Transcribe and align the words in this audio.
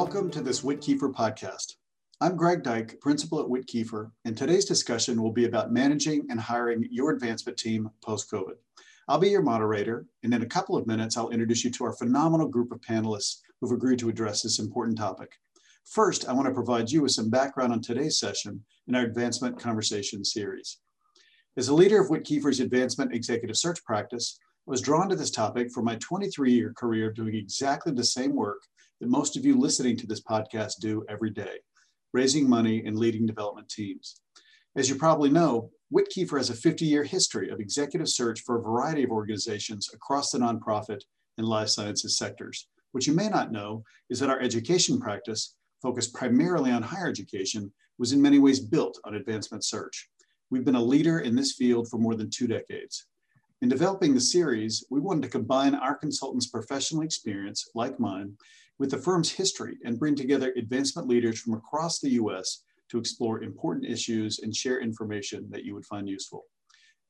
Welcome 0.00 0.30
to 0.30 0.40
this 0.40 0.60
WittKieffer 0.60 1.12
podcast. 1.12 1.74
I'm 2.20 2.36
Greg 2.36 2.62
Dyke, 2.62 3.00
principal 3.00 3.40
at 3.40 3.48
WittKieffer, 3.48 4.12
and 4.24 4.36
today's 4.36 4.64
discussion 4.64 5.20
will 5.20 5.32
be 5.32 5.44
about 5.46 5.72
managing 5.72 6.24
and 6.30 6.38
hiring 6.38 6.86
your 6.88 7.10
advancement 7.10 7.58
team 7.58 7.90
post 8.00 8.30
COVID. 8.30 8.54
I'll 9.08 9.18
be 9.18 9.30
your 9.30 9.42
moderator, 9.42 10.06
and 10.22 10.32
in 10.32 10.42
a 10.42 10.46
couple 10.46 10.76
of 10.76 10.86
minutes, 10.86 11.16
I'll 11.16 11.30
introduce 11.30 11.64
you 11.64 11.72
to 11.72 11.84
our 11.84 11.92
phenomenal 11.94 12.46
group 12.46 12.70
of 12.70 12.80
panelists 12.80 13.38
who've 13.60 13.72
agreed 13.72 13.98
to 13.98 14.08
address 14.08 14.42
this 14.42 14.60
important 14.60 14.96
topic. 14.96 15.32
First, 15.84 16.28
I 16.28 16.32
want 16.32 16.46
to 16.46 16.54
provide 16.54 16.92
you 16.92 17.02
with 17.02 17.10
some 17.10 17.28
background 17.28 17.72
on 17.72 17.82
today's 17.82 18.20
session 18.20 18.62
in 18.86 18.94
our 18.94 19.02
Advancement 19.02 19.58
Conversation 19.58 20.24
series. 20.24 20.78
As 21.56 21.66
a 21.66 21.74
leader 21.74 22.00
of 22.00 22.08
WittKieffer's 22.08 22.60
advancement 22.60 23.12
executive 23.12 23.56
search 23.56 23.82
practice, 23.84 24.38
I 24.40 24.70
was 24.70 24.80
drawn 24.80 25.08
to 25.08 25.16
this 25.16 25.32
topic 25.32 25.72
for 25.72 25.82
my 25.82 25.96
23 25.96 26.52
year 26.52 26.72
career 26.76 27.10
doing 27.12 27.34
exactly 27.34 27.92
the 27.92 28.04
same 28.04 28.36
work 28.36 28.60
that 29.00 29.08
most 29.08 29.36
of 29.36 29.44
you 29.44 29.58
listening 29.58 29.96
to 29.96 30.06
this 30.06 30.22
podcast 30.22 30.74
do 30.80 31.04
every 31.08 31.30
day 31.30 31.58
raising 32.12 32.48
money 32.48 32.84
and 32.86 32.96
leading 32.96 33.26
development 33.26 33.68
teams. 33.68 34.20
As 34.76 34.88
you 34.88 34.96
probably 34.96 35.30
know, 35.30 35.70
WittKieffer 35.94 36.36
has 36.36 36.50
a 36.50 36.54
50 36.54 36.84
year 36.84 37.04
history 37.04 37.50
of 37.50 37.60
executive 37.60 38.08
search 38.08 38.42
for 38.42 38.58
a 38.58 38.62
variety 38.62 39.02
of 39.02 39.10
organizations 39.10 39.90
across 39.94 40.30
the 40.30 40.38
nonprofit 40.38 41.00
and 41.36 41.46
life 41.46 41.68
sciences 41.68 42.18
sectors. 42.18 42.68
What 42.92 43.06
you 43.06 43.12
may 43.12 43.28
not 43.28 43.52
know 43.52 43.84
is 44.10 44.18
that 44.20 44.30
our 44.30 44.40
education 44.40 44.98
practice, 44.98 45.54
focused 45.82 46.14
primarily 46.14 46.70
on 46.70 46.82
higher 46.82 47.08
education, 47.08 47.72
was 47.98 48.12
in 48.12 48.22
many 48.22 48.38
ways 48.38 48.60
built 48.60 48.98
on 49.04 49.14
advancement 49.14 49.64
search. 49.64 50.08
We've 50.50 50.64
been 50.64 50.74
a 50.74 50.82
leader 50.82 51.20
in 51.20 51.34
this 51.34 51.52
field 51.52 51.88
for 51.90 51.98
more 51.98 52.14
than 52.14 52.30
two 52.30 52.46
decades. 52.46 53.06
In 53.60 53.68
developing 53.68 54.14
the 54.14 54.20
series, 54.20 54.84
we 54.90 55.00
wanted 55.00 55.24
to 55.24 55.28
combine 55.28 55.74
our 55.74 55.96
consultants' 55.96 56.46
professional 56.46 57.02
experience, 57.02 57.70
like 57.74 57.98
mine, 57.98 58.34
with 58.78 58.90
the 58.90 58.98
firm's 58.98 59.30
history 59.30 59.76
and 59.84 59.98
bring 59.98 60.14
together 60.14 60.52
advancement 60.56 61.08
leaders 61.08 61.40
from 61.40 61.54
across 61.54 61.98
the 61.98 62.10
US 62.10 62.62
to 62.90 62.98
explore 62.98 63.42
important 63.42 63.86
issues 63.86 64.38
and 64.40 64.54
share 64.54 64.80
information 64.80 65.46
that 65.50 65.64
you 65.64 65.74
would 65.74 65.86
find 65.86 66.08
useful. 66.08 66.44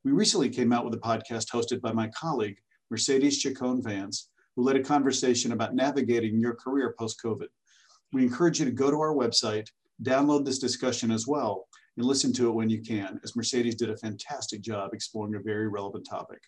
We 0.05 0.13
recently 0.13 0.49
came 0.49 0.73
out 0.73 0.85
with 0.85 0.95
a 0.95 0.99
podcast 0.99 1.51
hosted 1.53 1.81
by 1.81 1.93
my 1.93 2.09
colleague, 2.09 2.57
Mercedes 2.91 3.39
Chacon 3.39 3.83
Vance, 3.83 4.31
who 4.57 4.63
led 4.63 4.77
a 4.77 4.83
conversation 4.83 5.53
about 5.53 5.75
navigating 5.75 6.41
your 6.41 6.55
career 6.55 6.95
post 6.99 7.21
COVID. 7.25 7.49
We 8.13 8.23
encourage 8.23 8.59
you 8.59 8.65
to 8.65 8.73
go 8.73 8.91
to 8.91 9.01
our 9.01 9.15
website, 9.15 9.69
download 10.03 10.45
this 10.45 10.59
discussion 10.59 11.11
as 11.11 11.27
well, 11.27 11.69
and 11.97 12.07
listen 12.07 12.33
to 12.35 12.49
it 12.49 12.55
when 12.55 12.71
you 12.71 12.81
can, 12.81 13.21
as 13.23 13.37
Mercedes 13.37 13.75
did 13.75 13.91
a 13.91 13.97
fantastic 13.97 14.63
job 14.63 14.95
exploring 14.95 15.35
a 15.35 15.41
very 15.41 15.69
relevant 15.69 16.07
topic. 16.09 16.41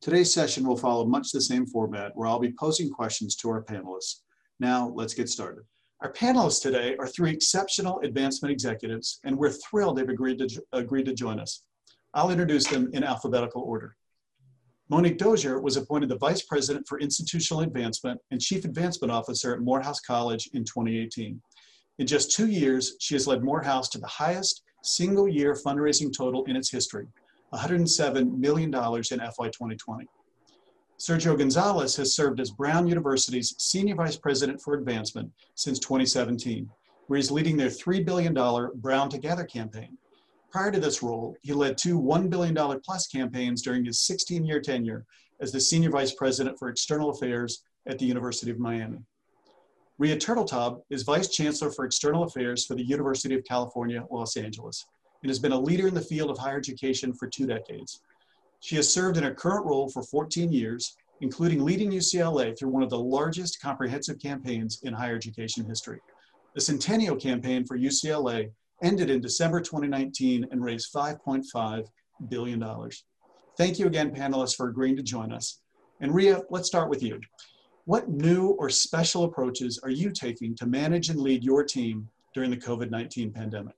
Today's 0.00 0.34
session 0.34 0.66
will 0.66 0.76
follow 0.76 1.06
much 1.06 1.30
the 1.32 1.40
same 1.40 1.64
format 1.64 2.12
where 2.14 2.28
I'll 2.28 2.38
be 2.38 2.52
posing 2.58 2.90
questions 2.90 3.36
to 3.36 3.48
our 3.48 3.64
panelists. 3.64 4.23
Now, 4.60 4.92
let's 4.94 5.14
get 5.14 5.28
started. 5.28 5.64
Our 6.00 6.12
panelists 6.12 6.62
today 6.62 6.96
are 6.98 7.06
three 7.06 7.30
exceptional 7.30 8.00
advancement 8.00 8.52
executives, 8.52 9.20
and 9.24 9.36
we're 9.36 9.50
thrilled 9.50 9.96
they've 9.96 10.08
agreed 10.08 10.38
to, 10.38 10.62
agreed 10.72 11.06
to 11.06 11.14
join 11.14 11.40
us. 11.40 11.64
I'll 12.12 12.30
introduce 12.30 12.66
them 12.66 12.90
in 12.92 13.02
alphabetical 13.02 13.62
order. 13.62 13.96
Monique 14.90 15.18
Dozier 15.18 15.60
was 15.60 15.76
appointed 15.76 16.10
the 16.10 16.18
Vice 16.18 16.42
President 16.42 16.86
for 16.86 17.00
Institutional 17.00 17.62
Advancement 17.62 18.20
and 18.30 18.40
Chief 18.40 18.64
Advancement 18.64 19.10
Officer 19.10 19.54
at 19.54 19.60
Morehouse 19.60 20.00
College 20.00 20.50
in 20.52 20.62
2018. 20.62 21.40
In 21.98 22.06
just 22.06 22.32
two 22.32 22.48
years, 22.48 22.96
she 23.00 23.14
has 23.14 23.26
led 23.26 23.42
Morehouse 23.42 23.88
to 23.90 23.98
the 23.98 24.06
highest 24.06 24.62
single 24.82 25.26
year 25.26 25.54
fundraising 25.54 26.14
total 26.14 26.44
in 26.44 26.54
its 26.54 26.70
history, 26.70 27.06
$107 27.54 28.38
million 28.38 28.68
in 28.68 28.72
FY 28.72 29.48
2020. 29.48 30.06
Sergio 30.98 31.36
Gonzalez 31.36 31.96
has 31.96 32.14
served 32.14 32.40
as 32.40 32.50
Brown 32.50 32.86
University's 32.86 33.54
Senior 33.58 33.96
Vice 33.96 34.16
President 34.16 34.60
for 34.60 34.74
Advancement 34.74 35.30
since 35.54 35.78
2017, 35.80 36.70
where 37.08 37.16
he's 37.16 37.30
leading 37.30 37.56
their 37.56 37.68
$3 37.68 38.04
billion 38.04 38.32
Brown 38.76 39.08
Together 39.08 39.44
campaign. 39.44 39.98
Prior 40.50 40.70
to 40.70 40.78
this 40.78 41.02
role, 41.02 41.36
he 41.42 41.52
led 41.52 41.76
two 41.76 42.00
$1 42.00 42.30
billion 42.30 42.80
plus 42.80 43.08
campaigns 43.08 43.60
during 43.60 43.84
his 43.84 44.00
16 44.06 44.44
year 44.46 44.60
tenure 44.60 45.04
as 45.40 45.50
the 45.50 45.60
Senior 45.60 45.90
Vice 45.90 46.14
President 46.14 46.58
for 46.58 46.68
External 46.68 47.10
Affairs 47.10 47.64
at 47.86 47.98
the 47.98 48.06
University 48.06 48.52
of 48.52 48.60
Miami. 48.60 48.98
Rhea 49.98 50.16
Turteltaub 50.16 50.82
is 50.90 51.02
Vice 51.02 51.28
Chancellor 51.28 51.70
for 51.70 51.84
External 51.84 52.22
Affairs 52.22 52.66
for 52.66 52.76
the 52.76 52.84
University 52.84 53.34
of 53.34 53.44
California, 53.44 54.04
Los 54.10 54.36
Angeles, 54.36 54.86
and 55.22 55.30
has 55.30 55.38
been 55.40 55.52
a 55.52 55.60
leader 55.60 55.88
in 55.88 55.94
the 55.94 56.00
field 56.00 56.30
of 56.30 56.38
higher 56.38 56.58
education 56.58 57.12
for 57.12 57.26
two 57.26 57.46
decades. 57.46 58.00
She 58.64 58.76
has 58.76 58.90
served 58.90 59.18
in 59.18 59.24
her 59.24 59.34
current 59.34 59.66
role 59.66 59.90
for 59.90 60.02
14 60.02 60.50
years, 60.50 60.96
including 61.20 61.62
leading 61.62 61.90
UCLA 61.90 62.58
through 62.58 62.70
one 62.70 62.82
of 62.82 62.88
the 62.88 62.98
largest 62.98 63.60
comprehensive 63.60 64.18
campaigns 64.18 64.80
in 64.84 64.94
higher 64.94 65.16
education 65.16 65.66
history. 65.66 66.00
The 66.54 66.62
Centennial 66.62 67.14
campaign 67.14 67.66
for 67.66 67.76
UCLA 67.76 68.50
ended 68.82 69.10
in 69.10 69.20
December 69.20 69.60
2019 69.60 70.46
and 70.50 70.64
raised 70.64 70.94
$5.5 70.94 71.86
billion. 72.30 72.64
Thank 73.58 73.78
you 73.78 73.86
again, 73.86 74.14
panelists, 74.14 74.56
for 74.56 74.70
agreeing 74.70 74.96
to 74.96 75.02
join 75.02 75.30
us. 75.30 75.60
And 76.00 76.14
Rhea, 76.14 76.40
let's 76.48 76.66
start 76.66 76.88
with 76.88 77.02
you. 77.02 77.20
What 77.84 78.08
new 78.08 78.52
or 78.52 78.70
special 78.70 79.24
approaches 79.24 79.78
are 79.82 79.90
you 79.90 80.10
taking 80.10 80.56
to 80.56 80.64
manage 80.64 81.10
and 81.10 81.20
lead 81.20 81.44
your 81.44 81.64
team 81.64 82.08
during 82.32 82.50
the 82.50 82.56
COVID 82.56 82.90
19 82.90 83.30
pandemic? 83.30 83.74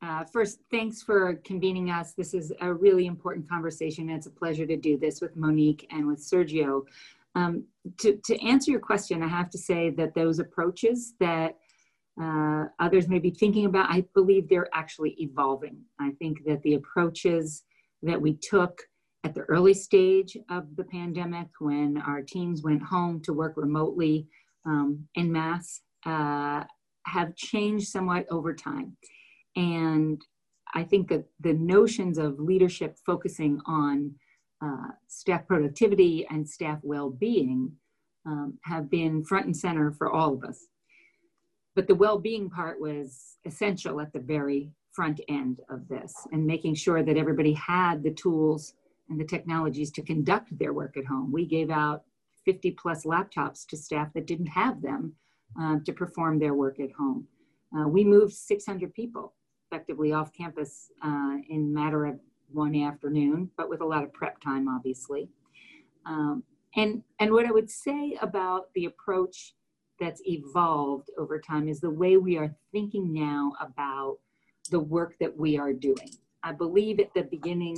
Uh, 0.00 0.24
first, 0.24 0.60
thanks 0.70 1.02
for 1.02 1.34
convening 1.44 1.90
us. 1.90 2.12
This 2.12 2.32
is 2.32 2.52
a 2.60 2.72
really 2.72 3.06
important 3.06 3.48
conversation. 3.48 4.08
It's 4.08 4.26
a 4.26 4.30
pleasure 4.30 4.66
to 4.66 4.76
do 4.76 4.96
this 4.96 5.20
with 5.20 5.36
Monique 5.36 5.86
and 5.90 6.06
with 6.06 6.20
Sergio. 6.20 6.82
Um, 7.34 7.64
to, 7.98 8.16
to 8.24 8.44
answer 8.44 8.70
your 8.70 8.80
question, 8.80 9.22
I 9.22 9.28
have 9.28 9.50
to 9.50 9.58
say 9.58 9.90
that 9.90 10.14
those 10.14 10.38
approaches 10.38 11.14
that 11.18 11.56
uh, 12.20 12.66
others 12.78 13.08
may 13.08 13.18
be 13.18 13.30
thinking 13.30 13.66
about, 13.66 13.90
I 13.90 14.04
believe 14.14 14.48
they're 14.48 14.68
actually 14.72 15.16
evolving. 15.18 15.78
I 16.00 16.10
think 16.18 16.44
that 16.46 16.62
the 16.62 16.74
approaches 16.74 17.64
that 18.02 18.20
we 18.20 18.34
took 18.34 18.80
at 19.24 19.34
the 19.34 19.42
early 19.42 19.74
stage 19.74 20.36
of 20.48 20.76
the 20.76 20.84
pandemic, 20.84 21.48
when 21.58 21.98
our 22.06 22.22
teams 22.22 22.62
went 22.62 22.82
home 22.82 23.20
to 23.22 23.32
work 23.32 23.54
remotely 23.56 24.28
um, 24.64 25.06
en 25.16 25.30
masse, 25.30 25.82
uh, 26.06 26.62
have 27.04 27.34
changed 27.34 27.88
somewhat 27.88 28.26
over 28.30 28.54
time. 28.54 28.96
And 29.56 30.20
I 30.74 30.84
think 30.84 31.08
that 31.08 31.24
the 31.40 31.54
notions 31.54 32.18
of 32.18 32.38
leadership 32.38 32.98
focusing 33.04 33.60
on 33.66 34.14
uh, 34.64 34.88
staff 35.06 35.46
productivity 35.46 36.26
and 36.30 36.48
staff 36.48 36.78
well-being 36.82 37.72
um, 38.26 38.58
have 38.64 38.90
been 38.90 39.24
front 39.24 39.46
and 39.46 39.56
center 39.56 39.92
for 39.92 40.10
all 40.10 40.34
of 40.34 40.44
us. 40.44 40.66
But 41.74 41.86
the 41.86 41.94
well-being 41.94 42.50
part 42.50 42.80
was 42.80 43.36
essential 43.44 44.00
at 44.00 44.12
the 44.12 44.20
very 44.20 44.70
front 44.92 45.20
end 45.28 45.60
of 45.70 45.86
this 45.88 46.12
and 46.32 46.44
making 46.44 46.74
sure 46.74 47.02
that 47.02 47.16
everybody 47.16 47.52
had 47.52 48.02
the 48.02 48.10
tools 48.10 48.74
and 49.08 49.18
the 49.18 49.24
technologies 49.24 49.90
to 49.92 50.02
conduct 50.02 50.58
their 50.58 50.72
work 50.72 50.96
at 50.96 51.06
home. 51.06 51.30
We 51.32 51.46
gave 51.46 51.70
out 51.70 52.02
50 52.44 52.72
plus 52.72 53.04
laptops 53.04 53.66
to 53.68 53.76
staff 53.76 54.12
that 54.14 54.26
didn't 54.26 54.46
have 54.46 54.82
them 54.82 55.14
uh, 55.60 55.76
to 55.86 55.92
perform 55.92 56.38
their 56.38 56.54
work 56.54 56.80
at 56.80 56.92
home. 56.92 57.26
Uh, 57.76 57.86
we 57.86 58.02
moved 58.04 58.32
600 58.32 58.92
people 58.92 59.34
effectively 59.70 60.12
off 60.12 60.32
campus 60.32 60.90
uh, 61.02 61.36
in 61.48 61.72
matter 61.72 62.06
of 62.06 62.18
one 62.50 62.74
afternoon, 62.74 63.50
but 63.56 63.68
with 63.68 63.80
a 63.80 63.84
lot 63.84 64.02
of 64.02 64.12
prep 64.12 64.40
time, 64.40 64.68
obviously. 64.68 65.28
Um, 66.06 66.42
and, 66.76 67.02
and 67.20 67.32
what 67.32 67.46
I 67.46 67.50
would 67.50 67.70
say 67.70 68.16
about 68.22 68.72
the 68.74 68.86
approach 68.86 69.54
that's 70.00 70.22
evolved 70.24 71.10
over 71.18 71.38
time 71.38 71.68
is 71.68 71.80
the 71.80 71.90
way 71.90 72.16
we 72.16 72.38
are 72.38 72.54
thinking 72.72 73.12
now 73.12 73.52
about 73.60 74.18
the 74.70 74.80
work 74.80 75.14
that 75.20 75.36
we 75.36 75.58
are 75.58 75.72
doing. 75.72 76.10
I 76.42 76.52
believe 76.52 77.00
at 77.00 77.12
the 77.14 77.22
beginning, 77.22 77.76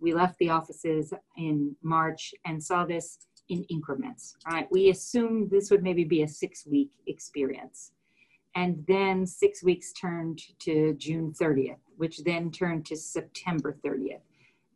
we 0.00 0.12
left 0.12 0.36
the 0.38 0.50
offices 0.50 1.14
in 1.36 1.76
March 1.82 2.34
and 2.44 2.62
saw 2.62 2.84
this 2.84 3.18
in 3.48 3.62
increments, 3.64 4.36
right? 4.50 4.66
We 4.70 4.90
assumed 4.90 5.50
this 5.50 5.70
would 5.70 5.82
maybe 5.82 6.04
be 6.04 6.22
a 6.22 6.28
six 6.28 6.66
week 6.66 6.90
experience. 7.06 7.92
And 8.54 8.84
then 8.86 9.26
six 9.26 9.62
weeks 9.62 9.92
turned 9.92 10.40
to 10.60 10.94
June 10.94 11.32
30th, 11.32 11.78
which 11.96 12.22
then 12.24 12.50
turned 12.50 12.86
to 12.86 12.96
September 12.96 13.76
30th. 13.84 14.20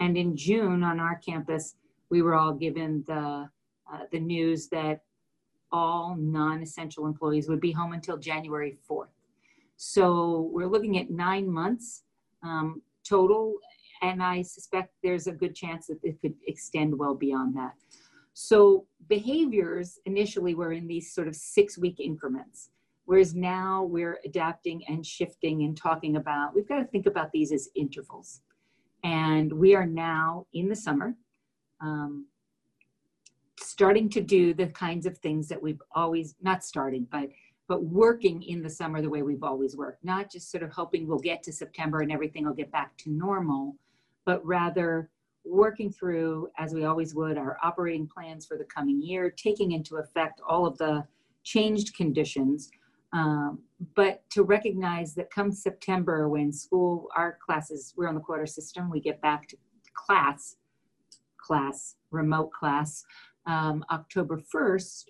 And 0.01 0.17
in 0.17 0.37
June 0.37 0.83
on 0.83 0.99
our 1.01 1.17
campus, 1.17 1.77
we 2.11 2.23
were 2.23 2.35
all 2.35 2.53
given 2.53 3.05
the, 3.07 3.49
uh, 3.93 3.99
the 4.11 4.21
news 4.21 4.69
that 4.69 5.03
all 5.71 6.17
non-essential 6.19 7.07
employees 7.07 7.49
would 7.49 7.61
be 7.61 7.73
home 7.73 7.93
until 7.93 8.17
January 8.17 8.77
4th. 8.89 9.09
So 9.77 10.51
we're 10.53 10.67
looking 10.67 10.99
at 10.99 11.11
nine 11.11 11.49
months 11.49 12.03
um, 12.43 12.83
total, 13.09 13.55
and 14.03 14.23
I 14.23 14.43
suspect 14.43 14.93
there's 15.03 15.27
a 15.27 15.33
good 15.33 15.55
chance 15.55 15.87
that 15.87 15.99
it 16.03 16.21
could 16.21 16.35
extend 16.47 16.99
well 16.99 17.15
beyond 17.15 17.57
that. 17.57 17.75
So 18.35 18.87
behaviors 19.09 19.99
initially 20.07 20.55
were 20.55 20.73
in 20.73 20.87
these 20.87 21.13
sort 21.13 21.29
of 21.29 21.37
six 21.37 21.77
week 21.79 22.01
increments. 22.01 22.71
Whereas 23.09 23.35
now 23.35 23.85
we're 23.85 24.19
adapting 24.27 24.83
and 24.87 25.05
shifting 25.05 25.63
and 25.63 25.75
talking 25.75 26.17
about, 26.17 26.55
we've 26.55 26.69
got 26.69 26.81
to 26.81 26.85
think 26.85 27.07
about 27.07 27.33
these 27.33 27.53
as 27.53 27.71
intervals. 27.75 28.43
And 29.03 29.51
we 29.51 29.75
are 29.75 29.87
now 29.87 30.45
in 30.53 30.69
the 30.69 30.77
summer 30.77 31.15
um, 31.81 32.27
starting 33.59 34.11
to 34.11 34.21
do 34.21 34.53
the 34.53 34.67
kinds 34.67 35.07
of 35.07 35.17
things 35.17 35.49
that 35.49 35.63
we've 35.63 35.81
always, 35.95 36.35
not 36.43 36.63
starting, 36.63 37.07
but 37.11 37.31
but 37.67 37.83
working 37.85 38.43
in 38.43 38.63
the 38.63 38.69
summer 38.69 39.01
the 39.01 39.09
way 39.09 39.23
we've 39.23 39.43
always 39.43 39.75
worked, 39.75 40.05
not 40.05 40.31
just 40.31 40.51
sort 40.51 40.63
of 40.63 40.71
hoping 40.71 41.07
we'll 41.07 41.19
get 41.19 41.43
to 41.45 41.53
September 41.53 42.01
and 42.01 42.13
everything 42.13 42.45
will 42.45 42.53
get 42.53 42.71
back 42.73 42.95
to 42.99 43.11
normal, 43.11 43.75
but 44.27 44.45
rather 44.45 45.09
working 45.47 45.91
through, 45.91 46.49
as 46.59 46.75
we 46.75 46.85
always 46.85 47.15
would, 47.15 47.39
our 47.39 47.57
operating 47.63 48.07
plans 48.07 48.45
for 48.45 48.59
the 48.59 48.65
coming 48.65 49.01
year, 49.01 49.31
taking 49.31 49.73
into 49.73 49.97
effect 49.97 50.43
all 50.47 50.67
of 50.67 50.77
the 50.77 51.05
changed 51.43 51.95
conditions, 51.95 52.71
um, 53.13 53.61
but 53.95 54.23
to 54.31 54.43
recognize 54.43 55.15
that 55.15 55.31
come 55.31 55.51
September, 55.51 56.29
when 56.29 56.53
school, 56.53 57.09
our 57.17 57.39
classes, 57.45 57.95
we're 57.97 58.09
on 58.09 58.15
the 58.15 58.21
quarter 58.21 58.47
system, 58.47 58.91
we 58.91 59.01
get 59.01 59.21
back 59.23 59.49
to 59.49 59.57
class, 59.95 60.57
class, 61.39 61.97
remote 62.11 62.53
class, 62.53 63.05
um, 63.47 63.85
October 63.91 64.39
1st, 64.55 65.05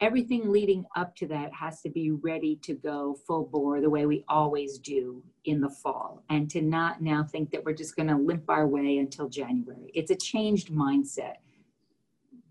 everything 0.00 0.50
leading 0.50 0.84
up 0.94 1.14
to 1.16 1.26
that 1.26 1.52
has 1.52 1.80
to 1.82 1.90
be 1.90 2.10
ready 2.10 2.56
to 2.56 2.74
go 2.74 3.16
full 3.26 3.44
bore 3.44 3.80
the 3.80 3.90
way 3.90 4.06
we 4.06 4.24
always 4.28 4.78
do 4.78 5.22
in 5.44 5.60
the 5.60 5.70
fall 5.70 6.22
and 6.28 6.50
to 6.50 6.60
not 6.60 7.02
now 7.02 7.22
think 7.24 7.50
that 7.50 7.64
we're 7.64 7.72
just 7.72 7.96
going 7.96 8.08
to 8.08 8.16
limp 8.16 8.48
our 8.48 8.66
way 8.66 8.98
until 8.98 9.28
January. 9.28 9.90
It's 9.94 10.10
a 10.10 10.16
changed 10.16 10.70
mindset. 10.70 11.36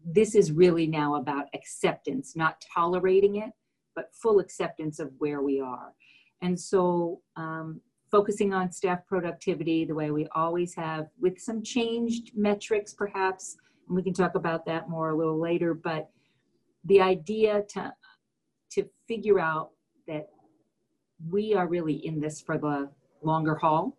This 0.03 0.35
is 0.35 0.51
really 0.51 0.87
now 0.87 1.15
about 1.15 1.45
acceptance, 1.53 2.35
not 2.35 2.63
tolerating 2.73 3.37
it, 3.37 3.51
but 3.95 4.13
full 4.13 4.39
acceptance 4.39 4.99
of 4.99 5.11
where 5.17 5.41
we 5.41 5.59
are. 5.59 5.93
And 6.41 6.59
so, 6.59 7.21
um, 7.35 7.81
focusing 8.11 8.53
on 8.53 8.71
staff 8.71 8.99
productivity 9.07 9.83
the 9.83 9.95
way 9.95 10.11
we 10.11 10.27
always 10.35 10.75
have, 10.75 11.07
with 11.19 11.39
some 11.39 11.63
changed 11.63 12.31
metrics 12.35 12.93
perhaps, 12.93 13.57
and 13.87 13.95
we 13.95 14.03
can 14.03 14.13
talk 14.13 14.35
about 14.35 14.65
that 14.65 14.89
more 14.89 15.09
a 15.09 15.17
little 15.17 15.39
later, 15.39 15.73
but 15.73 16.09
the 16.85 17.01
idea 17.01 17.63
to 17.69 17.93
to 18.71 18.87
figure 19.07 19.39
out 19.39 19.71
that 20.07 20.27
we 21.29 21.53
are 21.53 21.67
really 21.67 22.05
in 22.05 22.19
this 22.19 22.41
for 22.41 22.57
the 22.57 22.89
longer 23.21 23.55
haul 23.55 23.95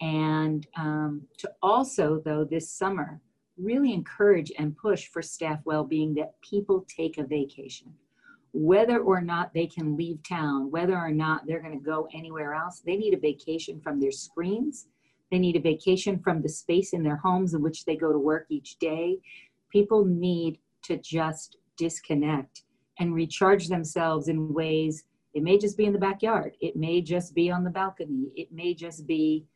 and 0.00 0.66
um, 0.76 1.22
to 1.38 1.50
also 1.62 2.20
though 2.24 2.44
this 2.44 2.70
summer 2.70 3.20
really 3.58 3.92
encourage 3.92 4.50
and 4.58 4.76
push 4.76 5.08
for 5.08 5.20
staff 5.20 5.60
well-being 5.64 6.14
that 6.14 6.40
people 6.40 6.86
take 6.88 7.18
a 7.18 7.24
vacation 7.24 7.92
whether 8.52 8.98
or 8.98 9.20
not 9.20 9.52
they 9.54 9.66
can 9.66 9.96
leave 9.96 10.22
town 10.22 10.70
whether 10.70 10.96
or 10.96 11.10
not 11.10 11.46
they're 11.46 11.62
going 11.62 11.78
to 11.78 11.84
go 11.84 12.06
anywhere 12.14 12.52
else 12.52 12.82
they 12.84 12.96
need 12.96 13.14
a 13.14 13.18
vacation 13.18 13.80
from 13.80 14.00
their 14.00 14.12
screens. 14.12 14.86
They 15.30 15.38
need 15.38 15.56
a 15.56 15.60
vacation 15.60 16.18
from 16.18 16.42
the 16.42 16.48
space 16.48 16.92
in 16.92 17.02
their 17.02 17.16
homes 17.16 17.54
in 17.54 17.62
which 17.62 17.86
they 17.86 17.96
go 17.96 18.12
to 18.12 18.18
work 18.18 18.46
each 18.50 18.78
day. 18.78 19.18
People 19.70 20.04
need 20.04 20.58
to 20.84 20.98
just 20.98 21.56
disconnect 21.78 22.64
and 22.98 23.14
recharge 23.14 23.68
themselves 23.68 24.28
in 24.28 24.52
ways 24.52 25.04
it 25.34 25.42
may 25.42 25.56
just 25.56 25.78
be 25.78 25.86
in 25.86 25.94
the 25.94 25.98
backyard 25.98 26.54
it 26.60 26.76
may 26.76 27.00
just 27.00 27.34
be 27.34 27.50
on 27.50 27.64
the 27.64 27.70
balcony 27.70 28.30
it 28.36 28.52
may 28.52 28.74
just 28.74 29.06
be 29.06 29.46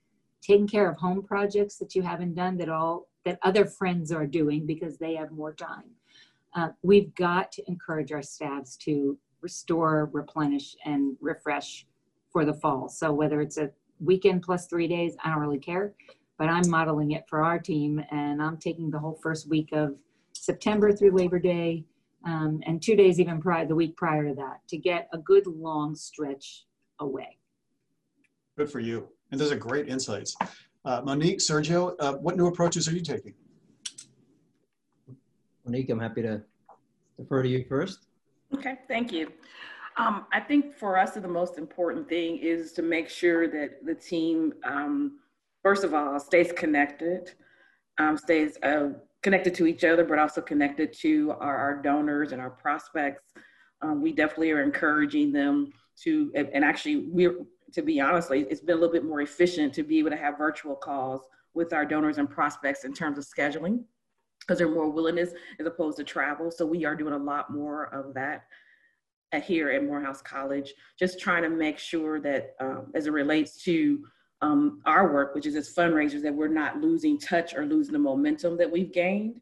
taking 0.42 0.66
care 0.66 0.90
of 0.90 0.96
home 0.96 1.22
projects 1.22 1.76
that 1.76 1.94
you 1.94 2.00
haven't 2.00 2.34
done 2.34 2.56
that 2.56 2.70
all 2.70 3.08
that 3.26 3.38
other 3.42 3.66
friends 3.66 4.10
are 4.10 4.26
doing 4.26 4.64
because 4.64 4.96
they 4.96 5.14
have 5.14 5.30
more 5.30 5.52
time 5.52 5.90
uh, 6.56 6.68
we've 6.82 7.14
got 7.14 7.52
to 7.52 7.62
encourage 7.68 8.10
our 8.10 8.22
staffs 8.22 8.76
to 8.76 9.16
restore 9.42 10.10
replenish 10.12 10.74
and 10.84 11.16
refresh 11.20 11.86
for 12.32 12.44
the 12.44 12.54
fall 12.54 12.88
so 12.88 13.12
whether 13.12 13.40
it's 13.40 13.58
a 13.58 13.70
weekend 14.00 14.42
plus 14.42 14.66
three 14.66 14.88
days 14.88 15.16
i 15.24 15.30
don't 15.30 15.38
really 15.38 15.58
care 15.58 15.94
but 16.38 16.48
i'm 16.48 16.68
modeling 16.68 17.12
it 17.12 17.24
for 17.28 17.44
our 17.44 17.58
team 17.58 18.02
and 18.10 18.42
i'm 18.42 18.56
taking 18.56 18.90
the 18.90 18.98
whole 18.98 19.18
first 19.22 19.48
week 19.48 19.68
of 19.72 19.94
september 20.32 20.92
through 20.92 21.12
labor 21.12 21.38
day 21.38 21.84
um, 22.26 22.60
and 22.66 22.82
two 22.82 22.96
days 22.96 23.20
even 23.20 23.40
prior, 23.40 23.66
the 23.66 23.74
week 23.74 23.96
prior 23.96 24.28
to 24.28 24.34
that, 24.34 24.60
to 24.68 24.76
get 24.76 25.08
a 25.12 25.18
good 25.18 25.46
long 25.46 25.94
stretch 25.94 26.66
away. 26.98 27.38
Good 28.58 28.70
for 28.70 28.80
you. 28.80 29.08
And 29.30 29.40
those 29.40 29.52
are 29.52 29.56
great 29.56 29.88
insights. 29.88 30.34
Uh, 30.84 31.02
Monique, 31.04 31.38
Sergio, 31.38 31.94
uh, 32.00 32.14
what 32.14 32.36
new 32.36 32.46
approaches 32.46 32.88
are 32.88 32.92
you 32.92 33.00
taking? 33.00 33.34
Monique, 35.66 35.90
I'm 35.90 35.98
happy 35.98 36.22
to 36.22 36.40
defer 37.18 37.42
to 37.42 37.48
you 37.48 37.64
first. 37.68 38.06
Okay, 38.54 38.78
thank 38.86 39.12
you. 39.12 39.32
Um, 39.96 40.26
I 40.32 40.40
think 40.40 40.76
for 40.76 40.96
us, 40.96 41.12
the 41.14 41.26
most 41.26 41.58
important 41.58 42.08
thing 42.08 42.38
is 42.38 42.72
to 42.72 42.82
make 42.82 43.08
sure 43.08 43.48
that 43.48 43.84
the 43.84 43.94
team, 43.94 44.52
um, 44.64 45.18
first 45.62 45.82
of 45.82 45.92
all, 45.92 46.20
stays 46.20 46.52
connected, 46.52 47.32
um, 47.98 48.16
stays 48.16 48.58
uh, 48.62 48.90
connected 49.22 49.54
to 49.54 49.66
each 49.66 49.82
other, 49.82 50.04
but 50.04 50.18
also 50.18 50.40
connected 50.40 50.92
to 51.00 51.32
our, 51.40 51.56
our 51.56 51.82
donors 51.82 52.30
and 52.30 52.40
our 52.40 52.50
prospects. 52.50 53.24
Um, 53.82 54.00
we 54.00 54.12
definitely 54.12 54.52
are 54.52 54.62
encouraging 54.62 55.32
them 55.32 55.72
to, 56.02 56.30
and 56.34 56.64
actually, 56.64 57.08
we're 57.08 57.34
to 57.72 57.82
be 57.82 58.00
honestly, 58.00 58.46
it's 58.48 58.60
been 58.60 58.76
a 58.76 58.80
little 58.80 58.92
bit 58.92 59.04
more 59.04 59.22
efficient 59.22 59.74
to 59.74 59.82
be 59.82 59.98
able 59.98 60.10
to 60.10 60.16
have 60.16 60.38
virtual 60.38 60.76
calls 60.76 61.22
with 61.52 61.72
our 61.72 61.84
donors 61.84 62.18
and 62.18 62.30
prospects 62.30 62.84
in 62.84 62.94
terms 62.94 63.18
of 63.18 63.24
scheduling 63.24 63.82
because 64.46 64.58
there's 64.58 64.74
more 64.74 64.90
willingness 64.90 65.30
as 65.58 65.66
opposed 65.66 65.96
to 65.96 66.04
travel. 66.04 66.50
So 66.50 66.64
we 66.64 66.84
are 66.84 66.94
doing 66.94 67.14
a 67.14 67.18
lot 67.18 67.50
more 67.50 67.86
of 67.94 68.14
that 68.14 68.44
here 69.42 69.70
at 69.70 69.84
Morehouse 69.84 70.22
College, 70.22 70.72
just 70.98 71.18
trying 71.20 71.42
to 71.42 71.50
make 71.50 71.78
sure 71.78 72.20
that 72.20 72.54
um, 72.60 72.92
as 72.94 73.06
it 73.06 73.12
relates 73.12 73.62
to 73.64 74.04
um, 74.40 74.80
our 74.86 75.12
work, 75.12 75.34
which 75.34 75.46
is 75.46 75.56
as 75.56 75.74
fundraisers, 75.74 76.22
that 76.22 76.34
we're 76.34 76.48
not 76.48 76.80
losing 76.80 77.18
touch 77.18 77.54
or 77.54 77.66
losing 77.66 77.92
the 77.92 77.98
momentum 77.98 78.56
that 78.58 78.70
we've 78.70 78.92
gained 78.92 79.40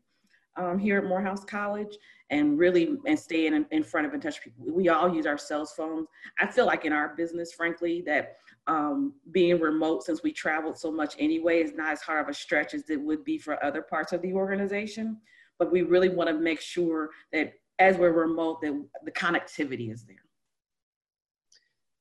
um, 0.57 0.79
here 0.79 0.99
at 0.99 1.05
Morehouse 1.05 1.45
College 1.45 1.97
and 2.31 2.59
really 2.59 2.97
and 3.07 3.19
staying 3.19 3.55
in, 3.55 3.67
in, 3.71 3.83
front 3.83 4.07
of 4.07 4.13
and 4.13 4.23
touch 4.23 4.43
people. 4.43 4.65
We 4.67 4.89
all 4.89 5.15
use 5.15 5.27
our 5.27 5.39
cell 5.39 5.67
phones. 5.67 6.09
I 6.41 6.47
feel 6.47 6.67
like 6.67 6.85
in 6.85 6.93
our 6.93 7.15
business, 7.17 7.53
frankly, 7.53 8.03
that 8.07 8.37
um, 8.67 9.15
being 9.31 9.61
remote 9.61 10.05
since 10.05 10.23
we 10.23 10.33
traveled 10.33 10.79
so 10.79 10.91
much 10.91 11.15
anyway 11.19 11.63
is 11.63 11.75
not 11.75 11.93
as 11.93 12.01
hard 12.01 12.23
of 12.23 12.29
a 12.29 12.35
stretch 12.35 12.73
as 12.75 12.89
it 12.89 13.01
would 13.01 13.25
be 13.25 13.39
for 13.39 13.63
other 13.65 13.83
parts 13.83 14.13
of 14.13 14.23
the 14.23 14.33
organization. 14.33 15.19
But 15.59 15.71
we 15.71 15.83
really 15.83 16.09
want 16.09 16.29
to 16.31 16.35
make 16.35 16.61
sure 16.61 17.11
that 17.33 17.55
as 17.79 17.97
we're 17.97 18.13
remote, 18.13 18.61
that 18.63 18.85
the 19.05 19.13
connectivity 19.13 19.93
is 19.93 20.05
there. 20.05 20.17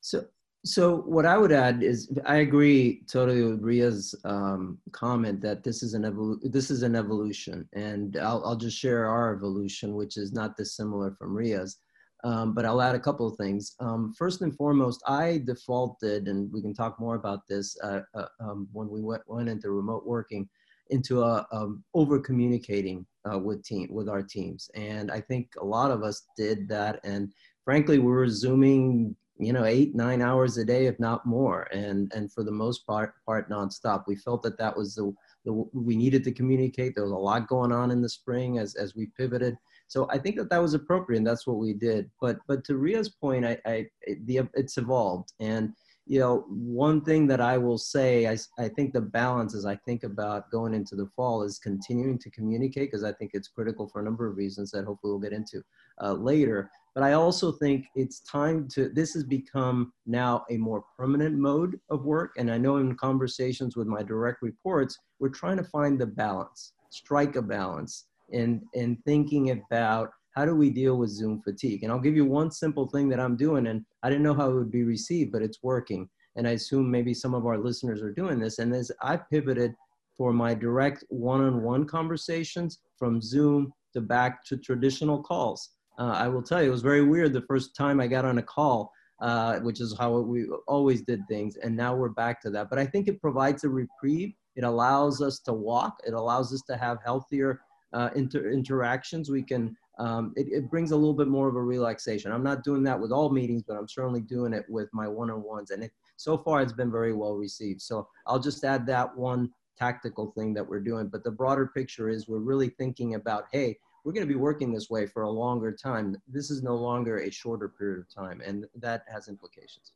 So 0.01 0.25
so 0.65 0.97
what 1.01 1.25
I 1.25 1.37
would 1.37 1.51
add 1.51 1.83
is 1.83 2.09
I 2.25 2.37
agree 2.37 3.03
totally 3.07 3.43
with 3.43 3.61
Rhea's 3.61 4.15
um, 4.23 4.77
comment 4.93 5.41
that 5.41 5.61
this 5.61 5.83
is 5.83 5.93
an 5.93 6.03
evolu- 6.03 6.39
this 6.51 6.71
is 6.71 6.83
an 6.83 6.95
evolution, 6.95 7.67
and 7.73 8.15
I'll, 8.17 8.41
I'll 8.45 8.55
just 8.55 8.77
share 8.77 9.05
our 9.05 9.35
evolution, 9.35 9.93
which 9.93 10.15
is 10.15 10.31
not 10.31 10.55
dissimilar 10.55 11.15
from 11.19 11.35
Rhea's. 11.35 11.79
Um, 12.25 12.53
but 12.53 12.63
I'll 12.63 12.81
add 12.81 12.95
a 12.95 13.01
couple 13.01 13.27
of 13.27 13.35
things. 13.35 13.75
Um, 13.81 14.13
first 14.17 14.41
and 14.41 14.55
foremost, 14.55 15.03
I 15.05 15.41
defaulted, 15.43 16.29
and 16.29 16.49
we 16.53 16.61
can 16.61 16.73
talk 16.73 16.97
more 16.97 17.15
about 17.15 17.45
this 17.49 17.77
uh, 17.83 17.99
uh, 18.15 18.27
um, 18.39 18.69
when 18.71 18.87
we 18.87 19.01
went, 19.01 19.23
went 19.27 19.49
into 19.49 19.71
remote 19.71 20.05
working, 20.05 20.47
into 20.89 21.21
a, 21.21 21.45
um, 21.51 21.83
over 21.93 22.19
communicating 22.19 23.05
uh, 23.29 23.37
with 23.37 23.61
team 23.65 23.89
with 23.91 24.07
our 24.07 24.23
teams, 24.23 24.71
and 24.75 25.11
I 25.11 25.19
think 25.19 25.49
a 25.59 25.65
lot 25.65 25.91
of 25.91 26.03
us 26.03 26.27
did 26.37 26.69
that. 26.69 27.01
And 27.03 27.33
frankly, 27.65 27.99
we 27.99 28.11
were 28.11 28.29
zooming 28.29 29.17
you 29.37 29.51
know 29.51 29.65
eight 29.65 29.95
nine 29.95 30.21
hours 30.21 30.57
a 30.57 30.65
day 30.65 30.85
if 30.85 30.99
not 30.99 31.25
more. 31.25 31.63
And 31.71 32.11
and 32.13 32.31
for 32.31 32.43
the 32.43 32.51
most 32.51 32.85
part 32.85 33.13
part 33.25 33.49
nonstop. 33.49 34.03
We 34.07 34.15
felt 34.15 34.43
that 34.43 34.57
that 34.57 34.75
was 34.75 34.95
the, 34.95 35.13
the 35.45 35.53
we 35.73 35.95
needed 35.95 36.23
to 36.25 36.31
communicate. 36.31 36.95
There 36.95 37.03
was 37.03 37.11
a 37.11 37.15
lot 37.15 37.47
going 37.47 37.71
on 37.71 37.91
in 37.91 38.01
the 38.01 38.09
spring 38.09 38.59
as 38.59 38.75
as 38.75 38.95
we 38.95 39.07
pivoted. 39.17 39.57
So 39.87 40.07
i 40.09 40.17
think 40.17 40.37
that 40.37 40.49
that 40.49 40.61
was 40.61 40.73
appropriate 40.73 41.17
and 41.17 41.27
that's 41.27 41.47
what 41.47 41.57
we 41.57 41.73
did. 41.73 42.09
But 42.21 42.37
but 42.47 42.63
to 42.65 42.77
rhea's 42.77 43.09
point 43.09 43.45
i 43.45 43.57
i 43.65 43.85
the 44.25 44.41
it's 44.53 44.77
evolved. 44.77 45.33
And 45.39 45.73
you 46.05 46.19
know 46.19 46.45
one 46.49 47.01
thing 47.01 47.27
that 47.27 47.39
i 47.39 47.57
will 47.57 47.77
say 47.77 48.27
i, 48.27 48.37
I 48.59 48.67
think 48.67 48.93
the 48.93 49.01
balance 49.01 49.55
as 49.55 49.65
i 49.65 49.75
think 49.75 50.03
about 50.03 50.51
going 50.51 50.73
into 50.73 50.95
the 50.95 51.09
fall 51.15 51.43
is 51.43 51.59
continuing 51.59 52.19
to 52.19 52.29
communicate 52.29 52.91
because 52.91 53.05
i 53.05 53.13
think 53.13 53.31
it's 53.33 53.47
critical 53.47 53.87
for 53.87 54.01
a 54.01 54.03
number 54.03 54.27
of 54.27 54.35
reasons 54.35 54.71
that 54.71 54.85
hopefully 54.85 55.11
we'll 55.11 55.19
get 55.19 55.33
into 55.33 55.63
uh, 56.01 56.13
later 56.13 56.69
but 56.95 57.03
I 57.03 57.13
also 57.13 57.51
think 57.51 57.87
it's 57.95 58.19
time 58.21 58.67
to, 58.69 58.89
this 58.89 59.13
has 59.13 59.23
become 59.23 59.91
now 60.05 60.45
a 60.51 60.57
more 60.57 60.83
permanent 60.97 61.35
mode 61.35 61.79
of 61.89 62.05
work. 62.05 62.33
And 62.37 62.51
I 62.51 62.57
know 62.57 62.77
in 62.77 62.95
conversations 62.95 63.75
with 63.75 63.87
my 63.87 64.03
direct 64.03 64.41
reports, 64.43 64.99
we're 65.19 65.29
trying 65.29 65.57
to 65.57 65.63
find 65.63 65.99
the 65.99 66.05
balance, 66.05 66.73
strike 66.91 67.35
a 67.35 67.41
balance 67.41 68.05
in, 68.29 68.61
in 68.73 68.97
thinking 69.05 69.49
about 69.51 70.11
how 70.35 70.45
do 70.45 70.55
we 70.55 70.69
deal 70.69 70.97
with 70.97 71.09
Zoom 71.09 71.41
fatigue? 71.41 71.83
And 71.83 71.91
I'll 71.91 71.99
give 71.99 72.15
you 72.15 72.25
one 72.25 72.51
simple 72.51 72.87
thing 72.87 73.09
that 73.09 73.19
I'm 73.19 73.37
doing, 73.37 73.67
and 73.67 73.85
I 74.01 74.09
didn't 74.09 74.23
know 74.23 74.33
how 74.33 74.49
it 74.49 74.55
would 74.55 74.71
be 74.71 74.83
received, 74.83 75.31
but 75.31 75.43
it's 75.43 75.61
working. 75.61 76.09
And 76.35 76.47
I 76.47 76.51
assume 76.51 76.89
maybe 76.89 77.13
some 77.13 77.35
of 77.35 77.45
our 77.45 77.57
listeners 77.57 78.01
are 78.01 78.11
doing 78.11 78.39
this. 78.39 78.57
And 78.57 78.73
as 78.73 78.91
I 79.01 79.17
pivoted 79.17 79.75
for 80.17 80.33
my 80.33 80.55
direct 80.55 81.03
one 81.09 81.41
on 81.41 81.61
one 81.63 81.85
conversations 81.85 82.79
from 82.97 83.21
Zoom 83.21 83.71
to 83.93 84.01
back 84.01 84.43
to 84.45 84.57
traditional 84.57 85.21
calls 85.21 85.69
uh, 85.97 86.15
I 86.17 86.27
will 86.27 86.41
tell 86.41 86.61
you, 86.61 86.69
it 86.69 86.71
was 86.71 86.81
very 86.81 87.03
weird 87.03 87.33
the 87.33 87.41
first 87.41 87.75
time 87.75 87.99
I 87.99 88.07
got 88.07 88.25
on 88.25 88.37
a 88.37 88.43
call, 88.43 88.91
uh, 89.21 89.59
which 89.59 89.79
is 89.79 89.95
how 89.97 90.17
we 90.19 90.47
always 90.67 91.01
did 91.01 91.27
things. 91.27 91.57
And 91.57 91.75
now 91.75 91.95
we're 91.95 92.09
back 92.09 92.41
to 92.41 92.49
that. 92.51 92.69
But 92.69 92.79
I 92.79 92.85
think 92.85 93.07
it 93.07 93.21
provides 93.21 93.63
a 93.63 93.69
reprieve. 93.69 94.33
It 94.55 94.63
allows 94.63 95.21
us 95.21 95.39
to 95.39 95.53
walk. 95.53 95.97
It 96.05 96.13
allows 96.13 96.53
us 96.53 96.61
to 96.63 96.77
have 96.77 96.97
healthier 97.03 97.61
uh, 97.93 98.09
inter- 98.15 98.49
interactions. 98.49 99.29
We 99.29 99.43
can 99.43 99.75
um, 99.99 100.33
it, 100.35 100.47
it, 100.51 100.71
brings 100.71 100.89
a 100.91 100.95
little 100.95 101.13
bit 101.13 101.27
more 101.27 101.47
of 101.47 101.55
a 101.55 101.61
relaxation. 101.61 102.31
I'm 102.31 102.43
not 102.43 102.63
doing 102.63 102.83
that 102.83 102.99
with 102.99 103.11
all 103.11 103.29
meetings, 103.29 103.61
but 103.61 103.77
I'm 103.77 103.87
certainly 103.87 104.21
doing 104.21 104.51
it 104.51 104.65
with 104.67 104.89
my 104.91 105.07
one-on-ones. 105.07 105.69
And 105.69 105.83
it, 105.83 105.91
so 106.17 106.35
far, 106.35 106.61
it's 106.61 106.73
been 106.73 106.91
very 106.91 107.13
well 107.13 107.35
received. 107.35 107.79
So 107.81 108.07
I'll 108.25 108.39
just 108.39 108.63
add 108.63 108.87
that 108.87 109.15
one 109.15 109.51
tactical 109.77 110.31
thing 110.31 110.53
that 110.55 110.67
we're 110.67 110.79
doing. 110.79 111.09
But 111.09 111.23
the 111.23 111.31
broader 111.31 111.67
picture 111.67 112.09
is 112.09 112.27
we're 112.27 112.39
really 112.39 112.69
thinking 112.69 113.13
about, 113.13 113.45
hey, 113.51 113.77
we're 114.03 114.13
going 114.13 114.27
to 114.27 114.33
be 114.33 114.39
working 114.39 114.73
this 114.73 114.89
way 114.89 115.05
for 115.05 115.23
a 115.23 115.29
longer 115.29 115.71
time. 115.71 116.15
This 116.27 116.51
is 116.51 116.61
no 116.61 116.75
longer 116.75 117.19
a 117.19 117.31
shorter 117.31 117.69
period 117.69 117.99
of 117.99 118.13
time, 118.13 118.41
and 118.45 118.65
that 118.75 119.03
has 119.11 119.27
implications. 119.27 119.93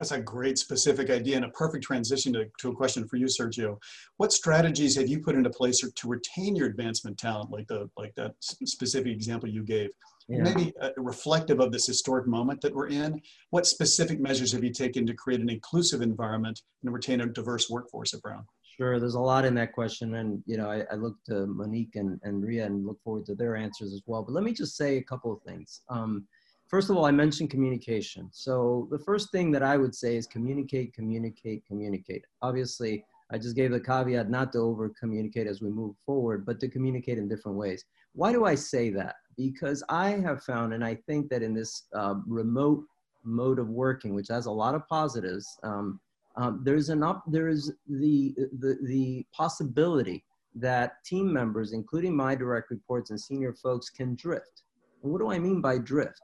That's 0.00 0.12
a 0.12 0.20
great 0.20 0.56
specific 0.56 1.10
idea 1.10 1.36
and 1.36 1.44
a 1.44 1.50
perfect 1.50 1.84
transition 1.84 2.32
to, 2.32 2.46
to 2.60 2.70
a 2.70 2.74
question 2.74 3.06
for 3.06 3.16
you, 3.16 3.26
Sergio. 3.26 3.76
What 4.16 4.32
strategies 4.32 4.96
have 4.96 5.08
you 5.08 5.20
put 5.20 5.34
into 5.34 5.50
place 5.50 5.80
to 5.80 6.08
retain 6.08 6.56
your 6.56 6.68
advancement 6.68 7.18
talent, 7.18 7.50
like 7.50 7.66
the 7.66 7.90
like 7.98 8.14
that 8.14 8.32
specific 8.40 9.12
example 9.12 9.48
you 9.48 9.62
gave? 9.62 9.90
Yeah. 10.26 10.42
Maybe 10.42 10.72
uh, 10.80 10.90
reflective 10.96 11.60
of 11.60 11.70
this 11.70 11.86
historic 11.86 12.26
moment 12.26 12.62
that 12.62 12.74
we're 12.74 12.88
in. 12.88 13.20
What 13.50 13.66
specific 13.66 14.20
measures 14.20 14.52
have 14.52 14.64
you 14.64 14.72
taken 14.72 15.04
to 15.06 15.12
create 15.12 15.40
an 15.40 15.50
inclusive 15.50 16.00
environment 16.00 16.62
and 16.82 16.94
retain 16.94 17.20
a 17.20 17.26
diverse 17.26 17.68
workforce 17.68 18.14
at 18.14 18.22
Brown? 18.22 18.46
Sure, 18.80 18.98
there's 18.98 19.14
a 19.14 19.20
lot 19.20 19.44
in 19.44 19.54
that 19.56 19.74
question, 19.74 20.14
and 20.14 20.42
you 20.46 20.56
know, 20.56 20.70
I, 20.70 20.86
I 20.90 20.94
look 20.94 21.22
to 21.26 21.46
Monique 21.46 21.96
and, 21.96 22.18
and 22.22 22.42
Rhea 22.42 22.64
and 22.64 22.86
look 22.86 22.98
forward 23.04 23.26
to 23.26 23.34
their 23.34 23.54
answers 23.54 23.92
as 23.92 24.00
well. 24.06 24.22
But 24.22 24.32
let 24.32 24.42
me 24.42 24.54
just 24.54 24.74
say 24.74 24.96
a 24.96 25.02
couple 25.02 25.30
of 25.30 25.42
things. 25.42 25.82
Um, 25.90 26.26
first 26.66 26.88
of 26.88 26.96
all, 26.96 27.04
I 27.04 27.10
mentioned 27.10 27.50
communication. 27.50 28.30
So 28.32 28.88
the 28.90 28.98
first 28.98 29.32
thing 29.32 29.50
that 29.52 29.62
I 29.62 29.76
would 29.76 29.94
say 29.94 30.16
is 30.16 30.26
communicate, 30.26 30.94
communicate, 30.94 31.66
communicate. 31.66 32.24
Obviously, 32.40 33.04
I 33.30 33.36
just 33.36 33.54
gave 33.54 33.70
the 33.70 33.80
caveat 33.80 34.30
not 34.30 34.50
to 34.54 34.60
over 34.60 34.90
communicate 34.98 35.46
as 35.46 35.60
we 35.60 35.68
move 35.68 35.94
forward, 36.06 36.46
but 36.46 36.58
to 36.60 36.68
communicate 36.68 37.18
in 37.18 37.28
different 37.28 37.58
ways. 37.58 37.84
Why 38.14 38.32
do 38.32 38.46
I 38.46 38.54
say 38.54 38.88
that? 38.92 39.16
Because 39.36 39.84
I 39.90 40.12
have 40.12 40.42
found, 40.42 40.72
and 40.72 40.82
I 40.82 40.94
think 41.06 41.28
that 41.28 41.42
in 41.42 41.52
this 41.52 41.82
uh, 41.94 42.14
remote 42.26 42.82
mode 43.24 43.58
of 43.58 43.68
working, 43.68 44.14
which 44.14 44.28
has 44.28 44.46
a 44.46 44.50
lot 44.50 44.74
of 44.74 44.88
positives, 44.88 45.58
um, 45.64 46.00
um, 46.36 46.62
there's 46.64 46.88
an 46.88 47.02
up, 47.02 47.24
there 47.26 47.48
is 47.48 47.72
the, 47.88 48.34
the, 48.58 48.78
the 48.82 49.26
possibility 49.32 50.24
that 50.54 51.04
team 51.04 51.32
members, 51.32 51.72
including 51.72 52.14
my 52.14 52.34
direct 52.34 52.70
reports 52.70 53.10
and 53.10 53.20
senior 53.20 53.52
folks, 53.52 53.90
can 53.90 54.14
drift. 54.14 54.62
And 55.02 55.12
what 55.12 55.20
do 55.20 55.30
I 55.30 55.38
mean 55.38 55.60
by 55.60 55.78
drift? 55.78 56.22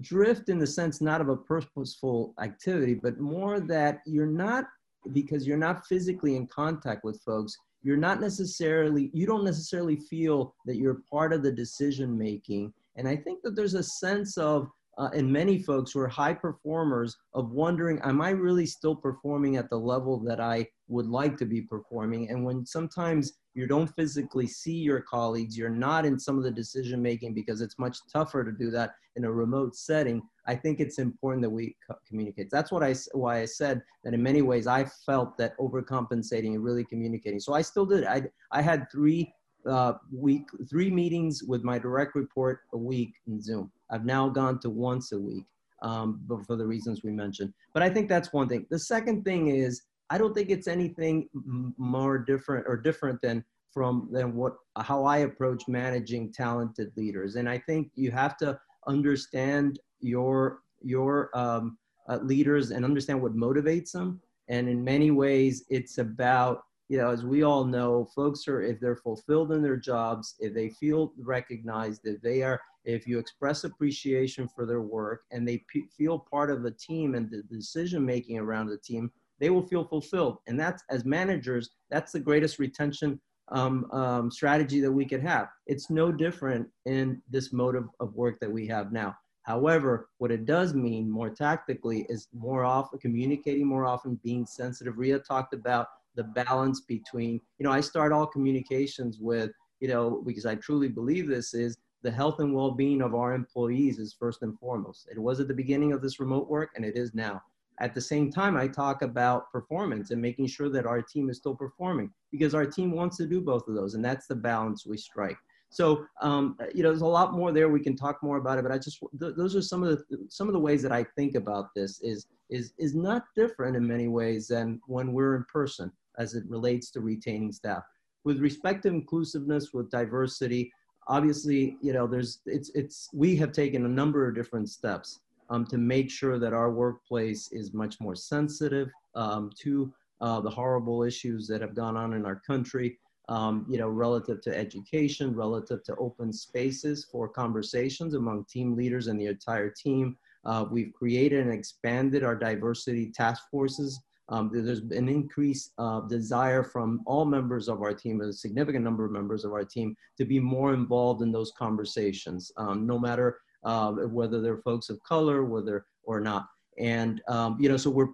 Drift 0.00 0.48
in 0.48 0.58
the 0.58 0.66
sense 0.66 1.00
not 1.00 1.20
of 1.20 1.28
a 1.28 1.36
purposeful 1.36 2.34
activity, 2.40 2.94
but 2.94 3.18
more 3.18 3.60
that 3.60 4.00
you're 4.06 4.26
not, 4.26 4.64
because 5.12 5.46
you're 5.46 5.56
not 5.56 5.86
physically 5.86 6.36
in 6.36 6.46
contact 6.46 7.04
with 7.04 7.20
folks, 7.22 7.56
you're 7.82 7.96
not 7.96 8.20
necessarily, 8.20 9.10
you 9.12 9.26
don't 9.26 9.44
necessarily 9.44 9.96
feel 9.96 10.54
that 10.66 10.76
you're 10.76 11.02
part 11.10 11.32
of 11.32 11.42
the 11.42 11.52
decision 11.52 12.16
making. 12.18 12.72
And 12.96 13.08
I 13.08 13.16
think 13.16 13.42
that 13.42 13.54
there's 13.54 13.74
a 13.74 13.82
sense 13.82 14.36
of 14.36 14.68
uh, 14.98 15.10
and 15.14 15.30
many 15.30 15.62
folks 15.62 15.92
who 15.92 16.00
are 16.00 16.08
high 16.08 16.32
performers 16.32 17.16
of 17.34 17.50
wondering, 17.50 18.00
am 18.02 18.20
I 18.20 18.30
really 18.30 18.66
still 18.66 18.96
performing 18.96 19.56
at 19.56 19.68
the 19.68 19.78
level 19.78 20.18
that 20.20 20.40
I 20.40 20.66
would 20.88 21.06
like 21.06 21.36
to 21.38 21.44
be 21.44 21.62
performing? 21.62 22.30
And 22.30 22.44
when 22.44 22.64
sometimes 22.64 23.32
you 23.54 23.66
don't 23.66 23.88
physically 23.88 24.46
see 24.46 24.76
your 24.76 25.00
colleagues, 25.00 25.56
you're 25.56 25.68
not 25.68 26.06
in 26.06 26.18
some 26.18 26.38
of 26.38 26.44
the 26.44 26.50
decision 26.50 27.02
making 27.02 27.34
because 27.34 27.60
it's 27.60 27.78
much 27.78 27.98
tougher 28.12 28.44
to 28.44 28.52
do 28.52 28.70
that 28.70 28.92
in 29.16 29.24
a 29.24 29.32
remote 29.32 29.74
setting. 29.74 30.22
I 30.46 30.54
think 30.54 30.80
it's 30.80 30.98
important 30.98 31.42
that 31.42 31.50
we 31.50 31.76
co- 31.88 31.98
communicate. 32.06 32.48
That's 32.50 32.70
what 32.70 32.82
I 32.82 32.94
why 33.12 33.40
I 33.40 33.46
said 33.46 33.82
that 34.04 34.14
in 34.14 34.22
many 34.22 34.42
ways 34.42 34.66
I 34.66 34.84
felt 35.04 35.36
that 35.38 35.58
overcompensating 35.58 36.54
and 36.54 36.62
really 36.64 36.84
communicating. 36.84 37.40
So 37.40 37.54
I 37.54 37.62
still 37.62 37.86
did. 37.86 38.04
I 38.04 38.22
I 38.52 38.62
had 38.62 38.90
three 38.90 39.32
uh, 39.68 39.94
week 40.12 40.44
three 40.68 40.90
meetings 40.90 41.42
with 41.42 41.62
my 41.64 41.78
direct 41.78 42.14
report 42.14 42.60
a 42.72 42.78
week 42.78 43.14
in 43.26 43.40
Zoom. 43.40 43.70
I've 43.90 44.04
now 44.04 44.28
gone 44.28 44.58
to 44.60 44.70
once 44.70 45.12
a 45.12 45.18
week 45.18 45.44
um, 45.82 46.20
but 46.26 46.44
for 46.46 46.56
the 46.56 46.66
reasons 46.66 47.02
we 47.02 47.12
mentioned. 47.12 47.52
But 47.72 47.82
I 47.82 47.90
think 47.90 48.08
that's 48.08 48.32
one 48.32 48.48
thing. 48.48 48.66
The 48.70 48.78
second 48.78 49.24
thing 49.24 49.48
is 49.48 49.82
I 50.10 50.18
don't 50.18 50.34
think 50.34 50.50
it's 50.50 50.68
anything 50.68 51.28
more 51.76 52.18
different 52.18 52.66
or 52.68 52.76
different 52.76 53.20
than 53.22 53.44
from 53.72 54.08
than 54.10 54.34
what 54.34 54.56
how 54.78 55.04
I 55.04 55.18
approach 55.18 55.68
managing 55.68 56.32
talented 56.32 56.92
leaders. 56.96 57.36
And 57.36 57.48
I 57.48 57.58
think 57.58 57.90
you 57.94 58.10
have 58.10 58.36
to 58.38 58.58
understand 58.86 59.78
your 60.00 60.60
your 60.82 61.36
um, 61.36 61.78
uh, 62.08 62.18
leaders 62.22 62.70
and 62.70 62.84
understand 62.84 63.20
what 63.20 63.36
motivates 63.36 63.92
them. 63.92 64.20
And 64.48 64.68
in 64.68 64.82
many 64.82 65.10
ways, 65.10 65.64
it's 65.70 65.98
about 65.98 66.62
you 66.88 66.98
know, 66.98 67.10
as 67.10 67.24
we 67.24 67.42
all 67.42 67.64
know, 67.64 68.08
folks 68.14 68.46
are, 68.46 68.62
if 68.62 68.78
they're 68.80 68.96
fulfilled 68.96 69.52
in 69.52 69.62
their 69.62 69.76
jobs, 69.76 70.36
if 70.38 70.54
they 70.54 70.70
feel 70.70 71.12
recognized, 71.18 72.02
that 72.04 72.22
they 72.22 72.42
are, 72.42 72.60
if 72.84 73.06
you 73.06 73.18
express 73.18 73.64
appreciation 73.64 74.48
for 74.48 74.66
their 74.66 74.82
work 74.82 75.22
and 75.32 75.46
they 75.46 75.64
p- 75.72 75.88
feel 75.96 76.18
part 76.30 76.50
of 76.50 76.62
the 76.62 76.70
team 76.70 77.14
and 77.14 77.30
the 77.30 77.42
decision 77.42 78.04
making 78.04 78.38
around 78.38 78.68
the 78.68 78.78
team, 78.78 79.10
they 79.40 79.50
will 79.50 79.66
feel 79.66 79.84
fulfilled. 79.84 80.38
And 80.46 80.58
that's, 80.58 80.82
as 80.88 81.04
managers, 81.04 81.70
that's 81.90 82.12
the 82.12 82.20
greatest 82.20 82.58
retention 82.58 83.20
um, 83.48 83.90
um, 83.92 84.30
strategy 84.30 84.80
that 84.80 84.90
we 84.90 85.06
could 85.06 85.22
have. 85.22 85.48
It's 85.66 85.90
no 85.90 86.12
different 86.12 86.68
in 86.84 87.20
this 87.28 87.52
mode 87.52 87.76
of, 87.76 87.88
of 88.00 88.14
work 88.14 88.38
that 88.40 88.50
we 88.50 88.66
have 88.68 88.92
now. 88.92 89.16
However, 89.42 90.08
what 90.18 90.32
it 90.32 90.44
does 90.44 90.74
mean 90.74 91.08
more 91.08 91.30
tactically 91.30 92.04
is 92.08 92.28
more 92.32 92.64
often 92.64 92.98
communicating 92.98 93.66
more 93.66 93.86
often, 93.86 94.18
being 94.24 94.44
sensitive. 94.44 94.98
Rhea 94.98 95.20
talked 95.20 95.54
about 95.54 95.86
the 96.16 96.24
balance 96.24 96.80
between, 96.80 97.40
you 97.58 97.64
know, 97.64 97.72
I 97.72 97.80
start 97.80 98.12
all 98.12 98.26
communications 98.26 99.18
with, 99.20 99.50
you 99.80 99.88
know, 99.88 100.22
because 100.26 100.46
I 100.46 100.54
truly 100.56 100.88
believe 100.88 101.28
this 101.28 101.54
is 101.54 101.76
the 102.02 102.10
health 102.10 102.40
and 102.40 102.54
well-being 102.54 103.02
of 103.02 103.14
our 103.14 103.34
employees 103.34 103.98
is 103.98 104.14
first 104.18 104.42
and 104.42 104.58
foremost. 104.58 105.08
It 105.10 105.18
was 105.18 105.40
at 105.40 105.48
the 105.48 105.54
beginning 105.54 105.92
of 105.92 106.02
this 106.02 106.20
remote 106.20 106.48
work 106.48 106.70
and 106.76 106.84
it 106.84 106.96
is 106.96 107.14
now. 107.14 107.42
At 107.78 107.94
the 107.94 108.00
same 108.00 108.32
time, 108.32 108.56
I 108.56 108.68
talk 108.68 109.02
about 109.02 109.52
performance 109.52 110.10
and 110.10 110.22
making 110.22 110.46
sure 110.46 110.70
that 110.70 110.86
our 110.86 111.02
team 111.02 111.28
is 111.28 111.36
still 111.36 111.54
performing 111.54 112.10
because 112.32 112.54
our 112.54 112.64
team 112.64 112.92
wants 112.92 113.18
to 113.18 113.26
do 113.26 113.40
both 113.40 113.68
of 113.68 113.74
those. 113.74 113.94
And 113.94 114.04
that's 114.04 114.26
the 114.26 114.34
balance 114.34 114.86
we 114.86 114.96
strike. 114.96 115.36
So, 115.68 116.06
um, 116.22 116.56
you 116.74 116.82
know, 116.82 116.90
there's 116.90 117.02
a 117.02 117.06
lot 117.06 117.34
more 117.34 117.52
there. 117.52 117.68
We 117.68 117.80
can 117.80 117.96
talk 117.96 118.22
more 118.22 118.38
about 118.38 118.58
it, 118.58 118.62
but 118.62 118.72
I 118.72 118.78
just, 118.78 118.98
th 119.20 119.34
those 119.36 119.54
are 119.56 119.62
some 119.62 119.82
of 119.82 119.90
the, 119.90 120.26
some 120.28 120.46
of 120.46 120.54
the 120.54 120.60
ways 120.60 120.80
that 120.82 120.92
I 120.92 121.04
think 121.16 121.34
about 121.34 121.74
this 121.74 122.00
is, 122.00 122.28
is, 122.48 122.72
is 122.78 122.94
not 122.94 123.24
different 123.34 123.76
in 123.76 123.86
many 123.86 124.08
ways 124.08 124.46
than 124.48 124.80
when 124.86 125.12
we're 125.12 125.34
in 125.36 125.44
person 125.52 125.90
as 126.18 126.34
it 126.34 126.44
relates 126.48 126.90
to 126.90 127.00
retaining 127.00 127.52
staff. 127.52 127.82
With 128.24 128.40
respect 128.40 128.82
to 128.82 128.88
inclusiveness, 128.88 129.72
with 129.72 129.90
diversity, 129.90 130.72
obviously, 131.08 131.76
you 131.80 131.92
know, 131.92 132.06
there's, 132.06 132.40
it's, 132.46 132.70
it's, 132.74 133.08
we 133.12 133.36
have 133.36 133.52
taken 133.52 133.84
a 133.84 133.88
number 133.88 134.28
of 134.28 134.34
different 134.34 134.68
steps 134.68 135.20
um, 135.50 135.64
to 135.66 135.78
make 135.78 136.10
sure 136.10 136.38
that 136.38 136.52
our 136.52 136.70
workplace 136.70 137.52
is 137.52 137.72
much 137.72 138.00
more 138.00 138.16
sensitive 138.16 138.90
um, 139.14 139.50
to 139.60 139.92
uh, 140.20 140.40
the 140.40 140.50
horrible 140.50 141.02
issues 141.02 141.46
that 141.46 141.60
have 141.60 141.74
gone 141.74 141.96
on 141.96 142.14
in 142.14 142.24
our 142.24 142.36
country, 142.36 142.98
um, 143.28 143.66
you 143.68 143.78
know, 143.78 143.88
relative 143.88 144.40
to 144.40 144.56
education, 144.56 145.34
relative 145.34 145.82
to 145.84 145.94
open 145.96 146.32
spaces 146.32 147.06
for 147.10 147.28
conversations 147.28 148.14
among 148.14 148.44
team 148.44 148.74
leaders 148.76 149.08
and 149.08 149.20
the 149.20 149.26
entire 149.26 149.70
team. 149.70 150.16
Uh, 150.44 150.64
we've 150.70 150.92
created 150.92 151.40
and 151.40 151.52
expanded 151.52 152.22
our 152.22 152.36
diversity 152.36 153.10
task 153.10 153.42
forces 153.50 154.00
um, 154.28 154.50
there's 154.52 154.80
an 154.80 155.08
increased 155.08 155.72
uh, 155.78 156.00
desire 156.00 156.62
from 156.62 157.00
all 157.06 157.24
members 157.24 157.68
of 157.68 157.82
our 157.82 157.94
team, 157.94 158.20
a 158.20 158.32
significant 158.32 158.82
number 158.84 159.04
of 159.04 159.12
members 159.12 159.44
of 159.44 159.52
our 159.52 159.64
team, 159.64 159.96
to 160.18 160.24
be 160.24 160.40
more 160.40 160.74
involved 160.74 161.22
in 161.22 161.30
those 161.30 161.52
conversations, 161.56 162.50
um, 162.56 162.86
no 162.86 162.98
matter 162.98 163.38
uh, 163.64 163.92
whether 163.92 164.40
they're 164.40 164.58
folks 164.58 164.90
of 164.90 165.00
color, 165.02 165.44
whether 165.44 165.86
or 166.02 166.20
not. 166.20 166.46
And 166.78 167.22
um, 167.28 167.56
you 167.60 167.68
know, 167.68 167.76
so 167.76 167.90
we're 167.90 168.08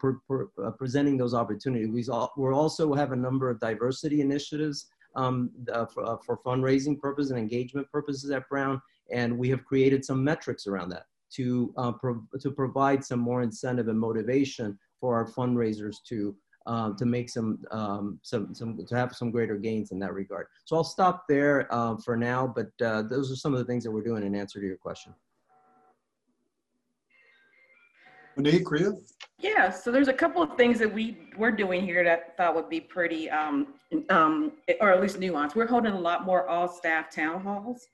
uh, 0.63 0.71
presenting 0.73 1.17
those 1.17 1.35
opportunities. 1.35 1.89
We 1.89 2.05
we 2.37 2.53
also 2.53 2.95
have 2.95 3.13
a 3.13 3.17
number 3.17 3.51
of 3.51 3.59
diversity 3.59 4.21
initiatives 4.21 4.87
um, 5.17 5.51
uh, 5.73 5.87
for, 5.87 6.05
uh, 6.05 6.17
for 6.25 6.39
fundraising 6.39 6.99
purposes 6.99 7.31
and 7.31 7.41
engagement 7.41 7.91
purposes 7.91 8.31
at 8.31 8.49
Brown, 8.49 8.81
and 9.11 9.37
we 9.37 9.49
have 9.49 9.65
created 9.65 10.05
some 10.05 10.23
metrics 10.23 10.67
around 10.67 10.91
that 10.91 11.07
to 11.35 11.73
uh, 11.77 11.93
pro 11.93 12.23
to 12.41 12.51
provide 12.51 13.05
some 13.05 13.19
more 13.19 13.43
incentive 13.43 13.89
and 13.89 13.99
motivation 13.99 14.79
for 15.03 15.17
our 15.17 15.27
fundraisers 15.27 15.97
to 16.05 16.35
uh, 16.67 16.93
to 16.97 17.05
make 17.05 17.29
some 17.29 17.59
um, 17.73 18.21
some 18.23 18.55
some 18.55 18.79
to 18.87 18.95
have 18.95 19.15
some 19.15 19.33
greater 19.33 19.57
gains 19.57 19.91
in 19.91 19.99
that 19.99 20.15
regard. 20.15 20.47
So 20.65 20.77
I'll 20.77 20.85
stop 20.85 21.25
there 21.29 21.67
uh, 21.75 21.97
for 21.97 22.17
now, 22.17 22.47
but 22.47 22.71
uh, 22.87 23.03
those 23.03 23.31
are 23.33 23.37
some 23.37 23.53
of 23.53 23.59
the 23.59 23.65
things 23.65 23.83
that 23.83 23.91
we're 23.91 24.05
doing 24.05 24.25
in 24.25 24.35
answer 24.35 24.61
to 24.61 24.67
your 24.67 24.77
question. 24.77 25.13
Monique, 28.37 28.71
Rhea? 28.71 28.93
Yeah, 29.39 29.71
so 29.71 29.91
there's 29.91 30.09
a 30.09 30.13
couple 30.13 30.41
of 30.41 30.57
things 30.57 30.79
that 30.79 30.95
we 30.95 31.19
we're 31.37 31.51
doing 31.51 31.85
here 31.85 32.05
that 32.05 32.21
I 32.29 32.37
thought 32.37 32.55
would 32.55 32.71
be 32.71 32.81
pretty, 32.81 33.29
um, 33.29 33.75
um, 34.09 34.53
or 34.81 34.93
at 34.93 35.03
least 35.03 35.19
nuanced. 35.19 35.57
We're 35.57 35.67
holding 35.67 35.93
a 35.93 36.01
lot 36.01 36.25
more 36.25 36.49
all 36.49 36.69
staff 36.69 37.13
town 37.13 37.43
halls, 37.43 37.89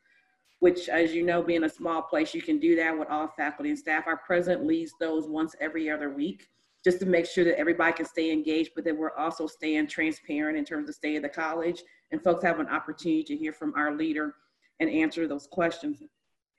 which, 0.60 0.90
as 0.90 1.14
you 1.14 1.24
know, 1.24 1.42
being 1.42 1.64
a 1.64 1.70
small 1.70 2.02
place, 2.02 2.34
you 2.34 2.42
can 2.42 2.60
do 2.60 2.76
that 2.76 2.96
with 2.96 3.08
all 3.08 3.32
faculty 3.34 3.70
and 3.70 3.78
staff. 3.78 4.06
Our 4.06 4.18
president 4.18 4.66
leads 4.66 4.92
those 5.00 5.26
once 5.26 5.56
every 5.58 5.88
other 5.88 6.10
week 6.10 6.46
just 6.85 7.00
to 7.00 7.06
make 7.06 7.26
sure 7.26 7.44
that 7.44 7.58
everybody 7.58 7.92
can 7.92 8.06
stay 8.06 8.30
engaged, 8.32 8.70
but 8.75 8.85
that 8.85 8.97
we're 8.97 9.16
also 9.16 9.47
staying 9.47 9.87
transparent 9.88 10.56
in 10.56 10.64
terms 10.64 10.88
of 10.88 10.94
stay 10.94 11.16
at 11.16 11.23
the 11.23 11.28
college 11.28 11.82
and 12.11 12.23
folks 12.23 12.42
have 12.44 12.61
an 12.61 12.68
opportunity 12.68 13.23
to 13.25 13.37
hear 13.37 13.52
from 13.52 13.75
our 13.76 13.94
leader 13.94 14.35
and 14.80 14.88
answer 14.88 15.26
those 15.26 15.47
questions. 15.47 16.02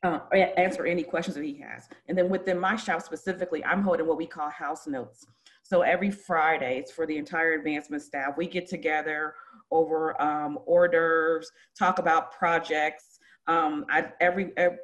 uh, 0.03 0.19
answer 0.33 0.85
any 0.85 1.03
questions 1.03 1.35
that 1.35 1.43
he 1.43 1.59
has. 1.59 1.89
And 2.07 2.17
then 2.17 2.29
within 2.29 2.57
my 2.59 2.75
shop 2.75 3.01
specifically, 3.01 3.63
I'm 3.65 3.81
holding 3.81 4.07
what 4.07 4.17
we 4.17 4.25
call 4.25 4.49
house 4.49 4.87
notes. 4.87 5.25
So 5.63 5.81
every 5.81 6.09
Friday, 6.09 6.79
it's 6.79 6.91
for 6.91 7.05
the 7.05 7.17
entire 7.17 7.53
advancement 7.53 8.01
staff. 8.01 8.37
We 8.37 8.47
get 8.47 8.67
together 8.67 9.35
over 9.71 10.19
um, 10.21 10.59
hors 10.65 10.87
d'oeuvres, 10.87 11.51
talk 11.77 11.99
about 11.99 12.31
projects. 12.31 13.19
Um, 13.47 13.85
I, 13.89 14.07
every, 14.19 14.51
every 14.57 14.77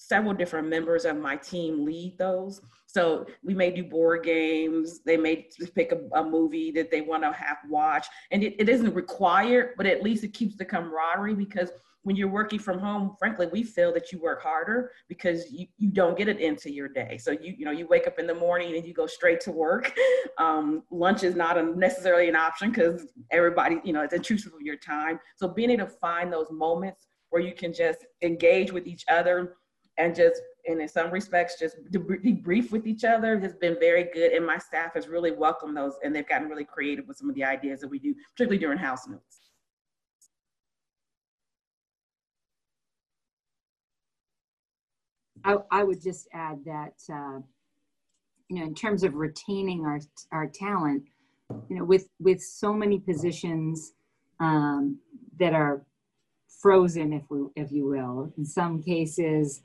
several 0.00 0.32
different 0.32 0.66
members 0.66 1.04
of 1.04 1.16
my 1.18 1.36
team 1.36 1.84
lead 1.84 2.16
those. 2.16 2.62
So 2.86 3.26
we 3.44 3.52
may 3.54 3.70
do 3.70 3.84
board 3.84 4.24
games. 4.24 5.00
They 5.04 5.18
may 5.18 5.46
pick 5.74 5.92
a, 5.92 6.18
a 6.18 6.24
movie 6.24 6.70
that 6.72 6.90
they 6.90 7.02
want 7.02 7.22
to 7.22 7.32
have 7.32 7.58
watch, 7.68 8.06
and 8.30 8.42
it, 8.42 8.56
it 8.58 8.68
isn't 8.68 8.94
required, 8.94 9.74
but 9.76 9.86
at 9.86 10.02
least 10.02 10.24
it 10.24 10.32
keeps 10.32 10.56
the 10.56 10.64
camaraderie 10.64 11.34
because 11.34 11.70
when 12.02 12.16
you're 12.16 12.28
working 12.28 12.58
from 12.58 12.78
home, 12.78 13.14
frankly, 13.18 13.46
we 13.52 13.62
feel 13.62 13.92
that 13.92 14.10
you 14.10 14.18
work 14.18 14.42
harder 14.42 14.90
because 15.06 15.52
you, 15.52 15.66
you 15.76 15.90
don't 15.90 16.16
get 16.16 16.28
it 16.28 16.40
into 16.40 16.72
your 16.72 16.88
day. 16.88 17.18
So 17.18 17.32
you 17.32 17.54
you 17.58 17.66
know 17.66 17.70
you 17.70 17.86
wake 17.86 18.06
up 18.06 18.18
in 18.18 18.26
the 18.26 18.34
morning 18.34 18.74
and 18.76 18.86
you 18.86 18.94
go 18.94 19.06
straight 19.06 19.40
to 19.42 19.52
work. 19.52 19.92
Um, 20.38 20.84
lunch 20.90 21.22
is 21.22 21.34
not 21.34 21.58
a, 21.58 21.62
necessarily 21.62 22.26
an 22.26 22.36
option 22.36 22.70
because 22.70 23.08
everybody 23.30 23.78
you 23.84 23.92
know 23.92 24.00
it's 24.00 24.14
intrusive 24.14 24.54
of 24.54 24.62
your 24.62 24.76
time. 24.76 25.20
So 25.36 25.48
being 25.48 25.68
able 25.70 25.84
to 25.84 25.90
find 25.90 26.32
those 26.32 26.50
moments 26.50 27.08
where 27.28 27.42
you 27.42 27.52
can 27.52 27.74
just 27.74 28.06
engage 28.22 28.72
with 28.72 28.86
each 28.86 29.04
other 29.08 29.56
and 30.00 30.14
just 30.14 30.40
and 30.66 30.80
in 30.80 30.88
some 30.88 31.10
respects 31.10 31.58
just 31.58 31.76
debrief 31.92 32.70
with 32.70 32.86
each 32.86 33.04
other 33.04 33.38
has 33.38 33.54
been 33.54 33.76
very 33.80 34.08
good. 34.12 34.32
And 34.32 34.46
my 34.46 34.58
staff 34.58 34.94
has 34.94 35.08
really 35.08 35.32
welcomed 35.32 35.76
those 35.76 35.94
and 36.04 36.14
they've 36.14 36.28
gotten 36.28 36.48
really 36.48 36.64
creative 36.64 37.06
with 37.08 37.16
some 37.16 37.28
of 37.28 37.34
the 37.34 37.44
ideas 37.44 37.80
that 37.80 37.88
we 37.88 37.98
do 37.98 38.14
particularly 38.34 38.58
during 38.58 38.78
house 38.78 39.06
notes 39.08 39.40
I, 45.44 45.56
I 45.70 45.84
would 45.84 46.02
just 46.02 46.28
add 46.32 46.64
that, 46.64 46.94
uh, 47.12 47.40
you 48.48 48.58
know, 48.58 48.64
in 48.64 48.74
terms 48.74 49.04
of 49.04 49.14
retaining 49.14 49.84
our, 49.86 50.00
our 50.32 50.46
talent, 50.46 51.04
you 51.68 51.76
know, 51.76 51.84
with, 51.84 52.08
with 52.18 52.42
so 52.42 52.72
many 52.72 52.98
positions 52.98 53.92
um, 54.38 54.98
that 55.38 55.52
are 55.52 55.82
frozen, 56.60 57.12
if, 57.12 57.22
we, 57.30 57.46
if 57.56 57.72
you 57.72 57.86
will, 57.86 58.32
in 58.36 58.44
some 58.44 58.82
cases, 58.82 59.62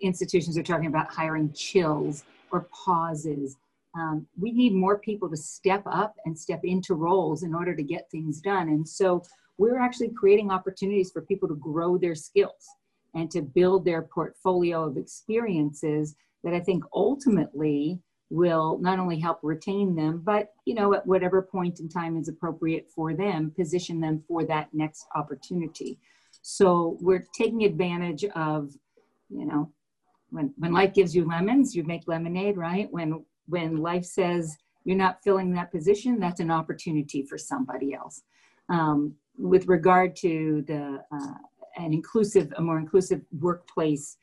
institutions 0.00 0.56
are 0.58 0.62
talking 0.62 0.86
about 0.86 1.10
hiring 1.10 1.52
chills 1.52 2.24
or 2.50 2.68
pauses. 2.84 3.56
Um, 3.94 4.26
we 4.38 4.52
need 4.52 4.74
more 4.74 4.98
people 4.98 5.28
to 5.30 5.36
step 5.36 5.82
up 5.86 6.14
and 6.24 6.38
step 6.38 6.60
into 6.64 6.94
roles 6.94 7.42
in 7.42 7.54
order 7.54 7.74
to 7.74 7.82
get 7.82 8.10
things 8.10 8.40
done. 8.40 8.68
And 8.68 8.86
so 8.86 9.22
we're 9.56 9.78
actually 9.80 10.10
creating 10.10 10.50
opportunities 10.50 11.10
for 11.10 11.22
people 11.22 11.48
to 11.48 11.56
grow 11.56 11.98
their 11.98 12.14
skills 12.14 12.66
and 13.14 13.30
to 13.30 13.42
build 13.42 13.84
their 13.84 14.02
portfolio 14.02 14.84
of 14.84 14.96
experiences 14.96 16.14
that 16.44 16.54
I 16.54 16.60
think 16.60 16.84
ultimately 16.92 17.98
will 18.30 18.78
not 18.78 18.98
only 18.98 19.18
help 19.18 19.40
retain 19.42 19.96
them, 19.96 20.20
but 20.24 20.52
you 20.66 20.74
know, 20.74 20.94
at 20.94 21.06
whatever 21.06 21.40
point 21.42 21.80
in 21.80 21.88
time 21.88 22.16
is 22.16 22.28
appropriate 22.28 22.88
for 22.94 23.14
them, 23.14 23.50
position 23.56 24.00
them 24.00 24.22
for 24.28 24.44
that 24.44 24.68
next 24.72 25.06
opportunity. 25.14 25.98
So 26.42 26.96
we're 27.00 27.26
taking 27.36 27.64
advantage 27.64 28.24
of, 28.36 28.74
you 29.30 29.46
know, 29.46 29.70
when, 30.30 30.52
when 30.58 30.72
life 30.72 30.92
gives 30.94 31.14
you 31.14 31.26
lemons, 31.26 31.74
you 31.74 31.84
make 31.84 32.02
lemonade, 32.06 32.56
right? 32.56 32.88
When 32.90 33.24
when 33.46 33.78
life 33.78 34.04
says 34.04 34.58
you're 34.84 34.96
not 34.96 35.22
filling 35.24 35.52
that 35.52 35.72
position, 35.72 36.20
that's 36.20 36.40
an 36.40 36.50
opportunity 36.50 37.22
for 37.22 37.38
somebody 37.38 37.94
else. 37.94 38.22
Um, 38.68 39.14
with 39.38 39.66
regard 39.66 40.14
to 40.16 40.62
the 40.66 41.02
uh, 41.10 41.34
an 41.76 41.92
inclusive, 41.92 42.52
a 42.56 42.62
more 42.62 42.78
inclusive 42.78 43.22
workplace, 43.38 44.16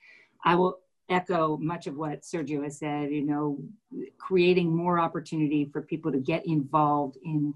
I 0.43 0.55
will 0.55 0.79
echo 1.09 1.57
much 1.57 1.87
of 1.87 1.95
what 1.95 2.21
Sergio 2.21 2.63
has 2.63 2.79
said, 2.79 3.11
you 3.11 3.25
know, 3.25 3.59
creating 4.17 4.75
more 4.75 4.99
opportunity 4.99 5.65
for 5.65 5.81
people 5.81 6.11
to 6.11 6.19
get 6.19 6.45
involved 6.45 7.17
in 7.23 7.53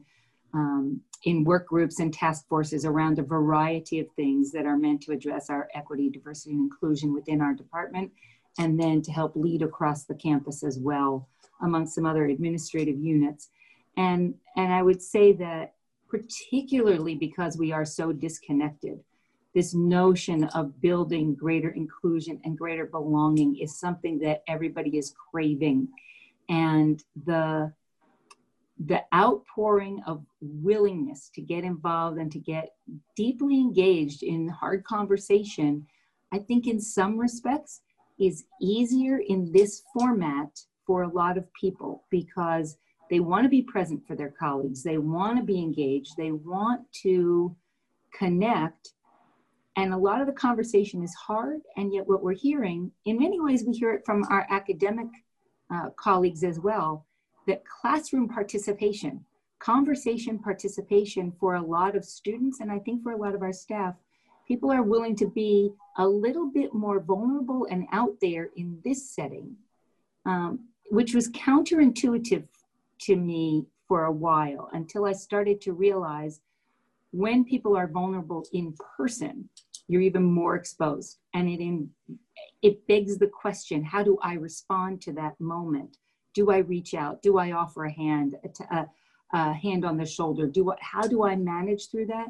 um, 0.54 1.02
in 1.24 1.44
work 1.44 1.68
groups 1.68 2.00
and 2.00 2.14
task 2.14 2.48
forces 2.48 2.86
around 2.86 3.20
a 3.20 3.24
variety 3.24 4.00
of 4.00 4.08
things 4.16 4.52
that 4.52 4.66
are 4.66 4.78
meant 4.78 5.02
to 5.02 5.12
address 5.12 5.50
our 5.50 5.68
equity, 5.74 6.10
diversity, 6.10 6.52
and 6.52 6.72
inclusion 6.72 7.14
within 7.14 7.42
our 7.42 7.54
department, 7.54 8.12
and 8.58 8.80
then 8.80 9.02
to 9.02 9.12
help 9.12 9.36
lead 9.36 9.62
across 9.62 10.06
the 10.06 10.16
campus 10.16 10.64
as 10.64 10.80
well 10.80 11.28
among 11.62 11.86
some 11.86 12.06
other 12.06 12.26
administrative 12.26 12.98
units. 13.00 13.50
And, 13.98 14.36
and 14.56 14.72
I 14.72 14.82
would 14.82 15.02
say 15.02 15.34
that 15.34 15.74
particularly 16.10 17.16
because 17.16 17.58
we 17.58 17.72
are 17.72 17.86
so 17.86 18.12
disconnected 18.12 19.00
this 19.54 19.74
notion 19.74 20.44
of 20.56 20.80
building 20.80 21.34
greater 21.34 21.70
inclusion 21.70 22.40
and 22.44 22.58
greater 22.58 22.86
belonging 22.86 23.58
is 23.58 23.80
something 23.80 24.20
that 24.20 24.44
everybody 24.48 24.98
is 24.98 25.14
craving 25.32 25.88
and 26.50 27.04
the 27.26 27.72
the 28.86 29.02
outpouring 29.14 30.02
of 30.08 30.24
willingness 30.42 31.30
to 31.36 31.42
get 31.42 31.64
involved 31.64 32.18
and 32.18 32.32
to 32.32 32.40
get 32.40 32.74
deeply 33.16 33.60
engaged 33.60 34.24
in 34.24 34.48
hard 34.48 34.84
conversation 34.84 35.86
i 36.32 36.38
think 36.38 36.68
in 36.68 36.80
some 36.80 37.18
respects 37.18 37.82
is 38.20 38.46
easier 38.62 39.20
in 39.28 39.52
this 39.52 39.84
format 39.94 40.50
for 40.86 41.04
a 41.04 41.08
lot 41.08 41.38
of 41.38 41.46
people 41.54 42.04
because 42.10 42.78
they 43.10 43.20
want 43.20 43.44
to 43.44 43.50
be 43.50 43.62
present 43.62 44.06
for 44.06 44.16
their 44.16 44.30
colleagues. 44.30 44.84
They 44.84 44.98
want 44.98 45.38
to 45.38 45.44
be 45.44 45.60
engaged. 45.60 46.16
They 46.16 46.32
want 46.32 46.82
to 47.04 47.56
connect. 48.14 48.94
And 49.76 49.94
a 49.94 49.98
lot 49.98 50.22
of 50.22 50.28
the 50.28 50.34
conversation 50.34 51.04
is 51.04 51.14
hard, 51.16 51.62
and 51.78 51.94
yet 51.94 52.08
what 52.08 52.22
we're 52.22 52.34
hearing, 52.34 52.92
in 53.06 53.18
many 53.18 53.40
ways, 53.40 53.64
we 53.66 53.74
hear 53.74 53.94
it 53.94 54.06
from 54.06 54.26
our 54.30 54.46
academic 54.50 55.08
uh, 55.74 55.90
colleagues 55.96 56.44
as 56.44 56.60
well, 56.60 57.06
that 57.50 57.64
classroom 57.66 58.30
participation, 58.30 59.26
conversation 59.58 60.38
participation 60.38 61.34
for 61.40 61.56
a 61.56 61.62
lot 61.62 61.96
of 61.96 62.06
students, 62.06 62.60
and 62.60 62.72
I 62.72 62.80
think 62.80 63.02
for 63.04 63.12
a 63.12 63.18
lot 63.18 63.36
of 63.36 63.42
our 63.42 63.52
staff, 63.52 63.96
people 64.48 64.72
are 64.72 64.84
willing 64.84 65.16
to 65.18 65.28
be 65.28 65.72
a 65.98 66.08
little 66.08 66.50
bit 66.52 66.74
more 66.74 67.00
vulnerable 67.00 67.68
and 67.70 67.88
out 67.92 68.16
there 68.22 68.50
in 68.56 68.80
this 68.86 69.10
setting, 69.10 69.56
um, 70.26 70.60
which 70.92 71.14
was 71.14 71.30
counterintuitive 71.32 72.46
to 73.02 73.16
me 73.16 73.66
for 73.88 74.06
a 74.06 74.12
while 74.12 74.70
until 74.74 75.06
I 75.06 75.14
started 75.14 75.60
to 75.62 75.74
realize 75.74 76.42
when 77.12 77.44
people 77.44 77.76
are 77.76 77.88
vulnerable 77.88 78.46
in 78.54 78.76
person, 78.96 79.50
you're 79.88 80.02
even 80.02 80.24
more 80.24 80.56
exposed. 80.56 81.18
And 81.34 81.50
it, 81.50 81.60
in, 81.60 81.90
it 82.62 82.86
begs 82.88 83.18
the 83.18 83.28
question 83.28 83.84
how 83.84 84.04
do 84.04 84.20
I 84.22 84.34
respond 84.34 85.02
to 85.02 85.14
that 85.14 85.40
moment? 85.40 85.98
Do 86.34 86.52
I 86.52 86.58
reach 86.58 86.94
out? 86.94 87.22
Do 87.22 87.38
I 87.38 87.52
offer 87.52 87.86
a 87.86 87.92
hand, 87.92 88.36
a, 89.34 89.54
hand 89.54 89.86
on 89.86 89.98
the 89.98 90.06
shoulder? 90.06 90.48
Do 90.48 90.72
I, 90.72 90.76
how 90.80 91.02
do 91.02 91.24
I 91.24 91.36
manage 91.36 91.90
through 91.90 92.08
that? 92.08 92.28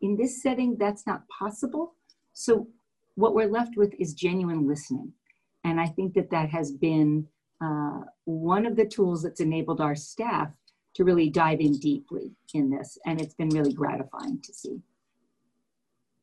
In 0.00 0.16
this 0.16 0.42
setting, 0.42 0.76
that's 0.76 1.06
not 1.06 1.28
possible. 1.28 1.94
So, 2.32 2.68
what 3.16 3.34
we're 3.34 3.48
left 3.48 3.76
with 3.76 3.92
is 3.98 4.14
genuine 4.14 4.66
listening. 4.66 5.12
And 5.64 5.80
I 5.80 5.86
think 5.86 6.14
that 6.14 6.30
that 6.30 6.48
has 6.48 6.72
been 6.72 7.26
uh, 7.62 8.00
one 8.24 8.64
of 8.64 8.76
the 8.76 8.86
tools 8.86 9.22
that's 9.22 9.40
enabled 9.40 9.80
our 9.80 9.94
staff 9.94 10.50
to 10.94 11.04
really 11.04 11.28
dive 11.28 11.60
in 11.60 11.78
deeply 11.78 12.32
in 12.54 12.70
this. 12.70 12.98
And 13.04 13.20
it's 13.20 13.34
been 13.34 13.50
really 13.50 13.74
gratifying 13.74 14.40
to 14.42 14.52
see. 14.54 14.80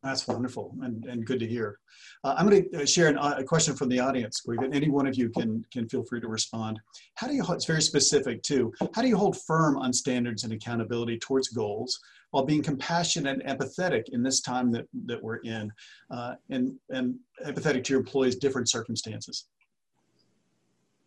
That's 0.07 0.25
wonderful 0.25 0.73
and, 0.81 1.03
and 1.05 1.25
good 1.25 1.39
to 1.41 1.47
hear. 1.47 1.79
Uh, 2.23 2.35
I'm 2.37 2.47
going 2.47 2.69
to 2.71 2.83
uh, 2.83 2.85
share 2.85 3.09
an, 3.09 3.17
uh, 3.17 3.35
a 3.39 3.43
question 3.43 3.75
from 3.75 3.89
the 3.89 3.99
audience. 3.99 4.41
Any 4.71 4.89
one 4.89 5.05
of 5.05 5.15
you 5.15 5.29
can 5.29 5.65
can 5.69 5.89
feel 5.89 6.03
free 6.05 6.21
to 6.21 6.29
respond. 6.29 6.79
How 7.15 7.27
do 7.27 7.33
you? 7.33 7.43
It's 7.49 7.65
very 7.65 7.81
specific 7.81 8.41
too. 8.41 8.71
How 8.95 9.01
do 9.01 9.09
you 9.09 9.17
hold 9.17 9.35
firm 9.41 9.77
on 9.77 9.91
standards 9.91 10.45
and 10.45 10.53
accountability 10.53 11.19
towards 11.19 11.49
goals 11.49 11.99
while 12.31 12.45
being 12.45 12.63
compassionate 12.63 13.41
and 13.41 13.59
empathetic 13.59 14.03
in 14.13 14.23
this 14.23 14.39
time 14.39 14.71
that 14.71 14.85
that 15.07 15.21
we're 15.21 15.41
in, 15.57 15.69
uh, 16.09 16.35
and 16.49 16.75
and 16.89 17.15
empathetic 17.45 17.83
to 17.85 17.93
your 17.93 17.99
employees' 17.99 18.37
different 18.37 18.69
circumstances? 18.69 19.47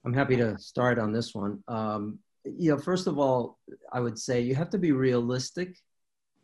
I'm 0.04 0.12
happy 0.12 0.36
to 0.36 0.58
start 0.58 0.98
on 0.98 1.10
this 1.10 1.34
one. 1.34 1.62
Um, 1.68 2.18
you 2.44 2.70
know, 2.70 2.78
first 2.78 3.06
of 3.06 3.18
all, 3.18 3.58
I 3.92 4.00
would 4.00 4.18
say 4.18 4.42
you 4.42 4.54
have 4.56 4.70
to 4.70 4.78
be 4.78 4.92
realistic 4.92 5.78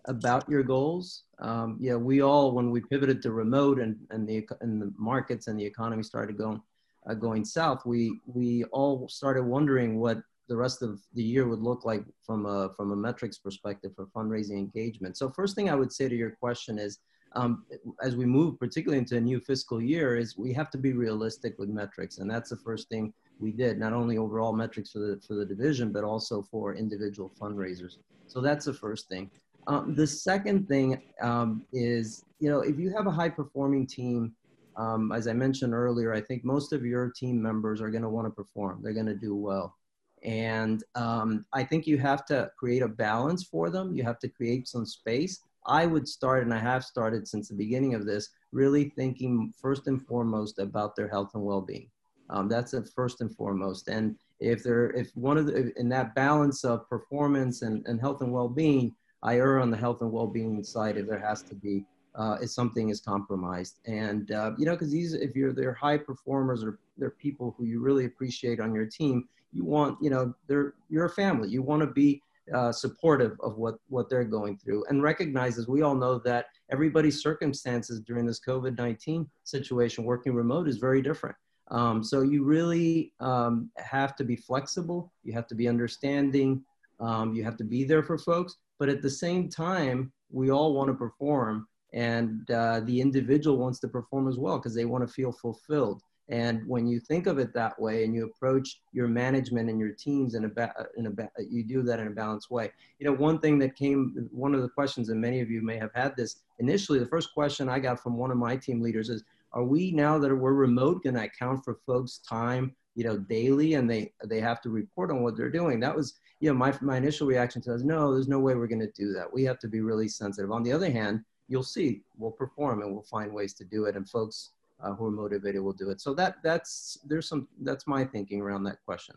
about 0.06 0.48
your 0.48 0.62
goals. 0.62 1.24
Um, 1.38 1.76
yeah, 1.80 1.96
we 1.96 2.22
all, 2.22 2.52
when 2.52 2.70
we 2.70 2.80
pivoted 2.80 3.20
to 3.22 3.32
remote 3.32 3.78
and, 3.80 3.96
and, 4.10 4.28
the, 4.28 4.48
and 4.60 4.80
the 4.80 4.92
markets 4.96 5.48
and 5.48 5.58
the 5.58 5.64
economy 5.64 6.02
started 6.02 6.38
going, 6.38 6.60
uh, 7.08 7.14
going 7.14 7.44
south, 7.44 7.84
we, 7.84 8.20
we 8.26 8.64
all 8.64 9.08
started 9.08 9.44
wondering 9.44 9.98
what 9.98 10.18
the 10.48 10.56
rest 10.56 10.82
of 10.82 11.00
the 11.14 11.22
year 11.22 11.48
would 11.48 11.60
look 11.60 11.84
like 11.84 12.04
from 12.24 12.46
a, 12.46 12.70
from 12.76 12.92
a 12.92 12.96
metrics 12.96 13.38
perspective 13.38 13.92
for 13.96 14.06
fundraising 14.06 14.58
engagement. 14.58 15.16
So 15.16 15.28
first 15.28 15.54
thing 15.56 15.68
I 15.68 15.74
would 15.74 15.92
say 15.92 16.08
to 16.08 16.16
your 16.16 16.30
question 16.30 16.78
is, 16.78 17.00
um, 17.32 17.64
as 18.00 18.16
we 18.16 18.24
move 18.24 18.58
particularly 18.58 18.98
into 18.98 19.16
a 19.16 19.20
new 19.20 19.40
fiscal 19.40 19.82
year 19.82 20.16
is 20.16 20.38
we 20.38 20.52
have 20.54 20.70
to 20.70 20.78
be 20.78 20.92
realistic 20.92 21.58
with 21.58 21.68
metrics. 21.68 22.18
And 22.18 22.30
that's 22.30 22.50
the 22.50 22.56
first 22.56 22.88
thing 22.88 23.12
we 23.38 23.52
did, 23.52 23.78
not 23.78 23.92
only 23.92 24.16
overall 24.16 24.52
metrics 24.52 24.92
for 24.92 25.00
the, 25.00 25.20
for 25.26 25.34
the 25.34 25.44
division, 25.44 25.92
but 25.92 26.04
also 26.04 26.42
for 26.42 26.74
individual 26.74 27.30
fundraisers. 27.38 27.98
So 28.26 28.40
that's 28.40 28.64
the 28.64 28.72
first 28.72 29.08
thing. 29.08 29.30
Um, 29.66 29.94
the 29.94 30.06
second 30.06 30.68
thing 30.68 31.02
um, 31.20 31.64
is, 31.72 32.24
you 32.38 32.48
know, 32.48 32.60
if 32.60 32.78
you 32.78 32.90
have 32.96 33.06
a 33.06 33.10
high 33.10 33.28
performing 33.28 33.86
team, 33.86 34.34
um, 34.76 35.10
as 35.12 35.26
I 35.26 35.32
mentioned 35.32 35.74
earlier, 35.74 36.12
I 36.12 36.20
think 36.20 36.44
most 36.44 36.72
of 36.72 36.84
your 36.84 37.10
team 37.10 37.40
members 37.40 37.80
are 37.80 37.90
going 37.90 38.02
to 38.02 38.08
want 38.08 38.26
to 38.26 38.30
perform. 38.30 38.80
They're 38.82 38.92
going 38.92 39.06
to 39.06 39.14
do 39.14 39.34
well. 39.34 39.74
And 40.22 40.82
um, 40.94 41.44
I 41.52 41.64
think 41.64 41.86
you 41.86 41.98
have 41.98 42.24
to 42.26 42.50
create 42.58 42.82
a 42.82 42.88
balance 42.88 43.44
for 43.44 43.70
them. 43.70 43.94
You 43.94 44.02
have 44.04 44.18
to 44.20 44.28
create 44.28 44.68
some 44.68 44.86
space. 44.86 45.40
I 45.66 45.86
would 45.86 46.06
start, 46.06 46.44
and 46.44 46.54
I 46.54 46.58
have 46.58 46.84
started 46.84 47.26
since 47.26 47.48
the 47.48 47.54
beginning 47.54 47.94
of 47.94 48.06
this, 48.06 48.28
really 48.52 48.92
thinking 48.96 49.52
first 49.60 49.88
and 49.88 50.04
foremost 50.06 50.58
about 50.58 50.94
their 50.94 51.08
health 51.08 51.30
and 51.34 51.42
well-being. 51.42 51.90
Um, 52.30 52.48
that's 52.48 52.72
a 52.72 52.84
first 52.84 53.20
and 53.20 53.34
foremost. 53.34 53.88
And 53.88 54.16
if 54.40 54.62
they're, 54.62 54.90
if 54.90 55.10
one 55.14 55.38
of 55.38 55.46
the, 55.46 55.72
in 55.78 55.88
that 55.90 56.14
balance 56.14 56.64
of 56.64 56.88
performance 56.88 57.62
and, 57.62 57.84
and 57.86 58.00
health 58.00 58.20
and 58.20 58.32
well-being, 58.32 58.94
I 59.22 59.36
err 59.36 59.60
on 59.60 59.70
the 59.70 59.76
health 59.76 60.02
and 60.02 60.12
well-being 60.12 60.62
side 60.62 60.96
if 60.96 61.06
there 61.06 61.18
has 61.18 61.42
to 61.42 61.54
be 61.54 61.84
uh, 62.16 62.38
if 62.40 62.50
something 62.50 62.88
is 62.88 63.00
compromised. 63.00 63.78
And 63.86 64.30
uh, 64.32 64.52
you 64.58 64.64
know, 64.64 64.72
because 64.72 64.90
these, 64.90 65.12
if 65.14 65.36
you're 65.36 65.52
they're 65.52 65.74
high 65.74 65.98
performers 65.98 66.64
or 66.64 66.78
they're 66.96 67.10
people 67.10 67.54
who 67.56 67.64
you 67.64 67.80
really 67.80 68.06
appreciate 68.06 68.58
on 68.58 68.74
your 68.74 68.86
team, 68.86 69.28
you 69.52 69.64
want, 69.64 69.98
you 70.02 70.10
know, 70.10 70.34
they're 70.48 70.74
you're 70.88 71.06
a 71.06 71.10
family. 71.10 71.48
You 71.48 71.62
want 71.62 71.80
to 71.80 71.86
be 71.86 72.22
uh, 72.54 72.72
supportive 72.72 73.36
of 73.40 73.56
what 73.56 73.76
what 73.88 74.08
they're 74.08 74.24
going 74.24 74.56
through 74.56 74.84
and 74.88 75.02
recognize, 75.02 75.58
as 75.58 75.68
we 75.68 75.82
all 75.82 75.94
know, 75.94 76.18
that 76.20 76.46
everybody's 76.70 77.22
circumstances 77.22 78.00
during 78.00 78.26
this 78.26 78.40
COVID-19 78.40 79.26
situation, 79.44 80.04
working 80.04 80.34
remote, 80.34 80.68
is 80.68 80.78
very 80.78 81.02
different. 81.02 81.36
Um, 81.68 82.02
so 82.04 82.22
you 82.22 82.44
really 82.44 83.12
um, 83.18 83.70
have 83.76 84.14
to 84.16 84.24
be 84.24 84.36
flexible. 84.36 85.12
You 85.24 85.32
have 85.32 85.48
to 85.48 85.54
be 85.54 85.68
understanding. 85.68 86.62
Um, 87.00 87.34
you 87.34 87.44
have 87.44 87.56
to 87.58 87.64
be 87.64 87.84
there 87.84 88.02
for 88.02 88.16
folks. 88.16 88.56
But 88.78 88.88
at 88.88 89.02
the 89.02 89.10
same 89.10 89.48
time, 89.48 90.12
we 90.30 90.50
all 90.50 90.74
want 90.74 90.88
to 90.88 90.94
perform 90.94 91.66
and 91.92 92.50
uh, 92.50 92.80
the 92.80 93.00
individual 93.00 93.56
wants 93.56 93.78
to 93.80 93.88
perform 93.88 94.28
as 94.28 94.36
well 94.36 94.58
because 94.58 94.74
they 94.74 94.84
want 94.84 95.06
to 95.06 95.12
feel 95.12 95.32
fulfilled. 95.32 96.02
And 96.28 96.66
when 96.66 96.88
you 96.88 96.98
think 96.98 97.26
of 97.26 97.38
it 97.38 97.54
that 97.54 97.80
way 97.80 98.04
and 98.04 98.12
you 98.12 98.26
approach 98.26 98.80
your 98.92 99.06
management 99.06 99.70
and 99.70 99.78
your 99.78 99.92
teams 99.92 100.34
in 100.34 100.44
a, 100.44 100.48
ba- 100.48 100.74
in 100.96 101.06
a 101.06 101.10
ba- 101.10 101.30
you 101.38 101.62
do 101.62 101.82
that 101.84 102.00
in 102.00 102.08
a 102.08 102.10
balanced 102.10 102.50
way. 102.50 102.72
You 102.98 103.06
know 103.06 103.12
one 103.12 103.38
thing 103.38 103.58
that 103.60 103.76
came 103.76 104.28
one 104.32 104.54
of 104.54 104.62
the 104.62 104.68
questions 104.68 105.08
and 105.08 105.20
many 105.20 105.40
of 105.40 105.50
you 105.50 105.62
may 105.62 105.78
have 105.78 105.92
had 105.94 106.16
this 106.16 106.36
initially 106.58 106.98
the 106.98 107.06
first 107.06 107.32
question 107.34 107.68
i 107.68 107.78
got 107.78 108.02
from 108.02 108.16
one 108.16 108.30
of 108.30 108.38
my 108.38 108.56
team 108.56 108.80
leaders 108.80 109.08
is 109.08 109.22
are 109.52 109.64
we 109.64 109.92
now 109.92 110.18
that 110.18 110.34
we're 110.34 110.52
remote 110.52 111.02
going 111.02 111.14
to 111.14 111.22
account 111.22 111.64
for 111.64 111.78
folks 111.86 112.18
time 112.28 112.74
you 112.96 113.04
know 113.04 113.16
daily 113.16 113.74
and 113.74 113.88
they 113.88 114.10
they 114.24 114.40
have 114.40 114.60
to 114.62 114.70
report 114.70 115.10
on 115.10 115.22
what 115.22 115.36
they're 115.36 115.50
doing. 115.50 115.78
That 115.78 115.94
was 115.94 116.14
you 116.40 116.48
know 116.48 116.56
my, 116.56 116.74
my 116.80 116.96
initial 116.96 117.26
reaction 117.26 117.62
to 117.62 117.70
that 117.70 117.76
is 117.76 117.84
no 117.84 118.12
there's 118.12 118.26
no 118.26 118.40
way 118.40 118.54
we're 118.54 118.66
going 118.66 118.80
to 118.80 118.90
do 118.92 119.12
that. 119.12 119.32
We 119.32 119.44
have 119.44 119.60
to 119.60 119.68
be 119.68 119.80
really 119.82 120.08
sensitive. 120.08 120.50
On 120.50 120.64
the 120.64 120.72
other 120.72 120.90
hand 120.90 121.20
you'll 121.48 121.62
see 121.62 122.00
we'll 122.16 122.32
perform 122.32 122.82
and 122.82 122.92
we'll 122.92 123.04
find 123.04 123.32
ways 123.32 123.54
to 123.54 123.64
do 123.64 123.84
it 123.84 123.94
and 123.94 124.08
folks 124.08 124.50
uh, 124.82 124.92
who 124.94 125.06
are 125.06 125.10
motivated 125.10 125.62
will 125.62 125.74
do 125.74 125.90
it. 125.90 126.00
So 126.00 126.14
that 126.14 126.36
that's 126.42 126.98
there's 127.06 127.28
some 127.28 127.46
that's 127.62 127.86
my 127.86 128.04
thinking 128.04 128.40
around 128.40 128.64
that 128.64 128.78
question. 128.84 129.14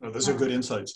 Well, 0.00 0.12
those 0.12 0.28
are 0.28 0.34
good 0.34 0.52
insights. 0.52 0.94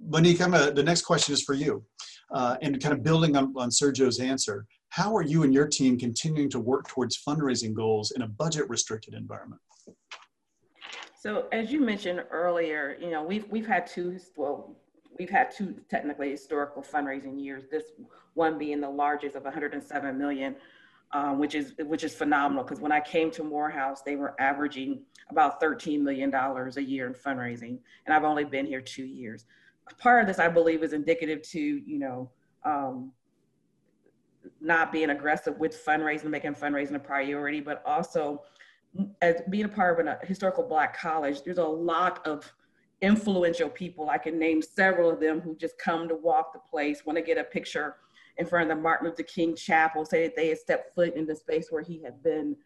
Monique 0.00 0.40
a, 0.40 0.70
the 0.70 0.82
next 0.82 1.02
question 1.02 1.32
is 1.32 1.42
for 1.42 1.54
you. 1.54 1.82
Uh, 2.30 2.56
and 2.60 2.80
kind 2.82 2.92
of 2.92 3.02
building 3.02 3.36
on, 3.36 3.54
on 3.56 3.70
sergio's 3.70 4.20
answer 4.20 4.66
how 4.90 5.14
are 5.14 5.22
you 5.22 5.42
and 5.44 5.52
your 5.52 5.66
team 5.66 5.98
continuing 5.98 6.48
to 6.50 6.60
work 6.60 6.86
towards 6.88 7.18
fundraising 7.22 7.72
goals 7.72 8.10
in 8.12 8.22
a 8.22 8.28
budget 8.28 8.68
restricted 8.68 9.14
environment 9.14 9.60
so 11.18 11.48
as 11.52 11.70
you 11.72 11.80
mentioned 11.80 12.22
earlier 12.30 12.96
you 13.00 13.10
know 13.10 13.22
we've 13.22 13.46
we've 13.50 13.66
had 13.66 13.86
two 13.86 14.18
well 14.36 14.76
we've 15.18 15.30
had 15.30 15.50
two 15.50 15.74
technically 15.90 16.30
historical 16.30 16.82
fundraising 16.82 17.42
years. 17.42 17.64
This 17.70 17.84
one 18.34 18.58
being 18.58 18.80
the 18.80 18.90
largest 18.90 19.36
of 19.36 19.44
107 19.44 20.16
million, 20.18 20.54
um, 21.12 21.38
which 21.38 21.54
is 21.54 21.74
which 21.86 22.04
is 22.04 22.14
phenomenal. 22.14 22.64
Because 22.64 22.80
when 22.80 22.92
I 22.92 23.00
came 23.00 23.30
to 23.32 23.44
Morehouse, 23.44 24.02
they 24.02 24.16
were 24.16 24.40
averaging 24.40 25.02
about 25.30 25.60
13 25.60 26.02
million 26.02 26.30
dollars 26.30 26.76
a 26.76 26.82
year 26.82 27.06
in 27.06 27.14
fundraising, 27.14 27.78
and 28.06 28.14
I've 28.14 28.24
only 28.24 28.44
been 28.44 28.66
here 28.66 28.80
two 28.80 29.04
years. 29.04 29.44
Part 29.98 30.22
of 30.22 30.26
this, 30.26 30.38
I 30.38 30.48
believe, 30.48 30.82
is 30.82 30.92
indicative 30.92 31.42
to 31.50 31.60
you 31.60 31.98
know. 31.98 32.30
Um, 32.64 33.12
not 34.60 34.92
being 34.92 35.10
aggressive 35.10 35.58
with 35.58 35.84
fundraising, 35.84 36.26
making 36.26 36.54
fundraising 36.54 36.94
a 36.94 36.98
priority, 36.98 37.60
but 37.60 37.82
also 37.84 38.42
as 39.22 39.42
being 39.48 39.64
a 39.64 39.68
part 39.68 39.98
of 39.98 40.06
a 40.06 40.18
historical 40.26 40.64
Black 40.64 40.96
college, 40.96 41.42
there's 41.42 41.58
a 41.58 41.64
lot 41.64 42.26
of 42.26 42.50
influential 43.00 43.68
people. 43.68 44.10
I 44.10 44.18
can 44.18 44.38
name 44.38 44.60
several 44.62 45.10
of 45.10 45.20
them 45.20 45.40
who 45.40 45.56
just 45.56 45.78
come 45.78 46.08
to 46.08 46.14
walk 46.14 46.52
the 46.52 46.58
place, 46.58 47.06
want 47.06 47.16
to 47.16 47.22
get 47.22 47.38
a 47.38 47.44
picture 47.44 47.96
in 48.38 48.46
front 48.46 48.70
of 48.70 48.76
the 48.76 48.82
Martin 48.82 49.08
Luther 49.08 49.22
King 49.22 49.54
Chapel, 49.54 50.04
say 50.04 50.22
that 50.24 50.36
they 50.36 50.48
had 50.48 50.58
stepped 50.58 50.94
foot 50.94 51.14
in 51.14 51.26
the 51.26 51.34
space 51.34 51.68
where 51.70 51.82
he 51.82 52.02
had 52.02 52.22
been. 52.22 52.56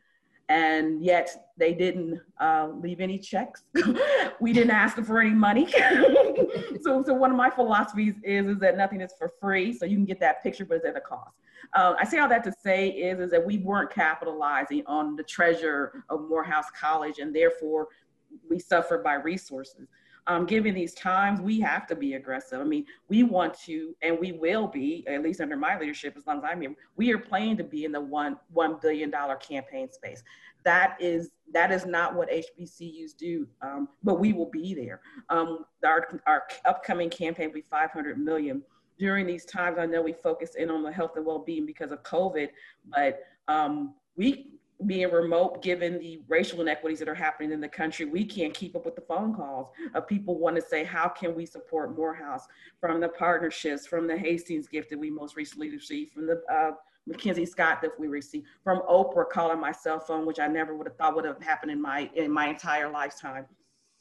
And 0.49 1.03
yet 1.03 1.53
they 1.57 1.73
didn't 1.73 2.21
uh, 2.39 2.69
leave 2.75 3.01
any 3.01 3.19
checks. 3.19 3.63
we 4.41 4.53
didn't 4.53 4.73
ask 4.73 4.97
them 4.97 5.05
for 5.05 5.21
any 5.21 5.31
money. 5.31 5.67
so, 6.83 7.03
so 7.03 7.15
one 7.15 7.31
of 7.31 7.37
my 7.37 7.49
philosophies 7.49 8.15
is, 8.23 8.47
is 8.47 8.59
that 8.59 8.77
nothing 8.77 9.01
is 9.01 9.15
for 9.17 9.31
free. 9.41 9.73
So 9.73 9.87
you 9.87 9.97
can 9.97 10.05
get 10.05 10.21
that 10.21 10.43
picture, 10.43 10.67
but 10.67 10.79
it's 10.79 10.87
at 10.87 10.97
a 10.97 11.01
cost. 11.01 11.37
Uh, 11.75 11.95
I 11.99 12.05
say 12.05 12.19
all 12.19 12.29
that 12.29 12.45
to 12.45 12.53
say 12.63 12.89
is, 12.89 13.21
is 13.21 13.31
that 13.31 13.45
we 13.45 13.59
weren't 13.59 13.91
capitalizing 13.91 14.83
on 14.87 15.17
the 15.17 15.23
treasure 15.23 16.05
of 16.09 16.29
Morehouse 16.29 16.67
College 16.79 17.19
and 17.19 17.35
therefore 17.35 17.89
we 18.49 18.59
suffered 18.59 19.03
by 19.03 19.15
resources 19.15 19.87
um, 20.27 20.47
given 20.47 20.75
these 20.75 20.95
times, 20.95 21.41
we 21.41 21.61
have 21.61 21.87
to 21.89 21.97
be 21.97 22.15
aggressive. 22.15 22.61
I 22.61 22.65
mean, 22.65 22.87
we 23.09 23.25
want 23.25 23.55
to, 23.65 23.95
and 24.03 24.19
we 24.19 24.33
will 24.33 24.69
be, 24.69 25.05
at 25.09 25.23
least 25.23 25.41
under 25.41 25.57
my 25.57 25.79
leadership, 25.79 26.15
as 26.17 26.27
long 26.27 26.39
as 26.39 26.45
I'm 26.45 26.61
here, 26.61 26.75
we 26.97 27.13
are 27.13 27.19
planning 27.19 27.57
to 27.57 27.65
be 27.65 27.85
in 27.85 27.93
the 27.93 28.01
one 28.01 28.39
$1 28.55 28.81
billion 28.81 29.13
campaign 29.41 29.91
space. 29.91 30.23
That 30.65 30.97
is, 31.01 31.31
that 31.53 31.73
is 31.73 31.87
not 31.87 32.15
what 32.15 32.31
HBCUs 32.31 33.17
do, 33.19 33.49
um, 33.63 33.89
but 34.05 34.21
we 34.21 34.33
will 34.33 34.51
be 34.51 34.75
there. 34.75 35.01
Um, 35.29 35.65
our, 35.85 36.21
our 36.27 36.45
upcoming 36.67 37.11
campaign 37.11 37.49
will 37.49 37.55
be 37.55 37.65
500 37.69 38.19
million. 38.19 38.63
During 38.99 39.27
these 39.27 39.45
times, 39.45 39.79
I 39.79 39.87
know 39.87 40.03
we 40.03 40.13
focus 40.13 40.55
in 40.55 40.71
on 40.71 40.83
the 40.83 40.93
health 40.93 41.13
and 41.17 41.27
well-being 41.27 41.67
because 41.67 41.93
of 41.93 42.03
COVID, 42.03 42.49
but 42.87 43.21
um, 43.49 43.95
we 44.17 44.53
being 44.87 45.11
remote, 45.11 45.63
given 45.63 45.99
the 45.99 46.21
racial 46.29 46.61
inequities 46.61 46.99
that 46.99 47.09
are 47.09 47.15
happening 47.15 47.53
in 47.53 47.61
the 47.61 47.69
country, 47.69 48.05
we 48.05 48.25
can't 48.25 48.55
keep 48.55 48.75
up 48.75 48.85
with 48.85 48.97
the 48.97 49.03
phone 49.03 49.35
calls 49.35 49.69
of 49.95 50.07
people 50.07 50.39
want 50.39 50.57
to 50.57 50.63
say, 50.63 50.85
how 50.85 51.09
can 51.09 51.35
we 51.35 51.47
support 51.47 51.97
Morehouse 51.97 52.47
from 52.81 53.01
the 53.01 53.09
partnerships, 53.09 53.87
from 53.87 54.07
the 54.07 54.17
Hastings 54.17 54.69
gift 54.69 54.91
that 54.91 54.99
we 54.99 55.11
most 55.11 55.37
recently 55.37 55.71
received, 55.71 56.13
from 56.13 56.27
the 56.27 56.43
uh, 56.53 56.73
Mackenzie 57.07 57.47
Scott 57.47 57.81
that 57.83 57.99
we 57.99 58.09
received, 58.09 58.47
from 58.63 58.83
Oprah 58.89 59.29
calling 59.29 59.61
my 59.61 59.73
cell 59.73 60.01
phone, 60.01 60.27
which 60.27 60.39
I 60.39 60.47
never 60.47 60.77
would 60.77 60.87
have 60.87 60.97
thought 60.97 61.15
would 61.17 61.25
have 61.25 61.43
happened 61.43 61.73
in 61.73 61.81
my 61.81 62.11
in 62.15 62.31
my 62.31 62.49
entire 62.49 62.91
lifetime. 62.91 63.47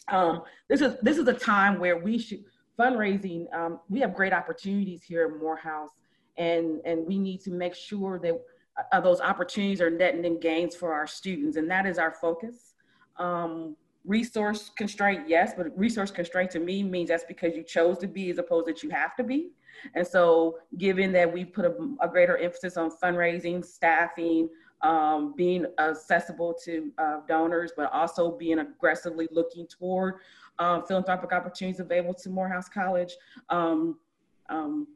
Um, 0.08 0.43
this 0.69 0.82
is 0.82 0.97
this 1.01 1.17
is 1.17 1.27
a 1.27 1.34
time 1.34 1.80
where 1.80 1.97
we 1.97 2.17
should 2.17 2.43
fundraising. 2.82 3.54
Um, 3.54 3.80
we 3.89 4.00
have 4.00 4.13
great 4.13 4.34
opportunities 4.34 5.04
here 5.04 5.26
at 5.26 5.39
Morehouse, 5.41 5.91
and 6.38 6.82
and 6.86 7.06
we 7.06 7.20
need 7.20 7.41
to 7.41 7.52
make 7.52 7.76
sure 7.76 8.20
that 8.20 8.41
uh, 8.91 9.02
those 9.02 9.22
opportunities 9.22 9.82
are 9.82 9.89
netting 9.89 10.26
in 10.26 10.39
gains 10.39 10.76
for 10.76 10.94
our 10.94 11.08
students, 11.08 11.58
and 11.58 11.70
that 11.70 11.86
is 11.86 11.98
our 11.98 12.12
focus. 12.12 12.74
Um, 13.17 13.76
resource 14.06 14.72
constraint, 14.76 15.28
yes, 15.28 15.54
but 15.56 15.78
resource 15.78 16.10
constraint 16.10 16.50
to 16.52 16.60
me 16.60 16.82
means 16.82 17.10
that's 17.10 17.26
because 17.26 17.56
you 17.56 17.63
chose 17.63 17.98
to 18.00 18.08
be 18.08 18.32
as 18.32 18.39
opposed 18.39 18.67
that 18.67 18.82
you 18.82 18.89
have 18.89 19.15
to 19.17 19.24
be. 19.24 19.52
And 19.96 20.06
so, 20.06 20.58
given 20.78 21.12
that 21.13 21.32
we 21.32 21.46
put 21.46 21.65
a, 21.65 21.76
a 22.02 22.08
greater 22.08 22.38
emphasis 22.38 22.78
on 22.78 22.91
fundraising, 22.91 23.63
staffing, 23.63 24.50
um, 24.82 25.34
being 25.38 25.65
accessible 25.80 26.56
to 26.65 26.91
uh, 26.98 27.17
donors, 27.28 27.72
but 27.78 27.91
also 27.94 28.32
being 28.32 28.60
aggressively 28.60 29.28
looking 29.32 29.67
toward 29.67 30.15
uh, 30.62 30.80
philanthropic 30.82 31.34
opportunities 31.34 31.80
available 31.80 32.13
to 32.13 32.30
Morehouse 32.30 32.69
College. 32.69 33.13
Um, 33.50 33.97
um, 34.50 34.88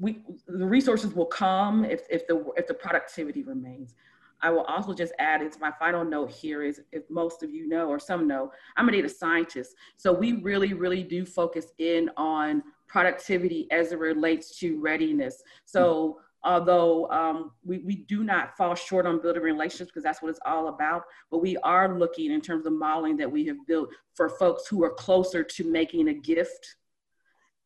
we 0.00 0.24
the 0.48 0.66
resources 0.66 1.14
will 1.14 1.26
come 1.26 1.84
if, 1.84 2.02
if 2.10 2.26
the 2.26 2.44
if 2.56 2.66
the 2.66 2.74
productivity 2.74 3.44
remains. 3.44 3.94
I 4.42 4.50
will 4.50 4.64
also 4.64 4.92
just 4.92 5.14
add, 5.18 5.40
it's 5.40 5.58
my 5.58 5.72
final 5.78 6.04
note 6.04 6.30
here 6.30 6.62
is 6.62 6.82
if 6.92 7.04
most 7.08 7.42
of 7.42 7.50
you 7.50 7.66
know 7.66 7.88
or 7.88 7.98
some 7.98 8.28
know, 8.28 8.52
I'm 8.76 8.88
a 8.90 8.92
data 8.92 9.08
scientist. 9.08 9.74
So 9.96 10.12
we 10.12 10.34
really, 10.42 10.74
really 10.74 11.02
do 11.02 11.24
focus 11.24 11.66
in 11.78 12.10
on 12.18 12.62
productivity 12.86 13.66
as 13.70 13.92
it 13.92 13.98
relates 13.98 14.58
to 14.58 14.78
readiness. 14.80 15.42
So 15.64 16.20
although 16.44 17.10
um, 17.10 17.52
we, 17.64 17.78
we 17.78 17.96
do 17.96 18.22
not 18.22 18.56
fall 18.56 18.74
short 18.74 19.06
on 19.06 19.20
building 19.20 19.42
relationships 19.42 19.90
because 19.90 20.02
that's 20.02 20.22
what 20.22 20.28
it's 20.28 20.40
all 20.44 20.68
about, 20.68 21.02
but 21.30 21.38
we 21.38 21.56
are 21.58 21.98
looking 21.98 22.30
in 22.30 22.40
terms 22.40 22.66
of 22.66 22.72
modeling 22.72 23.16
that 23.16 23.30
we 23.30 23.46
have 23.46 23.56
built 23.66 23.88
for 24.14 24.28
folks 24.28 24.66
who 24.68 24.84
are 24.84 24.92
closer 24.94 25.42
to 25.42 25.64
making 25.70 26.08
a 26.08 26.14
gift 26.14 26.76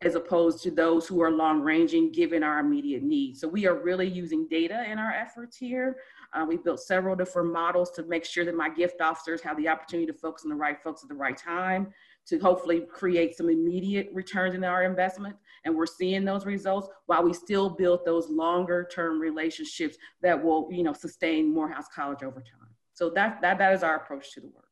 as 0.02 0.14
opposed 0.14 0.62
to 0.62 0.70
those 0.70 1.08
who 1.08 1.20
are 1.20 1.30
long 1.30 1.60
ranging 1.60 2.12
given 2.12 2.44
our 2.44 2.60
immediate 2.60 3.02
needs. 3.02 3.40
So 3.40 3.48
we 3.48 3.66
are 3.66 3.82
really 3.82 4.06
using 4.06 4.46
data 4.48 4.84
in 4.88 4.96
our 4.96 5.12
efforts 5.12 5.56
here. 5.56 5.96
Uh, 6.32 6.44
we 6.46 6.56
built 6.56 6.78
several 6.78 7.16
different 7.16 7.52
models 7.52 7.90
to 7.92 8.04
make 8.04 8.24
sure 8.24 8.44
that 8.44 8.54
my 8.54 8.68
gift 8.68 9.00
officers 9.00 9.40
have 9.40 9.56
the 9.56 9.66
opportunity 9.66 10.06
to 10.06 10.16
focus 10.16 10.44
on 10.44 10.50
the 10.50 10.56
right 10.56 10.80
folks 10.84 11.02
at 11.02 11.08
the 11.08 11.14
right 11.16 11.36
time 11.36 11.92
to 12.28 12.38
hopefully 12.38 12.82
create 12.88 13.36
some 13.36 13.48
immediate 13.48 14.08
returns 14.12 14.54
in 14.54 14.62
our 14.62 14.84
investment 14.84 15.34
and 15.68 15.76
we're 15.76 15.86
seeing 15.86 16.24
those 16.24 16.46
results 16.46 16.88
while 17.06 17.22
we 17.22 17.34
still 17.34 17.68
build 17.68 18.00
those 18.06 18.30
longer 18.30 18.88
term 18.90 19.20
relationships 19.20 19.98
that 20.22 20.42
will, 20.42 20.66
you 20.72 20.82
know, 20.82 20.94
sustain 20.94 21.52
Morehouse 21.52 21.84
College 21.94 22.22
over 22.22 22.40
time. 22.40 22.70
So 22.94 23.10
that, 23.10 23.40
that, 23.42 23.58
that 23.58 23.74
is 23.74 23.82
our 23.82 23.96
approach 23.96 24.32
to 24.32 24.40
the 24.40 24.46
work. 24.48 24.64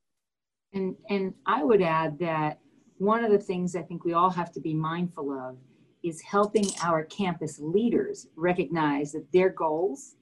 And, 0.72 0.96
and 1.10 1.34
I 1.44 1.62
would 1.62 1.82
add 1.82 2.18
that 2.20 2.60
one 2.96 3.24
of 3.24 3.30
the 3.30 3.38
things 3.38 3.76
I 3.76 3.82
think 3.82 4.06
we 4.06 4.14
all 4.14 4.30
have 4.30 4.50
to 4.52 4.60
be 4.60 4.72
mindful 4.72 5.30
of 5.38 5.58
is 6.02 6.22
helping 6.22 6.64
our 6.82 7.04
campus 7.04 7.58
leaders 7.60 8.28
recognize 8.34 9.12
that 9.12 9.30
their 9.34 9.50
goals 9.50 10.16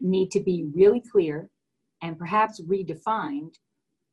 need 0.00 0.30
to 0.30 0.40
be 0.40 0.68
really 0.72 1.00
clear 1.00 1.50
and 2.00 2.16
perhaps 2.16 2.62
redefined, 2.62 3.54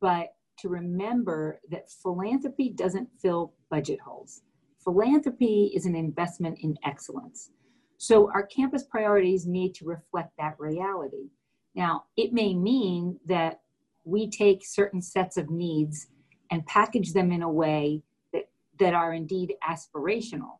but 0.00 0.34
to 0.58 0.68
remember 0.68 1.60
that 1.70 1.88
philanthropy 2.02 2.70
doesn't 2.70 3.08
fill 3.22 3.52
budget 3.70 4.00
holes. 4.00 4.42
Philanthropy 4.84 5.72
is 5.74 5.86
an 5.86 5.94
investment 5.96 6.58
in 6.60 6.76
excellence. 6.84 7.50
So 7.96 8.30
our 8.32 8.46
campus 8.46 8.84
priorities 8.84 9.46
need 9.46 9.74
to 9.76 9.86
reflect 9.86 10.32
that 10.38 10.56
reality. 10.58 11.30
Now, 11.74 12.04
it 12.16 12.32
may 12.32 12.54
mean 12.54 13.18
that 13.26 13.62
we 14.04 14.30
take 14.30 14.64
certain 14.64 15.00
sets 15.00 15.36
of 15.36 15.50
needs 15.50 16.08
and 16.50 16.66
package 16.66 17.12
them 17.14 17.32
in 17.32 17.42
a 17.42 17.50
way 17.50 18.02
that, 18.32 18.48
that 18.78 18.94
are 18.94 19.14
indeed 19.14 19.54
aspirational. 19.66 20.58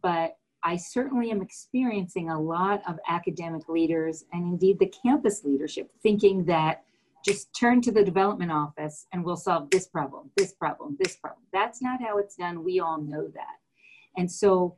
But 0.00 0.36
I 0.62 0.76
certainly 0.76 1.30
am 1.30 1.42
experiencing 1.42 2.30
a 2.30 2.40
lot 2.40 2.82
of 2.88 2.98
academic 3.08 3.68
leaders 3.68 4.24
and 4.32 4.44
indeed 4.44 4.78
the 4.78 4.92
campus 5.04 5.44
leadership 5.44 5.90
thinking 6.02 6.44
that 6.46 6.84
just 7.24 7.54
turn 7.54 7.80
to 7.82 7.92
the 7.92 8.04
development 8.04 8.52
office 8.52 9.06
and 9.12 9.24
we'll 9.24 9.36
solve 9.36 9.70
this 9.70 9.86
problem, 9.86 10.30
this 10.36 10.52
problem, 10.52 10.96
this 11.00 11.16
problem. 11.16 11.42
That's 11.52 11.82
not 11.82 12.00
how 12.00 12.18
it's 12.18 12.36
done. 12.36 12.64
We 12.64 12.80
all 12.80 13.00
know 13.00 13.28
that. 13.28 13.58
And 14.16 14.30
so 14.30 14.76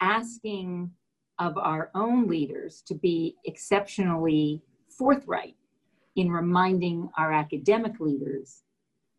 asking 0.00 0.90
of 1.38 1.58
our 1.58 1.90
own 1.94 2.26
leaders 2.26 2.82
to 2.86 2.94
be 2.94 3.36
exceptionally 3.44 4.62
forthright 4.88 5.56
in 6.16 6.30
reminding 6.30 7.10
our 7.18 7.32
academic 7.32 8.00
leaders 8.00 8.62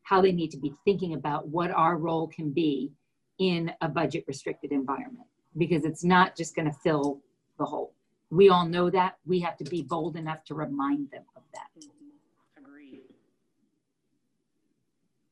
how 0.04 0.22
they 0.22 0.32
need 0.32 0.50
to 0.52 0.58
be 0.58 0.74
thinking 0.86 1.14
about 1.14 1.48
what 1.48 1.70
our 1.72 1.98
role 1.98 2.28
can 2.28 2.52
be 2.52 2.92
in 3.40 3.72
a 3.82 3.88
budget 3.88 4.24
restricted 4.28 4.72
environment 4.72 5.28
because 5.58 5.86
it's 5.86 6.04
not 6.04 6.36
just 6.36 6.56
going 6.56 6.70
to 6.70 6.78
fill 6.84 7.20
the 7.60 7.66
hole. 7.66 7.94
We 8.30 8.50
all 8.50 8.66
know 8.66 8.90
that. 8.90 9.18
We 9.26 9.40
have 9.42 9.58
to 9.58 9.64
be 9.64 9.84
bold 9.84 10.16
enough 10.16 10.44
to 10.46 10.56
remind 10.56 11.12
them 11.12 11.24
of 11.36 11.44
that. 11.54 11.67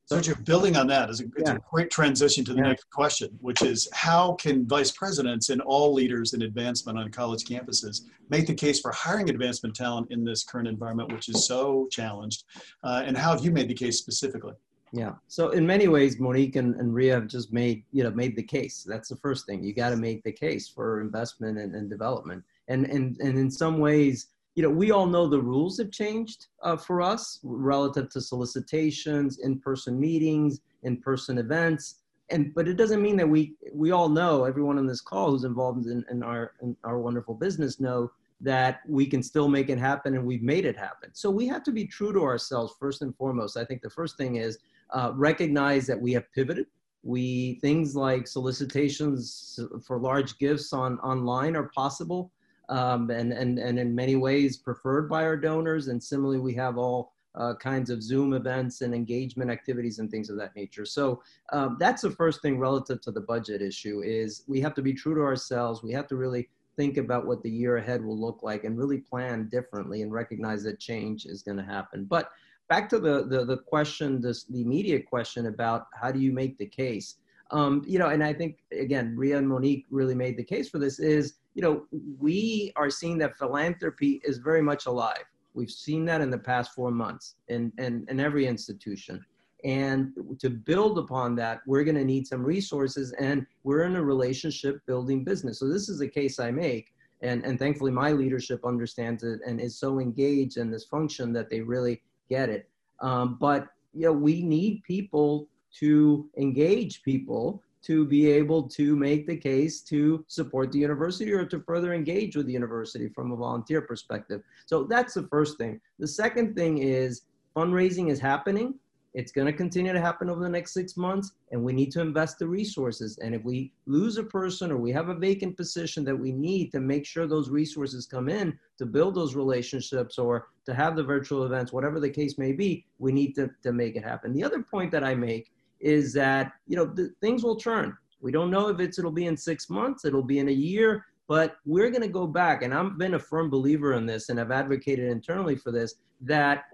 So 0.07 0.19
you're 0.19 0.35
building 0.35 0.77
on 0.77 0.85
that 0.87 1.09
is 1.09 1.21
a, 1.21 1.23
yeah. 1.39 1.55
a 1.55 1.59
great 1.71 1.89
transition 1.89 2.45
to 2.45 2.53
the 2.53 2.59
yeah. 2.59 2.67
next 2.67 2.89
question, 2.91 3.37
which 3.41 3.63
is 3.63 3.89
how 3.91 4.33
can 4.33 4.67
vice 4.67 4.91
presidents 4.91 5.49
and 5.49 5.61
all 5.61 5.93
leaders 5.93 6.33
in 6.33 6.43
advancement 6.43 6.99
on 6.99 7.09
college 7.09 7.43
campuses 7.43 8.01
make 8.29 8.45
the 8.45 8.53
case 8.53 8.79
for 8.79 8.91
hiring 8.91 9.31
advancement 9.31 9.75
talent 9.75 10.11
in 10.11 10.23
this 10.23 10.43
current 10.43 10.67
environment, 10.67 11.11
which 11.11 11.27
is 11.27 11.47
so 11.47 11.87
challenged? 11.91 12.43
Uh, 12.83 13.01
and 13.03 13.17
how 13.17 13.31
have 13.31 13.43
you 13.43 13.49
made 13.49 13.67
the 13.67 13.73
case 13.73 13.97
specifically? 13.97 14.53
Yeah. 14.91 15.13
So 15.27 15.49
in 15.49 15.65
many 15.65 15.87
ways, 15.87 16.19
Monique 16.19 16.55
and, 16.55 16.75
and 16.75 16.93
Rhea 16.93 17.15
have 17.15 17.27
just 17.27 17.51
made, 17.51 17.83
you 17.91 18.03
know, 18.03 18.11
made 18.11 18.35
the 18.35 18.43
case. 18.43 18.85
That's 18.87 19.09
the 19.09 19.17
first 19.17 19.47
thing. 19.47 19.63
You 19.63 19.73
got 19.73 19.89
to 19.89 19.97
make 19.97 20.23
the 20.23 20.31
case 20.31 20.69
for 20.69 21.01
investment 21.01 21.57
and, 21.57 21.73
and 21.73 21.89
development. 21.89 22.43
And, 22.67 22.85
and, 22.85 23.17
and 23.19 23.37
in 23.37 23.49
some 23.49 23.79
ways, 23.79 24.27
you 24.55 24.63
know, 24.63 24.69
we 24.69 24.91
all 24.91 25.05
know 25.05 25.27
the 25.27 25.39
rules 25.39 25.77
have 25.77 25.91
changed 25.91 26.47
uh, 26.63 26.77
for 26.77 27.01
us 27.01 27.39
relative 27.43 28.09
to 28.09 28.21
solicitations, 28.21 29.39
in-person 29.39 29.99
meetings, 29.99 30.61
in-person 30.83 31.37
events. 31.37 31.95
And, 32.29 32.55
but 32.55 32.67
it 32.67 32.75
doesn't 32.75 33.01
mean 33.01 33.17
that 33.17 33.27
we, 33.27 33.53
we 33.73 33.91
all 33.91 34.09
know, 34.09 34.45
everyone 34.45 34.77
on 34.77 34.87
this 34.87 35.01
call 35.01 35.31
who's 35.31 35.43
involved 35.43 35.87
in, 35.87 36.03
in, 36.09 36.23
our, 36.23 36.53
in 36.61 36.75
our 36.85 36.99
wonderful 36.99 37.35
business 37.35 37.79
know 37.81 38.09
that 38.41 38.79
we 38.87 39.05
can 39.05 39.21
still 39.21 39.47
make 39.47 39.69
it 39.69 39.77
happen 39.77 40.15
and 40.15 40.25
we've 40.25 40.41
made 40.41 40.65
it 40.65 40.77
happen. 40.77 41.09
So 41.13 41.29
we 41.29 41.47
have 41.47 41.63
to 41.63 41.71
be 41.71 41.85
true 41.85 42.13
to 42.13 42.23
ourselves 42.23 42.73
first 42.79 43.01
and 43.01 43.15
foremost. 43.15 43.57
I 43.57 43.65
think 43.65 43.81
the 43.81 43.89
first 43.89 44.17
thing 44.17 44.37
is 44.37 44.57
uh, 44.91 45.11
recognize 45.15 45.85
that 45.87 45.99
we 45.99 46.13
have 46.13 46.31
pivoted. 46.33 46.67
We, 47.03 47.59
things 47.61 47.95
like 47.95 48.27
solicitations 48.27 49.59
for 49.85 49.99
large 49.99 50.37
gifts 50.39 50.73
on 50.73 50.97
online 50.99 51.55
are 51.55 51.69
possible 51.75 52.31
um, 52.69 53.10
and, 53.10 53.32
and, 53.32 53.60
and 53.60 53.80
in 53.80 53.93
many 53.93 54.15
ways 54.15 54.58
preferred 54.58 55.10
by 55.10 55.23
our 55.23 55.38
donors. 55.38 55.88
And 55.88 56.01
similarly, 56.01 56.39
we 56.39 56.54
have 56.56 56.78
all 56.78 57.13
uh, 57.36 57.54
kinds 57.56 57.89
of 57.89 58.01
Zoom 58.01 58.34
events 58.34 58.82
and 58.82 58.93
engagement 58.93 59.51
activities 59.51 59.99
and 59.99 60.10
things 60.10 60.30
of 60.30 60.38
that 60.38 60.56
nature. 60.56 60.86
So 60.86 61.21
um, 61.51 61.78
that's 61.80 62.01
the 62.01 62.12
first 62.12 62.41
thing 62.41 62.58
relative 62.58 63.01
to 63.01 63.12
the 63.12 63.21
budget 63.21 63.62
issue 63.62 64.01
is 64.04 64.43
we 64.47 64.62
have 64.62 64.73
to 64.75 64.82
be 64.82 64.93
true 64.93 65.15
to 65.15 65.21
ourselves. 65.21 65.84
We 65.84 65.91
have 65.91 66.08
to 66.08 66.15
really 66.15 66.49
think 66.78 66.97
about 66.97 67.25
what 67.25 67.41
the 67.43 67.49
year 67.49 67.78
ahead 67.78 68.04
will 68.04 68.19
look 68.19 68.41
like 68.43 68.63
and 68.63 68.78
really 68.78 68.97
plan 68.97 69.49
differently 69.49 70.01
and 70.01 70.12
recognize 70.12 70.63
that 70.63 70.80
change 70.80 71.25
is 71.25 71.41
going 71.41 71.58
to 71.58 71.63
happen. 71.63 72.06
But 72.06 72.32
back 72.69 72.89
to 72.89 72.99
the, 72.99 73.25
the, 73.25 73.45
the 73.45 73.58
question, 73.58 74.21
this, 74.21 74.43
the 74.45 74.62
immediate 74.62 75.06
question 75.06 75.47
about 75.47 75.88
how 75.93 76.12
do 76.12 76.19
you 76.19 76.32
make 76.32 76.58
the 76.58 76.65
case? 76.65 77.15
Um, 77.51 77.84
you 77.86 77.99
know, 77.99 78.08
and 78.08 78.23
I 78.23 78.34
think, 78.34 78.63
again, 78.71 79.15
Rhea 79.15 79.38
and 79.38 79.47
Monique 79.47 79.86
really 79.89 80.15
made 80.15 80.36
the 80.36 80.43
case 80.43 80.69
for 80.69 80.80
this 80.80 80.99
is 80.99 81.36
you 81.55 81.61
know, 81.61 81.85
we 82.19 82.71
are 82.75 82.89
seeing 82.89 83.17
that 83.19 83.37
philanthropy 83.37 84.21
is 84.23 84.37
very 84.37 84.61
much 84.61 84.85
alive. 84.85 85.23
We've 85.53 85.71
seen 85.71 86.03
that 86.05 86.21
in 86.21 86.29
the 86.29 86.37
past 86.37 86.73
four 86.73 86.91
months 86.91 87.35
in, 87.47 87.71
in, 87.77 88.05
in 88.09 88.19
every 88.19 88.45
institution. 88.45 89.25
And 89.63 90.13
to 90.39 90.49
build 90.49 90.99
upon 90.99 91.35
that, 91.37 91.61
we're 91.65 91.85
going 91.85 91.95
to 91.95 92.05
need 92.05 92.27
some 92.27 92.43
resources, 92.43 93.13
and 93.13 93.47
we're 93.63 93.83
in 93.83 93.95
a 93.95 94.03
relationship 94.03 94.85
building 94.85 95.23
business. 95.23 95.59
So, 95.59 95.67
this 95.67 95.89
is 95.89 96.01
a 96.01 96.07
case 96.07 96.39
I 96.39 96.51
make. 96.51 96.93
And, 97.21 97.43
and 97.43 97.57
thankfully, 97.57 97.91
my 97.91 98.11
leadership 98.11 98.63
understands 98.63 99.23
it 99.23 99.39
and 99.47 99.59
is 99.59 99.79
so 99.79 99.99
engaged 99.99 100.57
in 100.57 100.69
this 100.69 100.83
function 100.83 101.33
that 101.33 101.49
they 101.49 101.61
really 101.61 102.03
get 102.29 102.49
it. 102.49 102.69
Um, 102.99 103.37
but 103.39 103.69
you 103.93 104.05
know, 104.05 104.13
we 104.13 104.43
need 104.43 104.83
people 104.83 105.47
to 105.79 106.29
engage 106.37 107.01
people 107.01 107.63
to 107.85 108.05
be 108.05 108.27
able 108.27 108.63
to 108.63 108.95
make 108.95 109.27
the 109.27 109.37
case 109.37 109.81
to 109.81 110.25
support 110.27 110.71
the 110.71 110.79
university 110.79 111.31
or 111.31 111.45
to 111.45 111.59
further 111.61 111.93
engage 111.93 112.35
with 112.35 112.47
the 112.47 112.53
university 112.53 113.09
from 113.09 113.31
a 113.31 113.35
volunteer 113.35 113.81
perspective. 113.81 114.41
So 114.65 114.85
that's 114.85 115.13
the 115.13 115.27
first 115.27 115.57
thing. 115.57 115.79
The 115.99 116.07
second 116.07 116.55
thing 116.55 116.79
is 116.79 117.23
fundraising 117.55 118.09
is 118.09 118.19
happening. 118.19 118.75
It's 119.13 119.31
going 119.31 119.47
to 119.47 119.53
continue 119.53 119.93
to 119.93 120.01
happen 120.01 120.29
over 120.29 120.41
the 120.41 120.49
next 120.49 120.73
six 120.73 120.97
months, 120.97 121.31
and 121.51 121.63
we 121.63 121.71
need 121.71 121.89
to 121.91 122.01
invest 122.01 122.37
the 122.37 122.47
resources. 122.47 123.17
And 123.19 123.33
if 123.33 123.45
we 123.45 123.71
lose 123.85 124.17
a 124.17 124.23
person 124.23 124.71
or 124.71 124.77
we 124.77 124.91
have 124.91 125.07
a 125.07 125.15
vacant 125.15 125.55
position 125.55 126.03
that 126.03 126.19
we 126.19 126.33
need 126.33 126.69
to 126.71 126.81
make 126.81 127.05
sure 127.05 127.25
those 127.25 127.49
resources 127.49 128.07
come 128.07 128.27
in 128.27 128.59
to 128.77 128.85
build 128.85 129.15
those 129.15 129.33
relationships 129.33 130.17
or 130.17 130.49
to 130.65 130.73
have 130.73 130.97
the 130.97 131.03
virtual 131.03 131.45
events, 131.45 131.71
whatever 131.71 132.01
the 132.01 132.09
case 132.09 132.37
may 132.37 132.51
be, 132.51 132.85
we 132.99 133.13
need 133.13 133.35
to, 133.35 133.49
to 133.63 133.71
make 133.71 133.95
it 133.95 134.03
happen. 134.03 134.33
The 134.33 134.43
other 134.43 134.61
point 134.61 134.91
that 134.91 135.05
I 135.05 135.15
make 135.15 135.49
is 135.79 136.13
that 136.13 136.53
you 136.67 136.75
know 136.75 136.85
the, 136.85 137.11
things 137.21 137.43
will 137.43 137.55
turn. 137.55 137.95
We 138.21 138.31
don't 138.31 138.49
know 138.49 138.69
if 138.69 138.79
it's 138.79 138.97
it'll 138.97 139.11
be 139.11 139.27
in 139.27 139.38
six 139.38 139.69
months, 139.69 140.05
it'll 140.05 140.23
be 140.23 140.39
in 140.39 140.49
a 140.49 140.53
year, 140.53 141.05
but 141.27 141.57
we're 141.65 141.89
going 141.89 142.01
to 142.01 142.07
go 142.07 142.25
back. 142.25 142.63
And 142.63 142.73
I've 142.73 142.97
been 142.97 143.15
a 143.15 143.19
firm 143.19 143.49
believer 143.49 143.93
in 143.93 144.05
this, 144.05 144.29
and 144.29 144.39
I've 144.39 144.51
advocated 144.51 145.09
internally 145.09 145.55
for 145.55 145.71
this 145.71 145.95
that 146.21 146.65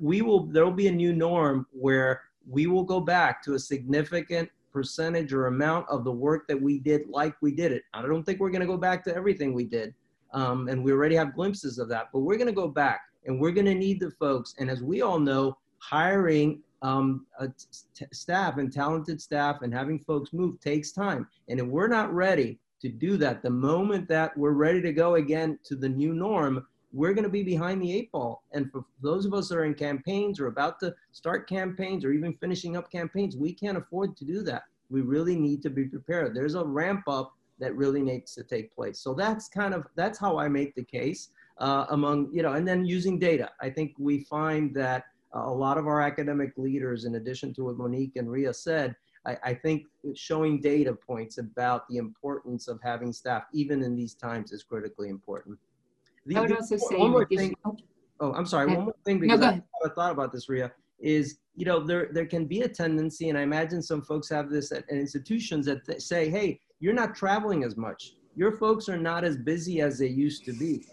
we 0.00 0.22
will 0.22 0.46
there 0.46 0.64
will 0.64 0.72
be 0.72 0.88
a 0.88 0.92
new 0.92 1.12
norm 1.12 1.66
where 1.72 2.22
we 2.48 2.66
will 2.66 2.84
go 2.84 3.00
back 3.00 3.42
to 3.44 3.54
a 3.54 3.58
significant 3.58 4.48
percentage 4.72 5.32
or 5.32 5.46
amount 5.46 5.86
of 5.88 6.02
the 6.04 6.12
work 6.12 6.48
that 6.48 6.60
we 6.60 6.78
did 6.78 7.08
like 7.08 7.34
we 7.42 7.52
did 7.52 7.72
it. 7.72 7.82
I 7.92 8.02
don't 8.02 8.24
think 8.24 8.40
we're 8.40 8.50
going 8.50 8.62
to 8.62 8.66
go 8.66 8.78
back 8.78 9.04
to 9.04 9.14
everything 9.14 9.52
we 9.52 9.64
did. 9.64 9.94
Um, 10.32 10.68
and 10.68 10.82
we 10.82 10.92
already 10.92 11.14
have 11.16 11.34
glimpses 11.34 11.78
of 11.78 11.88
that, 11.90 12.08
but 12.12 12.20
we're 12.20 12.38
going 12.38 12.46
to 12.46 12.54
go 12.54 12.68
back 12.68 13.02
and 13.26 13.38
we're 13.38 13.52
going 13.52 13.66
to 13.66 13.74
need 13.74 14.00
the 14.00 14.10
folks. 14.12 14.54
And 14.58 14.70
as 14.70 14.82
we 14.82 15.02
all 15.02 15.18
know, 15.18 15.58
hiring 15.78 16.62
um, 16.82 17.26
staff 18.12 18.58
and 18.58 18.72
talented 18.72 19.20
staff 19.20 19.62
and 19.62 19.72
having 19.72 19.98
folks 20.00 20.32
move 20.32 20.60
takes 20.60 20.92
time. 20.92 21.26
And 21.48 21.60
if 21.60 21.66
we're 21.66 21.88
not 21.88 22.12
ready 22.12 22.58
to 22.80 22.88
do 22.88 23.16
that, 23.18 23.42
the 23.42 23.50
moment 23.50 24.08
that 24.08 24.36
we're 24.36 24.50
ready 24.52 24.82
to 24.82 24.92
go 24.92 25.14
again 25.14 25.58
to 25.64 25.76
the 25.76 25.88
new 25.88 26.12
norm, 26.12 26.66
we're 26.92 27.14
going 27.14 27.24
to 27.24 27.30
be 27.30 27.42
behind 27.42 27.80
the 27.80 27.92
eight 27.92 28.12
ball. 28.12 28.42
And 28.52 28.70
for 28.70 28.84
those 29.00 29.24
of 29.24 29.32
us 29.32 29.48
that 29.48 29.56
are 29.56 29.64
in 29.64 29.74
campaigns 29.74 30.40
or 30.40 30.48
about 30.48 30.78
to 30.80 30.94
start 31.12 31.48
campaigns 31.48 32.04
or 32.04 32.12
even 32.12 32.34
finishing 32.34 32.76
up 32.76 32.90
campaigns, 32.90 33.36
we 33.36 33.52
can't 33.52 33.78
afford 33.78 34.16
to 34.18 34.24
do 34.24 34.42
that. 34.42 34.64
We 34.90 35.00
really 35.00 35.36
need 35.36 35.62
to 35.62 35.70
be 35.70 35.84
prepared. 35.84 36.34
There's 36.34 36.54
a 36.54 36.64
ramp 36.64 37.04
up 37.08 37.32
that 37.60 37.76
really 37.76 38.02
needs 38.02 38.34
to 38.34 38.42
take 38.42 38.74
place. 38.74 38.98
So 38.98 39.14
that's 39.14 39.48
kind 39.48 39.72
of 39.72 39.86
that's 39.94 40.18
how 40.18 40.36
I 40.36 40.48
make 40.48 40.74
the 40.74 40.84
case 40.84 41.30
uh, 41.58 41.86
among 41.90 42.28
you 42.32 42.42
know, 42.42 42.52
and 42.52 42.66
then 42.66 42.84
using 42.84 43.18
data. 43.18 43.50
I 43.60 43.70
think 43.70 43.94
we 43.98 44.24
find 44.24 44.74
that 44.74 45.04
a 45.34 45.50
lot 45.50 45.78
of 45.78 45.86
our 45.86 46.00
academic 46.00 46.52
leaders, 46.56 47.04
in 47.04 47.14
addition 47.14 47.54
to 47.54 47.64
what 47.64 47.76
Monique 47.76 48.16
and 48.16 48.30
Rhea 48.30 48.52
said, 48.52 48.94
I, 49.26 49.36
I, 49.44 49.54
think 49.54 49.86
showing 50.14 50.60
data 50.60 50.92
points 50.92 51.38
about 51.38 51.88
the 51.88 51.96
importance 51.96 52.68
of 52.68 52.80
having 52.82 53.12
staff, 53.12 53.44
even 53.52 53.82
in 53.82 53.94
these 53.94 54.14
times, 54.14 54.52
is 54.52 54.64
critically 54.64 55.08
important. 55.08 55.58
The, 56.26 56.36
I 56.36 56.40
would 56.40 56.50
the, 56.50 56.56
also 56.56 56.76
say, 56.76 56.96
oh, 56.96 56.98
one 56.98 57.10
more 57.12 57.26
thing, 57.26 57.54
oh, 58.20 58.32
I'm 58.32 58.46
sorry, 58.46 58.66
one 58.66 58.84
more 58.84 58.94
thing, 59.04 59.20
because 59.20 59.40
no, 59.40 59.46
I, 59.46 59.62
I 59.84 59.88
thought 59.94 60.12
about 60.12 60.32
this, 60.32 60.48
Rhea, 60.48 60.72
is, 60.98 61.38
you 61.54 61.64
know, 61.64 61.80
there, 61.84 62.08
there 62.12 62.26
can 62.26 62.46
be 62.46 62.62
a 62.62 62.68
tendency, 62.68 63.28
and 63.28 63.38
I 63.38 63.42
imagine 63.42 63.80
some 63.80 64.02
folks 64.02 64.28
have 64.28 64.50
this 64.50 64.72
at, 64.72 64.84
at 64.90 64.96
institutions 64.96 65.66
that 65.66 66.02
say, 66.02 66.28
hey, 66.28 66.60
you're 66.80 66.92
not 66.92 67.14
traveling 67.14 67.62
as 67.64 67.76
much. 67.76 68.14
Your 68.34 68.52
folks 68.52 68.88
are 68.88 68.98
not 68.98 69.24
as 69.24 69.36
busy 69.36 69.80
as 69.80 69.98
they 69.98 70.08
used 70.08 70.44
to 70.46 70.52
be. 70.52 70.84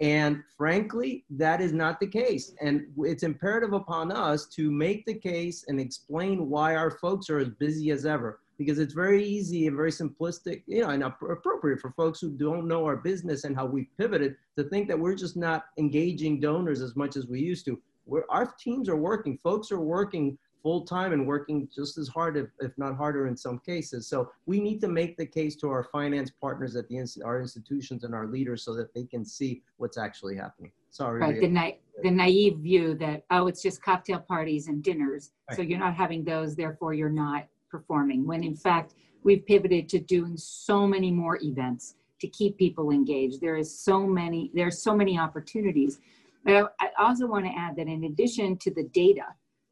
And 0.00 0.42
frankly, 0.56 1.24
that 1.30 1.60
is 1.60 1.72
not 1.72 2.00
the 2.00 2.06
case. 2.06 2.54
And 2.60 2.86
it's 2.98 3.22
imperative 3.22 3.72
upon 3.72 4.12
us 4.12 4.46
to 4.48 4.70
make 4.70 5.06
the 5.06 5.14
case 5.14 5.64
and 5.68 5.80
explain 5.80 6.50
why 6.50 6.76
our 6.76 6.90
folks 6.90 7.30
are 7.30 7.38
as 7.38 7.48
busy 7.48 7.90
as 7.90 8.04
ever. 8.04 8.40
Because 8.58 8.78
it's 8.78 8.94
very 8.94 9.22
easy 9.22 9.66
and 9.66 9.76
very 9.76 9.90
simplistic, 9.90 10.62
you 10.66 10.80
know, 10.82 10.88
and 10.90 11.02
appropriate 11.02 11.80
for 11.80 11.90
folks 11.90 12.20
who 12.20 12.30
don't 12.30 12.66
know 12.66 12.84
our 12.86 12.96
business 12.96 13.44
and 13.44 13.54
how 13.54 13.66
we've 13.66 13.90
pivoted 13.98 14.36
to 14.56 14.64
think 14.64 14.88
that 14.88 14.98
we're 14.98 15.14
just 15.14 15.36
not 15.36 15.66
engaging 15.78 16.40
donors 16.40 16.80
as 16.80 16.96
much 16.96 17.16
as 17.16 17.26
we 17.26 17.40
used 17.40 17.66
to. 17.66 17.78
We're, 18.06 18.24
our 18.30 18.54
teams 18.58 18.88
are 18.88 18.96
working, 18.96 19.38
folks 19.42 19.70
are 19.72 19.80
working 19.80 20.38
full 20.66 20.82
time 20.82 21.12
and 21.12 21.24
working 21.24 21.68
just 21.72 21.96
as 21.96 22.08
hard, 22.08 22.36
if, 22.36 22.48
if 22.58 22.76
not 22.76 22.96
harder 22.96 23.28
in 23.28 23.36
some 23.36 23.56
cases. 23.60 24.08
So 24.08 24.32
we 24.46 24.58
need 24.58 24.80
to 24.80 24.88
make 24.88 25.16
the 25.16 25.24
case 25.24 25.54
to 25.60 25.68
our 25.68 25.84
finance 25.92 26.32
partners 26.40 26.74
at 26.74 26.88
the 26.88 26.98
our 27.24 27.40
institutions 27.40 28.02
and 28.02 28.12
our 28.12 28.26
leaders 28.26 28.64
so 28.64 28.74
that 28.74 28.92
they 28.92 29.04
can 29.04 29.24
see 29.24 29.62
what's 29.76 29.96
actually 29.96 30.34
happening. 30.34 30.72
Sorry. 30.90 31.20
Right. 31.20 31.40
The, 31.40 31.46
na- 31.46 31.78
the 32.02 32.10
naive 32.10 32.56
view 32.56 32.94
that, 32.94 33.22
oh, 33.30 33.46
it's 33.46 33.62
just 33.62 33.80
cocktail 33.80 34.18
parties 34.18 34.66
and 34.66 34.82
dinners. 34.82 35.30
Right. 35.48 35.54
So 35.56 35.62
you're 35.62 35.78
not 35.78 35.94
having 35.94 36.24
those, 36.24 36.56
therefore 36.56 36.94
you're 36.94 37.10
not 37.10 37.46
performing. 37.70 38.26
When 38.26 38.42
in 38.42 38.56
fact, 38.56 38.94
we've 39.22 39.46
pivoted 39.46 39.88
to 39.90 40.00
doing 40.00 40.36
so 40.36 40.84
many 40.84 41.12
more 41.12 41.38
events 41.44 41.94
to 42.22 42.26
keep 42.26 42.58
people 42.58 42.90
engaged. 42.90 43.40
There 43.40 43.56
is 43.56 43.72
so 43.72 44.04
many, 44.04 44.50
there's 44.52 44.82
so 44.82 44.96
many 44.96 45.16
opportunities. 45.16 46.00
But 46.44 46.74
I 46.80 46.88
also 46.98 47.28
want 47.28 47.44
to 47.44 47.52
add 47.56 47.76
that 47.76 47.86
in 47.86 48.02
addition 48.02 48.56
to 48.58 48.74
the 48.74 48.82
data, 48.82 49.26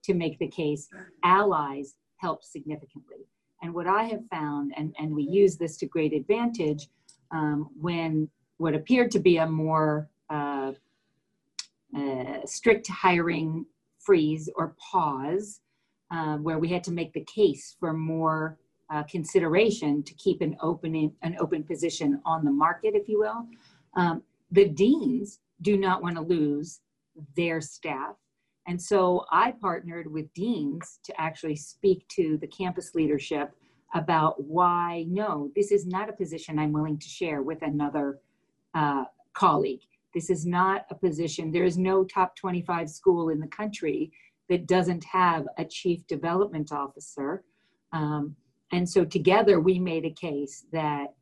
to 0.04 0.14
make 0.14 0.38
the 0.38 0.48
case 0.48 0.88
allies 1.24 1.94
help 2.16 2.44
significantly. 2.44 3.26
And 3.62 3.72
what 3.72 3.86
I 3.86 4.04
have 4.04 4.26
found, 4.30 4.72
and, 4.76 4.94
and 4.98 5.14
we 5.14 5.22
use 5.22 5.56
this 5.56 5.76
to 5.78 5.86
great 5.86 6.12
advantage, 6.12 6.88
um, 7.30 7.70
when 7.80 8.28
what 8.58 8.74
appeared 8.74 9.10
to 9.12 9.18
be 9.18 9.38
a 9.38 9.46
more 9.46 10.08
uh, 10.30 10.72
uh, 11.96 12.40
strict 12.44 12.88
hiring 12.88 13.66
freeze 13.98 14.50
or 14.56 14.74
pause, 14.78 15.60
uh, 16.10 16.36
where 16.36 16.58
we 16.58 16.68
had 16.68 16.84
to 16.84 16.92
make 16.92 17.12
the 17.12 17.24
case 17.24 17.76
for 17.80 17.92
more 17.92 18.58
uh, 18.90 19.02
consideration 19.04 20.02
to 20.02 20.14
keep 20.14 20.40
an 20.42 20.56
open 20.60 21.10
an 21.22 21.36
open 21.40 21.64
position 21.64 22.20
on 22.24 22.44
the 22.44 22.50
market, 22.50 22.94
if 22.94 23.08
you 23.08 23.18
will. 23.18 23.46
Um, 23.96 24.22
the 24.50 24.68
deans 24.68 25.40
do 25.62 25.76
not 25.76 26.02
want 26.02 26.16
to 26.16 26.22
lose 26.22 26.80
their 27.36 27.60
staff 27.60 28.16
and 28.66 28.80
so 28.80 29.26
I 29.30 29.52
partnered 29.52 30.10
with 30.10 30.32
deans 30.32 30.98
to 31.04 31.20
actually 31.20 31.56
speak 31.56 32.06
to 32.08 32.38
the 32.40 32.46
campus 32.46 32.94
leadership 32.94 33.52
about 33.94 34.42
why, 34.42 35.04
no, 35.08 35.50
this 35.54 35.70
is 35.70 35.86
not 35.86 36.08
a 36.08 36.12
position 36.12 36.58
I'm 36.58 36.72
willing 36.72 36.98
to 36.98 37.08
share 37.08 37.42
with 37.42 37.62
another 37.62 38.18
uh, 38.74 39.04
colleague. 39.34 39.82
This 40.14 40.30
is 40.30 40.46
not 40.46 40.86
a 40.90 40.94
position, 40.94 41.50
there 41.50 41.64
is 41.64 41.76
no 41.76 42.04
top 42.04 42.36
25 42.36 42.88
school 42.88 43.28
in 43.28 43.40
the 43.40 43.48
country 43.48 44.12
that 44.48 44.66
doesn't 44.66 45.04
have 45.04 45.46
a 45.58 45.64
chief 45.64 46.06
development 46.06 46.72
officer. 46.72 47.44
Um, 47.92 48.36
and 48.72 48.88
so 48.88 49.04
together 49.04 49.60
we 49.60 49.78
made 49.78 50.04
a 50.04 50.10
case 50.10 50.66
that, 50.72 51.14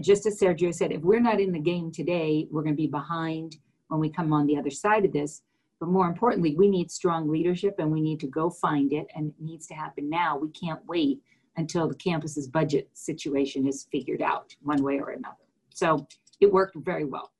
just 0.00 0.26
as 0.26 0.38
Sergio 0.38 0.74
said, 0.74 0.92
if 0.92 1.02
we're 1.02 1.20
not 1.20 1.40
in 1.40 1.52
the 1.52 1.58
game 1.58 1.90
today, 1.90 2.46
we're 2.50 2.62
going 2.62 2.74
to 2.74 2.82
be 2.82 2.86
behind 2.86 3.56
when 3.88 4.00
we 4.00 4.10
come 4.10 4.32
on 4.32 4.46
the 4.46 4.56
other 4.56 4.70
side 4.70 5.04
of 5.04 5.12
this. 5.12 5.42
But 5.80 5.88
more 5.90 6.06
importantly, 6.06 6.54
we 6.56 6.68
need 6.68 6.90
strong 6.90 7.30
leadership 7.30 7.76
and 7.78 7.90
we 7.90 8.00
need 8.00 8.20
to 8.20 8.26
go 8.26 8.50
find 8.50 8.92
it 8.92 9.06
and 9.14 9.28
it 9.28 9.34
needs 9.40 9.66
to 9.68 9.74
happen 9.74 10.10
now. 10.10 10.36
We 10.36 10.50
can't 10.50 10.84
wait 10.86 11.20
until 11.56 11.88
the 11.88 11.94
campus's 11.94 12.48
budget 12.48 12.88
situation 12.94 13.66
is 13.66 13.86
figured 13.90 14.22
out 14.22 14.54
one 14.62 14.82
way 14.82 14.98
or 14.98 15.10
another. 15.10 15.36
So 15.74 16.06
it 16.40 16.52
worked 16.52 16.76
very 16.76 17.04
well. 17.04 17.32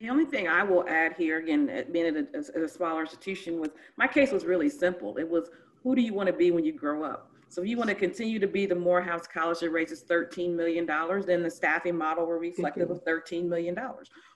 The 0.00 0.10
only 0.10 0.24
thing 0.24 0.48
I 0.48 0.64
will 0.64 0.84
add 0.88 1.14
here, 1.16 1.38
again, 1.38 1.86
being 1.92 2.16
at 2.16 2.34
a, 2.34 2.64
a, 2.64 2.68
smaller 2.68 3.02
institution, 3.02 3.60
was 3.60 3.70
my 3.96 4.08
case 4.08 4.32
was 4.32 4.44
really 4.44 4.68
simple. 4.68 5.16
It 5.16 5.28
was 5.28 5.48
who 5.82 5.94
do 5.94 6.02
you 6.02 6.12
want 6.12 6.26
to 6.26 6.32
be 6.32 6.50
when 6.50 6.64
you 6.64 6.72
grow 6.72 7.04
up? 7.04 7.30
So 7.48 7.62
if 7.62 7.68
you 7.68 7.76
want 7.76 7.90
to 7.90 7.94
continue 7.94 8.38
to 8.38 8.46
be 8.46 8.66
the 8.66 8.74
Morehouse 8.74 9.26
College 9.26 9.60
that 9.60 9.70
raises 9.70 10.02
$13 10.02 10.54
million, 10.56 10.86
then 10.86 11.42
the 11.42 11.50
staffing 11.50 11.96
model 11.96 12.26
will 12.26 12.38
reflect 12.38 12.78
of 12.78 12.88
$13 12.88 13.46
million. 13.46 13.78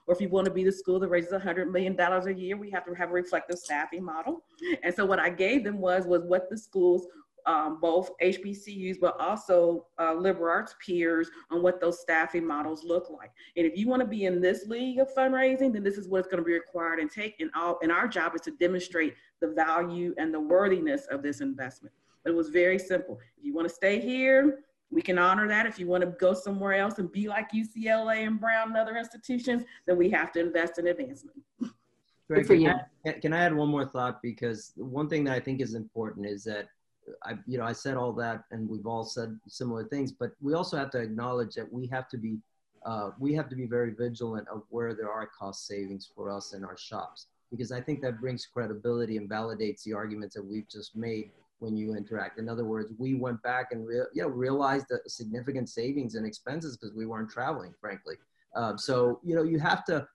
Or 0.07 0.15
if 0.15 0.21
you 0.21 0.29
want 0.29 0.45
to 0.47 0.53
be 0.53 0.65
the 0.65 0.73
school 0.73 1.01
that 1.01 1.09
raises 1.09 1.33
$100 1.33 1.71
million 1.71 1.99
a 1.99 2.31
year, 2.31 2.57
we 2.57 2.71
have 2.71 2.85
to 2.87 2.95
have 2.95 3.11
a 3.11 3.13
reflective 3.13 3.59
staffing 3.59 4.05
model. 4.05 4.45
And 4.83 4.95
so 4.95 5.05
what 5.05 5.19
I 5.19 5.31
gave 5.31 5.65
them 5.65 5.79
was, 5.79 6.07
was 6.07 6.23
what 6.25 6.49
the 6.49 6.57
schools 6.57 7.07
um, 7.47 7.79
both 7.81 8.11
HBCUs, 8.23 8.97
but 9.01 9.19
also 9.21 9.87
uh, 10.01 10.15
liberal 10.15 10.51
arts 10.51 10.75
peers 10.85 11.31
on 11.51 11.63
what 11.63 11.81
those 11.81 12.01
staffing 12.01 12.45
models 12.47 12.83
look 12.85 13.09
like. 13.09 13.31
And 13.57 13.67
if 13.67 13.77
you 13.77 13.89
want 13.89 14.01
to 14.01 14.07
be 14.07 14.25
in 14.25 14.41
this 14.41 14.67
league 14.67 14.99
of 14.99 15.15
fundraising, 15.15 15.73
then 15.73 15.83
this 15.83 15.97
is 15.97 16.09
what's 16.09 16.27
going 16.27 16.43
to 16.43 16.45
be 16.45 16.53
required 16.53 16.99
and 16.99 17.11
take. 17.11 17.37
And, 17.41 17.51
all, 17.55 17.79
and 17.83 17.93
our 17.93 18.09
job 18.09 18.35
is 18.35 18.41
to 18.43 18.51
demonstrate 18.51 19.15
the 19.41 19.49
value 19.49 20.15
and 20.19 20.35
the 20.35 20.41
worthiness 20.41 21.07
of 21.11 21.23
this 21.23 21.41
investment. 21.41 21.95
But 22.25 22.33
it 22.33 22.37
was 22.37 22.49
very 22.49 22.79
simple. 22.79 23.21
If 23.39 23.45
you 23.45 23.55
want 23.55 23.69
to 23.69 23.75
stay 23.75 24.01
here, 24.01 24.65
we 24.91 25.03
can 25.03 25.19
honor 25.19 25.49
that. 25.49 25.67
If 25.67 25.79
you 25.79 25.87
want 25.87 26.03
to 26.03 26.11
go 26.11 26.33
somewhere 26.33 26.75
else 26.75 26.99
and 26.99 27.11
be 27.11 27.29
like 27.29 27.51
UCLA 27.53 28.27
and 28.27 28.41
Brown 28.41 28.69
and 28.69 28.77
other 28.77 28.97
institutions, 28.97 29.65
then 29.87 29.97
we 29.97 30.11
have 30.11 30.33
to 30.33 30.41
invest 30.41 30.79
in 30.79 30.87
advancement. 30.87 31.39
Greg, 32.29 32.47
can, 32.47 32.83
I, 33.07 33.13
can 33.13 33.33
I 33.33 33.39
add 33.39 33.55
one 33.55 33.69
more 33.69 33.85
thought? 33.85 34.21
Because 34.23 34.73
one 34.77 35.09
thing 35.09 35.25
that 35.25 35.35
I 35.35 35.41
think 35.41 35.61
is 35.61 35.75
important 35.75 36.27
is 36.27 36.43
that 36.45 36.69
I, 37.23 37.35
you 37.47 37.57
know, 37.57 37.65
I 37.65 37.73
said 37.73 37.97
all 37.97 38.13
that, 38.15 38.45
and 38.51 38.69
we've 38.69 38.87
all 38.87 39.05
said 39.05 39.39
similar 39.47 39.85
things, 39.85 40.11
but 40.11 40.33
we 40.41 40.55
also 40.55 40.77
have 40.77 40.91
to 40.91 40.99
acknowledge 40.99 41.55
that 41.55 41.73
we 41.73 41.87
have 41.87 42.09
to 42.09 42.19
be, 42.19 42.39
uh, 42.85 43.11
we 43.21 43.33
have 43.35 43.49
to 43.51 43.57
be 43.57 43.67
very 43.67 43.93
vigilant 43.93 44.49
of 44.49 44.63
where 44.71 44.93
there 44.93 45.11
are 45.11 45.27
cost 45.27 45.69
savings 45.69 46.11
for 46.13 46.33
us 46.33 46.53
in 46.53 46.65
our 46.65 46.77
shops, 46.77 47.29
because 47.53 47.71
I 47.71 47.81
think 47.81 48.01
that 48.03 48.21
brings 48.21 48.45
credibility 48.47 49.19
and 49.19 49.31
validates 49.31 49.85
the 49.85 49.93
arguments 49.93 50.35
that 50.35 50.45
we've 50.45 50.69
just 50.69 50.97
made 50.97 51.31
when 51.59 51.77
you 51.77 51.95
interact. 51.95 52.39
In 52.39 52.49
other 52.49 52.65
words, 52.65 52.93
we 52.99 53.15
went 53.15 53.43
back 53.43 53.69
and 53.73 53.87
re- 53.87 54.05
know, 54.15 54.29
realized 54.29 54.87
the 54.89 55.01
significant 55.07 55.69
savings 55.69 56.15
and 56.15 56.27
expenses 56.27 56.77
because 56.77 56.95
we 56.95 57.07
weren't 57.07 57.31
traveling, 57.31 57.73
frankly. 57.81 58.17
Um, 58.55 58.79
so, 58.79 59.21
you 59.23 59.35
know, 59.35 59.43
you 59.43 59.59
have 59.59 59.85
to 59.87 60.07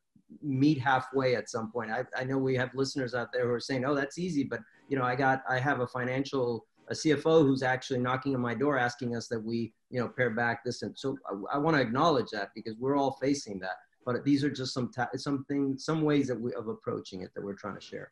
meet 0.42 0.80
halfway 0.80 1.36
at 1.36 1.50
some 1.50 1.72
point. 1.72 1.92
I, 1.92 2.04
I 2.16 2.24
know 2.24 2.38
we 2.38 2.56
have 2.56 2.74
listeners 2.74 3.14
out 3.14 3.34
there 3.34 3.48
who 3.48 3.54
are 3.54 3.60
saying, 3.60 3.86
oh, 3.86 3.96
that's 3.96 4.18
easy. 4.18 4.44
But, 4.44 4.62
you 4.88 4.98
know, 4.98 5.04
I 5.04 5.16
got, 5.16 5.44
I 5.50 5.60
have 5.60 5.80
a 5.82 5.88
financial, 5.88 6.66
a 6.90 6.94
CFO 6.94 7.42
who's 7.42 7.64
actually 7.64 8.00
knocking 8.00 8.36
on 8.36 8.42
my 8.42 8.54
door 8.54 8.78
asking 8.78 9.16
us 9.16 9.28
that 9.28 9.44
we, 9.44 9.74
you 9.90 10.00
know, 10.00 10.08
pare 10.08 10.30
back 10.30 10.64
this. 10.64 10.84
And 10.84 10.98
so 10.98 11.18
I, 11.30 11.56
I 11.56 11.58
want 11.58 11.76
to 11.76 11.82
acknowledge 11.82 12.30
that 12.32 12.50
because 12.56 12.76
we're 12.80 12.98
all 12.98 13.18
facing 13.22 13.60
that. 13.60 13.78
But 14.06 14.24
these 14.24 14.44
are 14.44 14.50
just 14.50 14.74
some, 14.74 14.92
ta- 14.92 15.10
something, 15.16 15.78
some 15.78 16.02
ways 16.02 16.28
that 16.28 16.40
we, 16.40 16.54
of 16.54 16.68
approaching 16.68 17.22
it 17.22 17.32
that 17.36 17.44
we're 17.44 17.56
trying 17.56 17.76
to 17.76 17.82
share. 17.82 18.12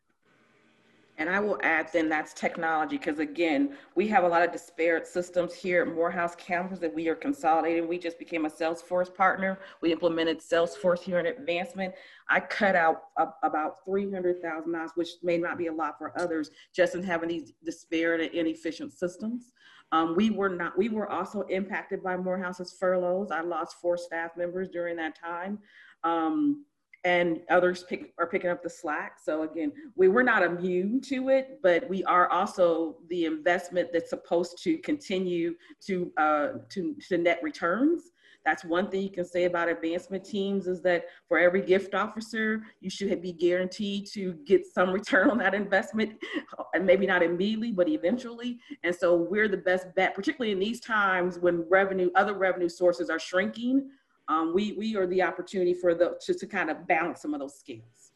And 1.19 1.29
I 1.29 1.41
will 1.41 1.60
add 1.62 1.89
then 1.91 2.08
that's 2.08 2.34
technology, 2.34 2.97
because 2.97 3.19
again, 3.19 3.75
we 3.93 4.08
have 4.08 4.23
a 4.23 4.27
lot 4.27 4.41
of 4.41 4.53
disparate 4.53 5.05
systems 5.05 5.53
here 5.53 5.82
at 5.82 5.93
Morehouse 5.93 6.34
campus 6.36 6.79
that 6.79 6.95
we 6.95 7.10
are 7.10 7.15
consolidating. 7.15 7.89
We 7.89 7.99
just 7.99 8.17
became 8.17 8.45
a 8.45 8.49
Salesforce 8.49 9.13
partner. 9.13 9.60
We 9.82 9.91
implemented 9.91 10.39
Salesforce 10.39 11.01
here 11.01 11.19
in 11.19 11.25
advancement. 11.25 11.93
I 12.29 12.39
cut 12.39 12.73
out 12.73 13.03
about 13.43 13.86
$300,000, 13.86 14.89
which 14.95 15.10
may 15.21 15.38
not 15.38 15.58
be 15.58 15.67
a 15.67 15.73
lot 15.73 15.97
for 15.97 16.17
others, 16.17 16.51
just 16.73 16.95
in 16.95 17.03
having 17.03 17.27
these 17.27 17.51
disparate 17.65 18.21
and 18.21 18.34
inefficient 18.34 18.93
systems. 18.93 19.51
Um, 19.91 20.15
we 20.15 20.29
were 20.29 20.49
not, 20.49 20.77
we 20.77 20.88
were 20.88 21.10
also 21.10 21.41
impacted 21.49 22.01
by 22.01 22.15
Morehouse's 22.15 22.77
furloughs. 22.79 23.32
I 23.32 23.41
lost 23.41 23.77
four 23.82 23.97
staff 23.97 24.38
members 24.38 24.69
during 24.69 24.95
that 24.97 25.19
time. 25.19 25.60
Um, 26.05 26.63
and 27.03 27.39
others 27.49 27.83
pick, 27.83 28.13
are 28.17 28.27
picking 28.27 28.49
up 28.49 28.62
the 28.62 28.69
slack. 28.69 29.17
So 29.23 29.43
again, 29.43 29.71
we 29.95 30.07
were 30.07 30.23
not 30.23 30.43
immune 30.43 30.99
to 31.01 31.29
it, 31.29 31.59
but 31.63 31.88
we 31.89 32.03
are 32.03 32.29
also 32.29 32.97
the 33.10 33.25
investment 33.25 33.89
that's 33.93 34.10
supposed 34.10 34.62
to 34.63 34.77
continue 34.79 35.56
to 35.87 36.12
uh, 36.17 36.47
to, 36.69 36.95
to 37.08 37.17
net 37.17 37.39
returns. 37.41 38.12
That's 38.45 38.63
one 38.63 38.89
thing 38.89 39.02
you 39.02 39.12
can 39.12 39.25
say 39.25 39.43
about 39.43 39.69
advancement 39.69 40.23
teams 40.23 40.67
is 40.67 40.81
that 40.81 41.06
for 41.27 41.37
every 41.37 41.62
gift 41.62 41.93
officer, 41.93 42.63
you 42.79 42.89
should 42.89 43.21
be 43.21 43.33
guaranteed 43.33 44.08
to 44.13 44.33
get 44.45 44.65
some 44.65 44.91
return 44.91 45.29
on 45.29 45.37
that 45.39 45.54
investment, 45.54 46.13
and 46.73 46.85
maybe 46.85 47.06
not 47.06 47.21
immediately, 47.21 47.71
but 47.71 47.89
eventually. 47.89 48.60
And 48.83 48.95
so 48.95 49.15
we're 49.15 49.50
the 49.50 49.58
best 49.58 49.87
bet, 49.95 50.15
particularly 50.15 50.52
in 50.52 50.60
these 50.60 50.79
times 50.79 51.37
when 51.37 51.65
revenue, 51.69 52.10
other 52.15 52.33
revenue 52.33 52.69
sources 52.69 53.10
are 53.10 53.19
shrinking 53.19 53.89
um, 54.30 54.54
we, 54.54 54.73
we 54.73 54.96
are 54.96 55.08
the 55.08 55.21
opportunity 55.21 55.73
for 55.73 55.94
the, 55.96 56.17
to, 56.21 56.34
to 56.34 56.48
kind 56.48 56.69
of 56.69 56.88
balance 56.88 57.21
some 57.21 57.34
of 57.34 57.40
those 57.40 57.60
scales. 57.60 58.12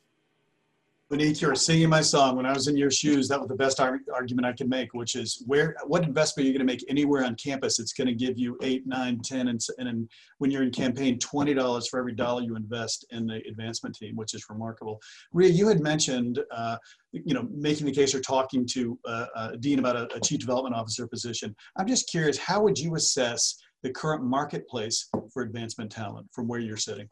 Monique, 1.09 1.41
you're 1.41 1.53
singing 1.53 1.89
my 1.89 2.01
song. 2.01 2.37
When 2.37 2.45
I 2.45 2.53
was 2.53 2.67
in 2.67 2.77
your 2.77 2.89
shoes, 2.89 3.27
that 3.27 3.39
was 3.39 3.47
the 3.47 3.55
best 3.55 3.79
ar 3.79 3.99
argument 4.11 4.47
I 4.47 4.53
could 4.53 4.69
make, 4.69 4.93
which 4.95 5.15
is 5.15 5.43
where, 5.45 5.75
what 5.85 6.03
investment 6.03 6.45
are 6.45 6.47
you 6.47 6.57
going 6.57 6.65
to 6.65 6.73
make 6.73 6.83
anywhere 6.89 7.23
on 7.23 7.35
campus? 7.35 7.77
It's 7.77 7.93
going 7.93 8.07
to 8.07 8.15
give 8.15 8.39
you 8.39 8.57
eight, 8.63 8.87
nine, 8.87 9.19
10, 9.19 9.49
and, 9.49 9.59
and 9.77 10.09
when 10.39 10.49
you're 10.49 10.63
in 10.63 10.71
campaign, 10.71 11.19
$20 11.19 11.87
for 11.89 11.99
every 11.99 12.13
dollar 12.13 12.41
you 12.41 12.55
invest 12.55 13.05
in 13.11 13.27
the 13.27 13.41
advancement 13.47 13.95
team, 13.95 14.15
which 14.15 14.33
is 14.33 14.45
remarkable. 14.49 14.99
Rhea, 15.33 15.49
you 15.49 15.67
had 15.67 15.81
mentioned, 15.81 16.39
uh, 16.49 16.77
you 17.11 17.35
know, 17.35 17.47
making 17.53 17.85
the 17.85 17.91
case 17.91 18.15
or 18.15 18.21
talking 18.21 18.65
to 18.71 18.97
uh, 19.05 19.25
uh, 19.35 19.51
Dean 19.59 19.77
about 19.77 19.95
a, 19.95 20.15
a 20.15 20.19
chief 20.19 20.39
development 20.39 20.73
officer 20.73 21.05
position. 21.05 21.55
I'm 21.77 21.87
just 21.87 22.09
curious, 22.09 22.39
how 22.39 22.61
would 22.63 22.79
you 22.79 22.95
assess 22.95 23.59
the 23.83 23.91
current 23.91 24.23
marketplace 24.23 25.09
for 25.31 25.43
advancement 25.43 25.91
talent 25.91 26.27
from 26.31 26.47
where 26.47 26.59
you're 26.59 26.77
sitting? 26.77 27.07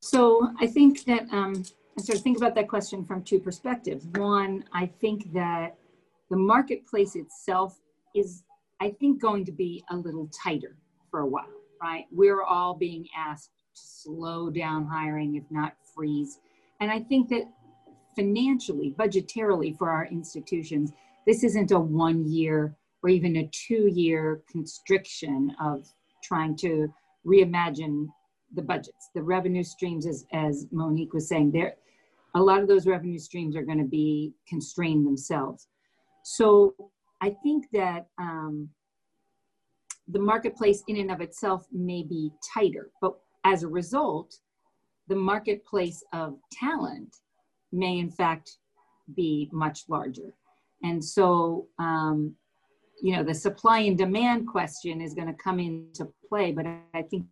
So 0.00 0.52
I 0.58 0.66
think 0.66 1.04
that 1.04 1.28
um, 1.30 1.62
I 1.98 2.02
sort 2.02 2.18
of 2.18 2.24
think 2.24 2.38
about 2.38 2.54
that 2.54 2.68
question 2.68 3.04
from 3.04 3.22
two 3.22 3.38
perspectives. 3.38 4.06
One, 4.16 4.64
I 4.72 4.86
think 4.86 5.32
that 5.34 5.76
the 6.30 6.36
marketplace 6.36 7.16
itself 7.16 7.78
is, 8.14 8.42
I 8.80 8.90
think, 8.90 9.20
going 9.20 9.44
to 9.44 9.52
be 9.52 9.84
a 9.90 9.96
little 9.96 10.28
tighter 10.28 10.76
for 11.10 11.20
a 11.20 11.26
while, 11.26 11.44
right? 11.82 12.06
We're 12.10 12.42
all 12.42 12.74
being 12.74 13.06
asked 13.16 13.50
to 13.74 13.80
slow 13.80 14.48
down 14.48 14.86
hiring, 14.86 15.36
if 15.36 15.44
not 15.50 15.74
freeze. 15.94 16.38
And 16.80 16.90
I 16.90 17.00
think 17.00 17.28
that 17.28 17.44
financially, 18.16 18.94
budgetarily 18.98 19.76
for 19.76 19.90
our 19.90 20.06
institutions, 20.06 20.92
this 21.26 21.44
isn't 21.44 21.72
a 21.72 21.78
one 21.78 22.26
year 22.26 22.74
or 23.02 23.10
even 23.10 23.36
a 23.36 23.50
two 23.52 23.88
year 23.92 24.42
constriction 24.50 25.54
of 25.60 25.86
trying 26.22 26.56
to 26.56 26.92
reimagine 27.26 28.06
the 28.54 28.62
budgets, 28.62 29.10
the 29.14 29.22
revenue 29.22 29.62
streams, 29.62 30.06
as, 30.06 30.26
as 30.32 30.66
Monique 30.72 31.12
was 31.12 31.28
saying, 31.28 31.52
there, 31.52 31.74
a 32.34 32.40
lot 32.40 32.60
of 32.60 32.68
those 32.68 32.86
revenue 32.86 33.18
streams 33.18 33.56
are 33.56 33.62
going 33.62 33.78
to 33.78 33.84
be 33.84 34.32
constrained 34.48 35.06
themselves. 35.06 35.68
So 36.24 36.74
I 37.20 37.34
think 37.42 37.66
that 37.72 38.06
um, 38.18 38.68
the 40.08 40.18
marketplace 40.18 40.82
in 40.88 40.96
and 40.96 41.10
of 41.10 41.20
itself 41.20 41.66
may 41.72 42.02
be 42.02 42.30
tighter, 42.54 42.90
but 43.00 43.14
as 43.44 43.62
a 43.62 43.68
result, 43.68 44.34
the 45.08 45.16
marketplace 45.16 46.02
of 46.12 46.36
talent 46.52 47.16
may 47.72 47.98
in 47.98 48.10
fact 48.10 48.58
be 49.14 49.48
much 49.52 49.84
larger. 49.88 50.34
And 50.82 51.04
so, 51.04 51.66
um, 51.78 52.34
you 53.02 53.16
know, 53.16 53.22
the 53.22 53.34
supply 53.34 53.80
and 53.80 53.96
demand 53.96 54.46
question 54.46 55.00
is 55.00 55.14
going 55.14 55.28
to 55.28 55.34
come 55.34 55.58
into 55.58 56.08
play, 56.28 56.52
but 56.52 56.66
I 56.94 57.02
think 57.02 57.26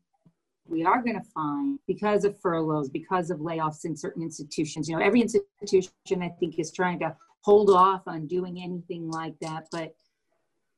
we 0.66 0.85
are 0.85 1.03
going 1.03 1.19
to 1.19 1.29
find 1.35 1.79
because 1.87 2.25
of 2.25 2.39
furloughs, 2.41 2.89
because 2.89 3.31
of 3.31 3.39
layoffs 3.39 3.85
in 3.85 3.97
certain 3.97 4.23
institutions. 4.23 4.89
You 4.89 4.97
know, 4.97 5.03
every 5.03 5.23
institution 5.23 6.23
I 6.23 6.29
think 6.41 6.59
is 6.59 6.73
trying 6.73 6.99
to 7.01 7.16
hold 7.41 7.71
off 7.71 8.03
on 8.07 8.27
doing 8.27 8.61
anything 8.62 9.11
like 9.11 9.35
that. 9.41 9.66
But, 9.73 9.95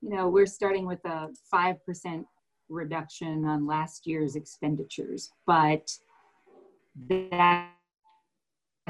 you 0.00 0.10
know, 0.10 0.28
we're 0.28 0.46
starting 0.46 0.86
with 0.86 1.04
a 1.04 1.28
5% 1.52 2.24
reduction 2.68 3.44
on 3.44 3.66
last 3.66 4.06
year's 4.06 4.36
expenditures, 4.36 5.30
but 5.46 5.90
that 7.08 7.70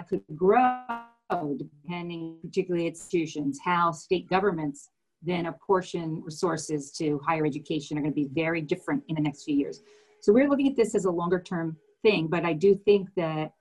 could 0.08 0.22
grow 0.34 1.56
depending, 1.56 2.36
particularly 2.42 2.86
institutions, 2.86 3.58
how 3.64 3.92
state 3.92 4.28
governments 4.28 4.90
then 5.22 5.46
apportion 5.46 6.22
resources 6.24 6.90
to 6.92 7.20
higher 7.26 7.44
education 7.44 7.98
are 7.98 8.00
going 8.00 8.12
to 8.12 8.14
be 8.14 8.28
very 8.32 8.60
different 8.60 9.02
in 9.08 9.16
the 9.16 9.22
next 9.22 9.44
few 9.44 9.56
years. 9.56 9.82
So 10.20 10.32
we're 10.32 10.48
looking 10.48 10.68
at 10.68 10.76
this 10.76 10.94
as 10.94 11.04
a 11.04 11.10
longer 11.10 11.40
term 11.40 11.76
thing, 12.02 12.28
but 12.28 12.44
I 12.44 12.52
do 12.52 12.74
think 12.84 13.08
that 13.16 13.52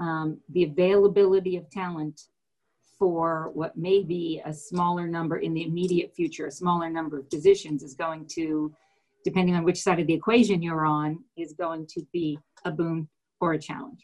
um, 0.00 0.38
the 0.50 0.64
availability 0.64 1.56
of 1.56 1.68
talent 1.70 2.20
for 2.98 3.50
what 3.54 3.76
may 3.76 4.02
be 4.02 4.42
a 4.44 4.52
smaller 4.52 5.06
number 5.06 5.38
in 5.38 5.54
the 5.54 5.64
immediate 5.64 6.14
future, 6.14 6.46
a 6.46 6.52
smaller 6.52 6.90
number 6.90 7.18
of 7.18 7.30
positions 7.30 7.82
is 7.82 7.94
going 7.94 8.26
to, 8.26 8.72
depending 9.24 9.54
on 9.54 9.64
which 9.64 9.80
side 9.80 10.00
of 10.00 10.06
the 10.06 10.14
equation 10.14 10.62
you're 10.62 10.84
on, 10.84 11.22
is 11.36 11.52
going 11.52 11.86
to 11.86 12.02
be 12.12 12.38
a 12.64 12.70
boon 12.70 13.08
or 13.40 13.52
a 13.52 13.58
challenge. 13.58 14.00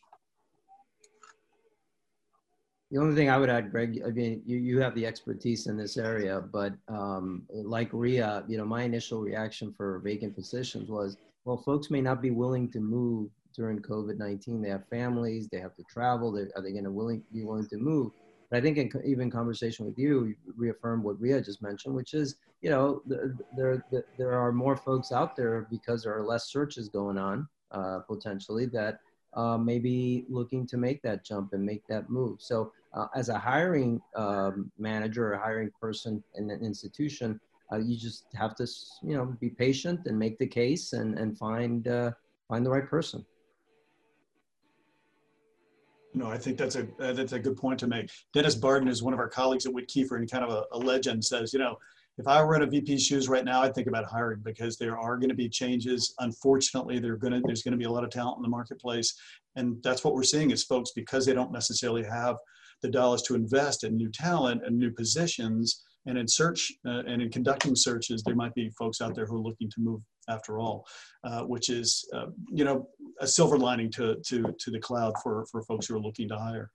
The 2.95 3.01
only 3.01 3.17
thing 3.17 3.29
I 3.29 3.39
would 3.39 3.51
add, 3.51 3.73
Greg, 3.73 4.01
I 4.07 4.11
mean, 4.11 4.41
you, 4.47 4.57
you 4.57 4.79
have 4.79 4.95
the 4.95 5.05
expertise 5.05 5.67
in 5.67 5.77
this 5.77 5.97
area, 5.97 6.41
but 6.41 6.75
um, 6.87 7.43
like 7.51 7.89
Rhea, 7.93 8.45
you 8.47 8.57
know, 8.57 8.65
my 8.65 8.85
initial 8.85 9.21
reaction 9.21 9.75
for 9.77 9.99
vacant 9.99 10.37
positions 10.37 10.89
was, 10.89 11.17
well, 11.45 11.57
folks 11.57 11.91
may 11.91 12.01
not 12.01 12.23
be 12.23 12.31
willing 12.31 12.71
to 12.71 12.79
move 12.79 13.31
during 13.53 13.81
COVID-19. 13.81 14.63
They 14.63 14.69
have 14.69 14.87
families, 14.87 15.49
they 15.49 15.59
have 15.59 15.75
to 15.75 15.83
travel. 15.93 16.39
Are 16.39 16.63
they 16.63 16.71
going 16.71 16.85
to 16.85 16.93
willing 16.93 17.25
be 17.33 17.43
willing 17.43 17.67
to 17.67 17.79
move? 17.79 18.13
But 18.49 18.59
I 18.59 18.61
think 18.61 18.79
in 18.79 18.89
even 19.05 19.29
conversation 19.29 19.87
with 19.87 19.99
you, 19.99 20.27
you 20.27 20.37
reaffirmed 20.57 21.03
what 21.03 21.21
Rhea 21.21 21.41
just 21.43 21.63
mentioned, 21.63 21.97
which 21.97 22.15
is, 22.15 22.37
you 22.61 22.71
know, 22.71 23.03
there, 23.07 23.35
there, 23.57 24.05
there 24.17 24.35
are 24.35 24.53
more 24.53 24.77
folks 24.77 25.11
out 25.11 25.35
there 25.35 25.67
because 25.69 26.05
there 26.05 26.17
are 26.17 26.23
less 26.23 26.47
searches 26.47 26.89
going 26.89 27.19
on 27.19 27.49
uh, 27.73 27.99
potentially 28.07 28.67
that 28.67 29.01
uh, 29.35 29.59
maybe 29.59 30.27
looking 30.29 30.65
to 30.69 30.77
make 30.77 31.03
that 31.03 31.25
jump 31.25 31.55
and 31.55 31.67
make 31.67 31.85
that 31.89 32.09
move. 32.09 32.41
So 32.41 32.71
uh, 32.95 33.07
as 33.15 33.29
a 33.29 33.39
hiring 33.39 34.01
um, 34.17 34.71
manager 34.79 35.33
or 35.33 35.39
hiring 35.39 35.71
person 35.81 36.23
in 36.37 36.51
an 36.51 36.65
institution, 36.65 37.41
uh, 37.73 37.77
you 37.77 37.99
just 37.99 38.27
have 38.35 38.55
to, 38.55 38.67
you 39.03 39.17
know, 39.17 39.37
be 39.41 39.51
patient 39.51 40.01
and 40.07 40.19
make 40.19 40.39
the 40.39 40.47
case 40.47 40.93
and, 40.93 41.19
and 41.19 41.37
find, 41.37 41.89
uh, 41.89 42.11
find 42.49 42.65
the 42.65 42.71
right 42.71 42.89
person. 42.89 43.25
No, 46.17 46.29
I 46.29 46.39
think 46.39 46.57
that's 46.57 46.77
a 46.77 46.87
uh, 47.01 47.13
that's 47.13 47.33
a 47.33 47.41
good 47.41 47.57
point 47.57 47.81
to 47.81 47.89
make. 47.89 48.09
Dennis 48.33 48.55
Barden 48.55 48.87
is 48.87 49.03
one 49.03 49.13
of 49.13 49.19
our 49.19 49.29
colleagues 49.29 49.67
at 49.67 49.73
Kieffer 49.89 50.17
and 50.17 50.31
kind 50.31 50.45
of 50.45 50.51
a, 50.51 50.65
a 50.71 50.79
legend. 50.79 51.25
Says, 51.25 51.53
you 51.53 51.59
know, 51.59 51.77
if 52.19 52.29
I 52.29 52.41
were 52.45 52.55
in 52.55 52.63
a 52.63 52.67
VP 52.67 52.99
shoes 52.99 53.29
right 53.29 53.45
now, 53.45 53.63
I'd 53.63 53.75
think 53.75 53.89
about 53.89 54.05
hiring 54.05 54.39
because 54.45 54.79
there 54.79 54.97
are 54.97 55.17
going 55.17 55.31
to 55.31 55.35
be 55.35 55.49
changes. 55.49 56.15
Unfortunately, 56.21 57.01
to, 57.01 57.43
there's 57.45 57.65
going 57.65 57.73
to 57.73 57.79
be 57.79 57.85
a 57.85 57.91
lot 57.91 58.05
of 58.05 58.11
talent 58.11 58.37
in 58.37 58.43
the 58.43 58.49
marketplace, 58.49 59.19
and 59.57 59.83
that's 59.83 60.05
what 60.05 60.15
we're 60.15 60.23
seeing 60.23 60.53
is 60.53 60.63
folks 60.63 60.93
because 60.93 61.27
they 61.27 61.35
don't 61.35 61.51
necessarily 61.51 62.05
have 62.05 62.37
the 62.85 62.91
dollars 62.91 63.23
to 63.23 63.35
invest 63.35 63.83
in 63.83 63.97
new 63.97 64.11
talent 64.11 64.61
and 64.65 64.79
new 64.79 64.91
positions 64.91 65.85
and 66.05 66.19
in 66.19 66.29
search 66.29 66.71
uh, 66.87 67.03
and 67.07 67.23
in 67.23 67.31
conducting 67.31 67.75
searches, 67.75 68.23
there 68.23 68.35
might 68.35 68.55
be 68.55 68.69
folks 68.79 69.01
out 69.01 69.15
there 69.15 69.25
who 69.25 69.37
are 69.37 69.47
looking 69.49 69.71
to 69.71 69.81
move 69.81 70.03
after 70.29 70.59
all, 70.61 70.85
uh, 71.25 71.45
which 71.45 71.71
is, 71.71 72.07
uh, 72.15 72.27
you 72.53 72.63
know, 72.63 72.87
a 73.21 73.27
silver 73.27 73.57
lining 73.57 73.91
to, 73.91 74.17
to, 74.27 74.55
to 74.59 74.71
the 74.71 74.79
cloud 74.79 75.15
for, 75.23 75.47
for 75.51 75.63
folks 75.63 75.87
who 75.87 75.97
are 75.97 76.01
looking 76.01 76.29
to 76.29 76.37
hire. 76.37 76.71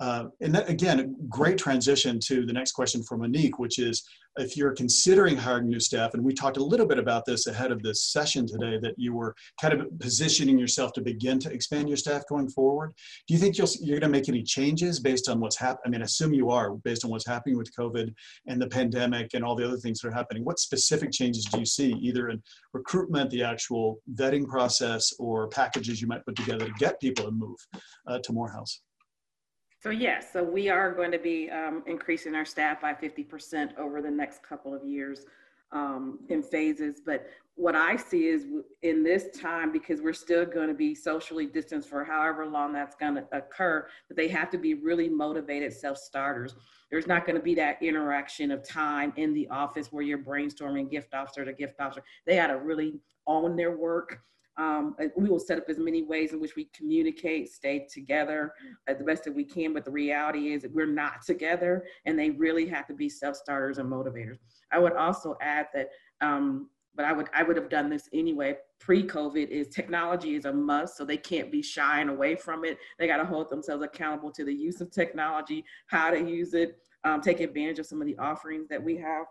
Uh, 0.00 0.24
and 0.40 0.54
that, 0.54 0.68
again, 0.68 1.14
great 1.28 1.58
transition 1.58 2.18
to 2.18 2.46
the 2.46 2.52
next 2.52 2.72
question 2.72 3.02
from 3.02 3.20
Monique, 3.20 3.58
which 3.58 3.78
is 3.78 4.02
if 4.36 4.56
you're 4.56 4.72
considering 4.72 5.36
hiring 5.36 5.68
new 5.68 5.80
staff, 5.80 6.14
and 6.14 6.24
we 6.24 6.32
talked 6.32 6.56
a 6.56 6.62
little 6.62 6.86
bit 6.86 6.98
about 6.98 7.26
this 7.26 7.46
ahead 7.46 7.70
of 7.70 7.82
this 7.82 8.04
session 8.04 8.46
today, 8.46 8.78
that 8.80 8.94
you 8.96 9.12
were 9.12 9.34
kind 9.60 9.74
of 9.74 9.86
positioning 9.98 10.58
yourself 10.58 10.92
to 10.94 11.02
begin 11.02 11.38
to 11.40 11.52
expand 11.52 11.88
your 11.88 11.98
staff 11.98 12.22
going 12.28 12.48
forward. 12.48 12.94
Do 13.26 13.34
you 13.34 13.40
think 13.40 13.58
you'll, 13.58 13.68
you're 13.80 14.00
going 14.00 14.12
to 14.12 14.18
make 14.18 14.28
any 14.28 14.42
changes 14.42 15.00
based 15.00 15.28
on 15.28 15.40
what's 15.40 15.58
happening? 15.58 15.82
I 15.86 15.88
mean, 15.90 16.02
assume 16.02 16.32
you 16.32 16.50
are 16.50 16.76
based 16.76 17.04
on 17.04 17.10
what's 17.10 17.26
happening 17.26 17.58
with 17.58 17.74
COVID 17.76 18.14
and 18.46 18.62
the 18.62 18.68
pandemic 18.68 19.34
and 19.34 19.44
all 19.44 19.56
the 19.56 19.66
other 19.66 19.76
things 19.76 20.00
that 20.00 20.08
are 20.08 20.14
happening. 20.14 20.44
What 20.44 20.60
specific 20.60 21.10
changes 21.10 21.44
do 21.44 21.58
you 21.58 21.66
see, 21.66 21.92
either 22.00 22.30
in 22.30 22.42
recruitment, 22.72 23.30
the 23.30 23.42
actual 23.42 24.00
vetting 24.14 24.46
process, 24.46 25.12
or 25.18 25.48
packages 25.48 26.00
you 26.00 26.08
might 26.08 26.24
put 26.24 26.36
together 26.36 26.66
to 26.66 26.72
get 26.78 27.00
people 27.00 27.26
to 27.26 27.32
move 27.32 27.58
uh, 28.06 28.18
to 28.20 28.32
Morehouse? 28.32 28.80
So 29.82 29.88
yes, 29.88 30.26
so 30.30 30.44
we 30.44 30.68
are 30.68 30.92
going 30.92 31.10
to 31.10 31.18
be 31.18 31.48
um, 31.48 31.82
increasing 31.86 32.34
our 32.34 32.44
staff 32.44 32.82
by 32.82 32.92
50% 32.92 33.78
over 33.78 34.02
the 34.02 34.10
next 34.10 34.42
couple 34.42 34.74
of 34.74 34.84
years 34.84 35.24
um, 35.72 36.18
in 36.28 36.42
phases. 36.42 37.00
But 37.04 37.28
what 37.54 37.74
I 37.74 37.96
see 37.96 38.26
is 38.26 38.44
in 38.82 39.02
this 39.02 39.28
time, 39.40 39.72
because 39.72 40.02
we're 40.02 40.12
still 40.12 40.44
going 40.44 40.68
to 40.68 40.74
be 40.74 40.94
socially 40.94 41.46
distanced 41.46 41.88
for 41.88 42.04
however 42.04 42.46
long 42.46 42.74
that's 42.74 42.94
going 42.94 43.14
to 43.14 43.26
occur, 43.32 43.88
that 44.08 44.16
they 44.16 44.28
have 44.28 44.50
to 44.50 44.58
be 44.58 44.74
really 44.74 45.08
motivated 45.08 45.72
self-starters. 45.72 46.56
There's 46.90 47.06
not 47.06 47.24
going 47.24 47.36
to 47.36 47.42
be 47.42 47.54
that 47.54 47.82
interaction 47.82 48.50
of 48.50 48.68
time 48.68 49.14
in 49.16 49.32
the 49.32 49.48
office 49.48 49.90
where 49.90 50.02
you're 50.02 50.18
brainstorming 50.18 50.90
gift 50.90 51.14
officer 51.14 51.42
to 51.46 51.54
gift 51.54 51.80
officer. 51.80 52.02
They 52.26 52.36
got 52.36 52.48
to 52.48 52.58
really 52.58 53.00
own 53.26 53.56
their 53.56 53.74
work 53.78 54.20
um, 54.56 54.94
we 55.16 55.28
will 55.28 55.38
set 55.38 55.58
up 55.58 55.64
as 55.68 55.78
many 55.78 56.02
ways 56.02 56.32
in 56.32 56.40
which 56.40 56.56
we 56.56 56.68
communicate, 56.76 57.50
stay 57.50 57.86
together 57.90 58.52
as 58.88 58.98
the 58.98 59.04
best 59.04 59.24
that 59.24 59.34
we 59.34 59.44
can. 59.44 59.72
But 59.72 59.84
the 59.84 59.90
reality 59.90 60.52
is 60.52 60.62
that 60.62 60.74
we're 60.74 60.86
not 60.86 61.22
together 61.24 61.84
and 62.04 62.18
they 62.18 62.30
really 62.30 62.66
have 62.66 62.86
to 62.88 62.94
be 62.94 63.08
self-starters 63.08 63.78
and 63.78 63.90
motivators. 63.90 64.38
I 64.70 64.78
would 64.78 64.94
also 64.94 65.36
add 65.40 65.68
that, 65.74 65.88
um, 66.20 66.68
but 66.94 67.04
I 67.04 67.12
would, 67.12 67.28
I 67.32 67.42
would 67.42 67.56
have 67.56 67.70
done 67.70 67.88
this 67.88 68.08
anyway. 68.12 68.56
Pre-COVID 68.80 69.48
is 69.48 69.68
technology 69.68 70.34
is 70.34 70.44
a 70.44 70.52
must, 70.52 70.96
so 70.96 71.04
they 71.04 71.16
can't 71.16 71.50
be 71.50 71.62
shying 71.62 72.08
away 72.08 72.34
from 72.34 72.64
it. 72.64 72.78
They 72.98 73.06
got 73.06 73.18
to 73.18 73.24
hold 73.24 73.48
themselves 73.50 73.84
accountable 73.84 74.32
to 74.32 74.44
the 74.44 74.54
use 74.54 74.80
of 74.80 74.90
technology, 74.90 75.64
how 75.86 76.10
to 76.10 76.18
use 76.18 76.54
it, 76.54 76.78
um, 77.04 77.20
take 77.20 77.40
advantage 77.40 77.78
of 77.78 77.86
some 77.86 78.00
of 78.00 78.06
the 78.06 78.18
offerings 78.18 78.68
that 78.68 78.82
we 78.82 78.96
have 78.96 79.26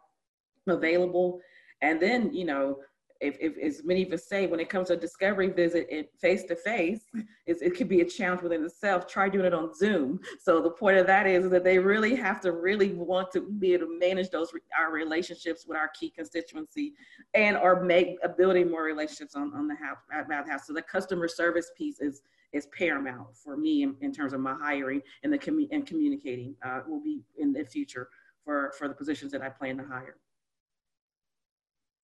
available. 0.67 1.39
And 1.81 1.99
then, 2.01 2.33
you 2.33 2.45
know, 2.45 2.79
if, 3.21 3.37
if 3.39 3.57
as 3.57 3.83
many 3.83 4.03
of 4.03 4.11
us 4.13 4.27
say, 4.27 4.47
when 4.47 4.59
it 4.59 4.69
comes 4.69 4.87
to 4.87 4.93
a 4.93 4.97
discovery 4.97 5.49
visit 5.49 5.87
and 5.91 6.05
face 6.19 6.43
to 6.45 6.55
face, 6.55 7.01
it 7.45 7.75
could 7.75 7.89
be 7.89 8.01
a 8.01 8.05
challenge 8.05 8.41
within 8.41 8.63
itself. 8.63 9.07
Try 9.07 9.29
doing 9.29 9.45
it 9.45 9.53
on 9.53 9.73
Zoom. 9.73 10.19
So 10.39 10.61
the 10.61 10.69
point 10.69 10.97
of 10.97 11.07
that 11.07 11.27
is 11.27 11.49
that 11.49 11.63
they 11.63 11.79
really 11.79 12.15
have 12.15 12.39
to 12.41 12.51
really 12.51 12.93
want 12.93 13.31
to 13.33 13.41
be 13.41 13.73
able 13.73 13.87
to 13.87 13.99
manage 13.99 14.29
those 14.29 14.51
our 14.77 14.91
relationships 14.91 15.65
with 15.67 15.77
our 15.77 15.89
key 15.89 16.09
constituency, 16.09 16.93
and 17.33 17.57
or 17.57 17.83
make 17.83 18.17
uh, 18.23 18.29
building 18.29 18.69
more 18.69 18.83
relationships 18.83 19.35
on 19.35 19.53
on 19.53 19.67
the 19.67 19.75
house 19.75 19.97
about 20.13 20.45
the 20.45 20.51
house. 20.51 20.67
So 20.67 20.73
the 20.73 20.81
customer 20.81 21.27
service 21.27 21.71
piece 21.77 21.99
is 21.99 22.21
is 22.53 22.67
paramount 22.67 23.35
for 23.35 23.57
me 23.57 23.83
in, 23.83 23.95
in 24.01 24.11
terms 24.11 24.33
of 24.33 24.39
my 24.39 24.55
hiring 24.59 25.01
and 25.23 25.31
the 25.31 25.37
commu- 25.37 25.67
and 25.71 25.85
communicating 25.85 26.55
uh, 26.65 26.81
will 26.87 27.01
be 27.01 27.21
in 27.37 27.53
the 27.53 27.63
future 27.63 28.09
for 28.43 28.73
for 28.77 28.87
the 28.87 28.93
positions 28.93 29.31
that 29.33 29.41
I 29.41 29.49
plan 29.49 29.77
to 29.77 29.83
hire. 29.83 30.17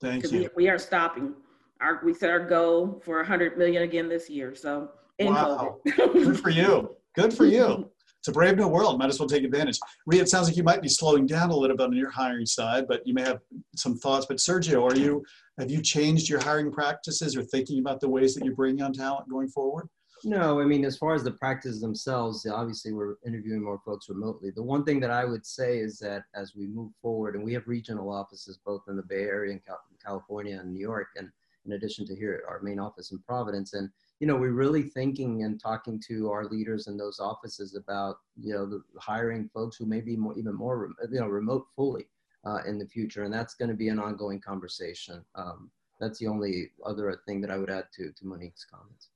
Thank 0.02 0.32
you. 0.32 0.39
We, 0.39 0.50
we 0.56 0.70
are 0.70 0.78
stopping. 0.78 1.34
our 1.82 2.02
we 2.04 2.14
set 2.14 2.30
our 2.30 2.46
goal 2.46 3.02
for 3.04 3.18
100 3.18 3.58
million 3.58 3.84
again 3.84 4.10
this 4.10 4.30
year. 4.30 4.56
So 4.56 4.89
in 5.20 5.28
wow. 5.34 5.78
Good 5.86 6.39
for 6.39 6.50
you. 6.50 6.96
Good 7.16 7.34
for 7.34 7.46
you. 7.46 7.89
It's 8.26 8.30
a 8.32 8.34
brave 8.34 8.58
new 8.58 8.68
world. 8.68 8.98
Might 8.98 9.10
as 9.10 9.20
well 9.20 9.30
take 9.30 9.43
advantage. 9.43 9.78
Rhea, 10.08 10.20
it 10.20 10.30
sounds 10.30 10.48
like 10.48 10.58
you 10.58 10.64
might 10.64 10.82
be 10.82 10.89
slowing 10.89 11.28
down 11.28 11.52
a 11.52 11.56
little 11.56 11.78
bit 11.78 11.86
on 11.86 11.93
your 11.93 12.10
hiring 12.10 12.48
side, 12.48 12.86
but 12.88 13.06
you 13.06 13.14
may 13.14 13.22
have 13.22 13.38
some 13.76 14.00
thoughts. 14.00 14.26
But 14.26 14.38
Sergio, 14.38 14.82
are 14.82 14.98
you 14.98 15.24
have 15.60 15.70
you 15.70 15.80
changed 15.80 16.28
your 16.28 16.41
hiring 16.41 16.72
practices 16.72 17.38
or 17.38 17.43
thinking 17.43 17.78
about 17.78 18.00
the 18.00 18.10
ways 18.10 18.34
that 18.34 18.43
you're 18.43 18.56
bringing 18.56 18.82
on 18.82 18.93
talent 18.93 19.30
going 19.30 19.48
forward? 19.50 19.89
No, 20.28 20.59
I 20.59 20.65
mean, 20.65 20.84
as 20.86 20.97
far 20.97 21.13
as 21.13 21.23
the 21.23 21.30
practices 21.30 21.80
themselves, 21.80 22.47
obviously 22.47 22.93
we're 22.93 23.17
interviewing 23.28 23.63
more 23.63 23.80
folks 23.86 24.09
remotely. 24.09 24.49
The 24.49 24.63
one 24.63 24.84
thing 24.84 24.99
that 25.01 25.11
I 25.11 25.23
would 25.23 25.45
say 25.45 25.78
is 25.78 25.99
that 25.99 26.23
as 26.34 26.55
we 26.55 26.65
move 26.65 26.91
forward, 26.99 27.36
and 27.36 27.45
we 27.45 27.53
have 27.53 27.67
regional 27.67 28.11
offices 28.11 28.57
both 28.65 28.82
in 28.88 28.95
the 28.95 29.03
Bay 29.03 29.21
Area 29.21 29.51
and 29.51 29.61
California 30.03 30.59
and 30.59 30.73
New 30.73 30.80
York, 30.80 31.09
and 31.15 31.30
in 31.67 31.73
addition 31.73 32.07
to 32.07 32.15
here, 32.15 32.41
at 32.43 32.49
our 32.49 32.59
main 32.61 32.80
office 32.80 33.11
in 33.11 33.19
Providence. 33.19 33.73
And, 33.73 33.91
you 34.19 34.26
know, 34.26 34.36
we're 34.36 34.53
really 34.53 34.82
thinking 34.82 35.43
and 35.43 35.61
talking 35.61 36.01
to 36.07 36.32
our 36.32 36.45
leaders 36.45 36.88
in 36.88 36.97
those 36.97 37.19
offices 37.19 37.76
about, 37.76 38.17
you 38.36 38.53
know, 38.53 38.82
hiring 38.99 39.47
folks 39.53 39.78
who 39.78 39.86
may 39.86 40.01
be 40.01 40.15
more, 40.15 40.36
even 40.38 40.55
more, 40.55 40.89
you 41.11 41.19
know, 41.19 41.28
remote 41.28 41.67
fully 41.76 42.07
uh, 42.45 42.61
in 42.67 42.80
the 42.80 42.88
future. 42.88 43.26
And 43.26 43.34
that's 43.34 43.53
going 43.53 43.69
to 43.69 43.76
be 43.76 43.89
an 43.89 43.99
ongoing 43.99 44.41
conversation. 44.41 45.23
Um, 45.36 45.69
that's 45.99 46.17
the 46.17 46.28
only 46.28 46.71
other 46.84 47.21
thing 47.28 47.41
that 47.41 47.51
I 47.51 47.57
would 47.59 47.69
add 47.69 47.86
to, 47.97 48.11
to 48.11 48.26
Monique's 48.26 48.65
comments. 48.65 49.09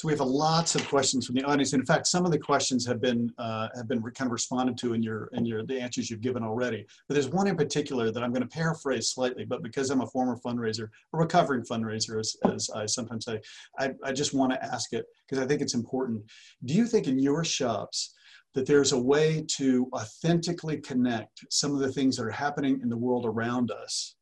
So 0.00 0.08
we 0.08 0.14
have 0.14 0.20
lots 0.22 0.76
of 0.76 0.88
questions 0.88 1.26
from 1.26 1.34
the 1.34 1.44
audience. 1.44 1.74
And 1.74 1.80
in 1.80 1.84
fact, 1.84 2.06
some 2.06 2.24
of 2.24 2.32
the 2.32 2.38
questions 2.38 2.86
have 2.86 3.02
been 3.02 3.30
uh, 3.36 3.68
have 3.76 3.86
been 3.86 4.00
kind 4.00 4.28
of 4.28 4.32
responded 4.32 4.78
to 4.78 4.94
in 4.94 5.02
your 5.02 5.28
in 5.34 5.44
your 5.44 5.62
the 5.62 5.78
answers 5.78 6.08
you've 6.08 6.22
given 6.22 6.42
already. 6.42 6.86
But 7.06 7.12
there's 7.12 7.28
one 7.28 7.46
in 7.46 7.54
particular 7.54 8.10
that 8.10 8.22
I'm 8.22 8.32
going 8.32 8.40
to 8.40 8.48
paraphrase 8.48 9.10
slightly. 9.10 9.44
But 9.44 9.62
because 9.62 9.90
I'm 9.90 10.00
a 10.00 10.06
former 10.06 10.38
fundraiser, 10.38 10.88
a 11.12 11.18
recovering 11.18 11.64
fundraiser, 11.64 12.18
as, 12.18 12.34
as 12.50 12.70
I 12.70 12.86
sometimes 12.86 13.26
say, 13.26 13.42
I, 13.78 13.90
I 14.02 14.12
just 14.12 14.32
want 14.32 14.52
to 14.52 14.64
ask 14.64 14.94
it 14.94 15.04
because 15.28 15.44
I 15.44 15.46
think 15.46 15.60
it's 15.60 15.74
important. 15.74 16.24
Do 16.64 16.72
you 16.72 16.86
think 16.86 17.06
in 17.06 17.18
your 17.18 17.44
shops 17.44 18.14
that 18.54 18.64
there's 18.64 18.92
a 18.92 18.98
way 18.98 19.44
to 19.58 19.86
authentically 19.92 20.78
connect 20.78 21.44
some 21.50 21.74
of 21.74 21.80
the 21.80 21.92
things 21.92 22.16
that 22.16 22.24
are 22.24 22.30
happening 22.30 22.80
in 22.82 22.88
the 22.88 22.96
world 22.96 23.26
around 23.26 23.70
us 23.70 24.14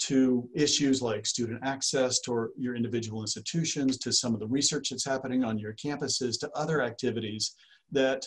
to 0.00 0.48
issues 0.54 1.02
like 1.02 1.26
student 1.26 1.60
access 1.62 2.20
to 2.20 2.48
your 2.56 2.76
individual 2.76 3.20
institutions, 3.22 3.98
to 3.98 4.12
some 4.12 4.34
of 4.34 4.40
the 4.40 4.46
research 4.46 4.90
that's 4.90 5.04
happening 5.04 5.44
on 5.44 5.58
your 5.58 5.74
campuses, 5.74 6.38
to 6.40 6.50
other 6.54 6.82
activities 6.82 7.54
that, 7.90 8.26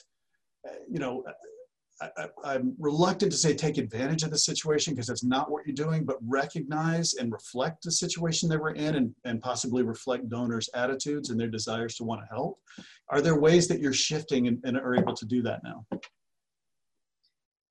you 0.90 1.00
know, 1.00 1.24
I, 2.02 2.56
am 2.56 2.76
reluctant 2.78 3.32
to 3.32 3.38
say 3.38 3.54
take 3.54 3.78
advantage 3.78 4.24
of 4.24 4.32
the 4.32 4.38
situation 4.38 4.94
because 4.94 5.08
that's 5.08 5.24
not 5.24 5.50
what 5.50 5.66
you're 5.66 5.76
doing, 5.76 6.04
but 6.04 6.18
recognize 6.28 7.14
and 7.14 7.32
reflect 7.32 7.84
the 7.84 7.92
situation 7.92 8.50
that 8.50 8.60
we're 8.60 8.72
in 8.72 8.96
and, 8.96 9.16
and 9.24 9.42
possibly 9.42 9.82
reflect 9.82 10.28
donors' 10.28 10.70
attitudes 10.74 11.30
and 11.30 11.40
their 11.40 11.48
desires 11.48 11.96
to 11.96 12.04
want 12.04 12.22
to 12.22 12.28
help. 12.28 12.60
Are 13.10 13.22
there 13.22 13.40
ways 13.40 13.68
that 13.70 13.80
you're 13.80 13.94
shifting 13.94 14.48
and, 14.48 14.60
and 14.66 14.78
are 14.78 14.96
able 14.96 15.16
to 15.16 15.26
do 15.26 15.42
that 15.44 15.64
now? 15.64 15.86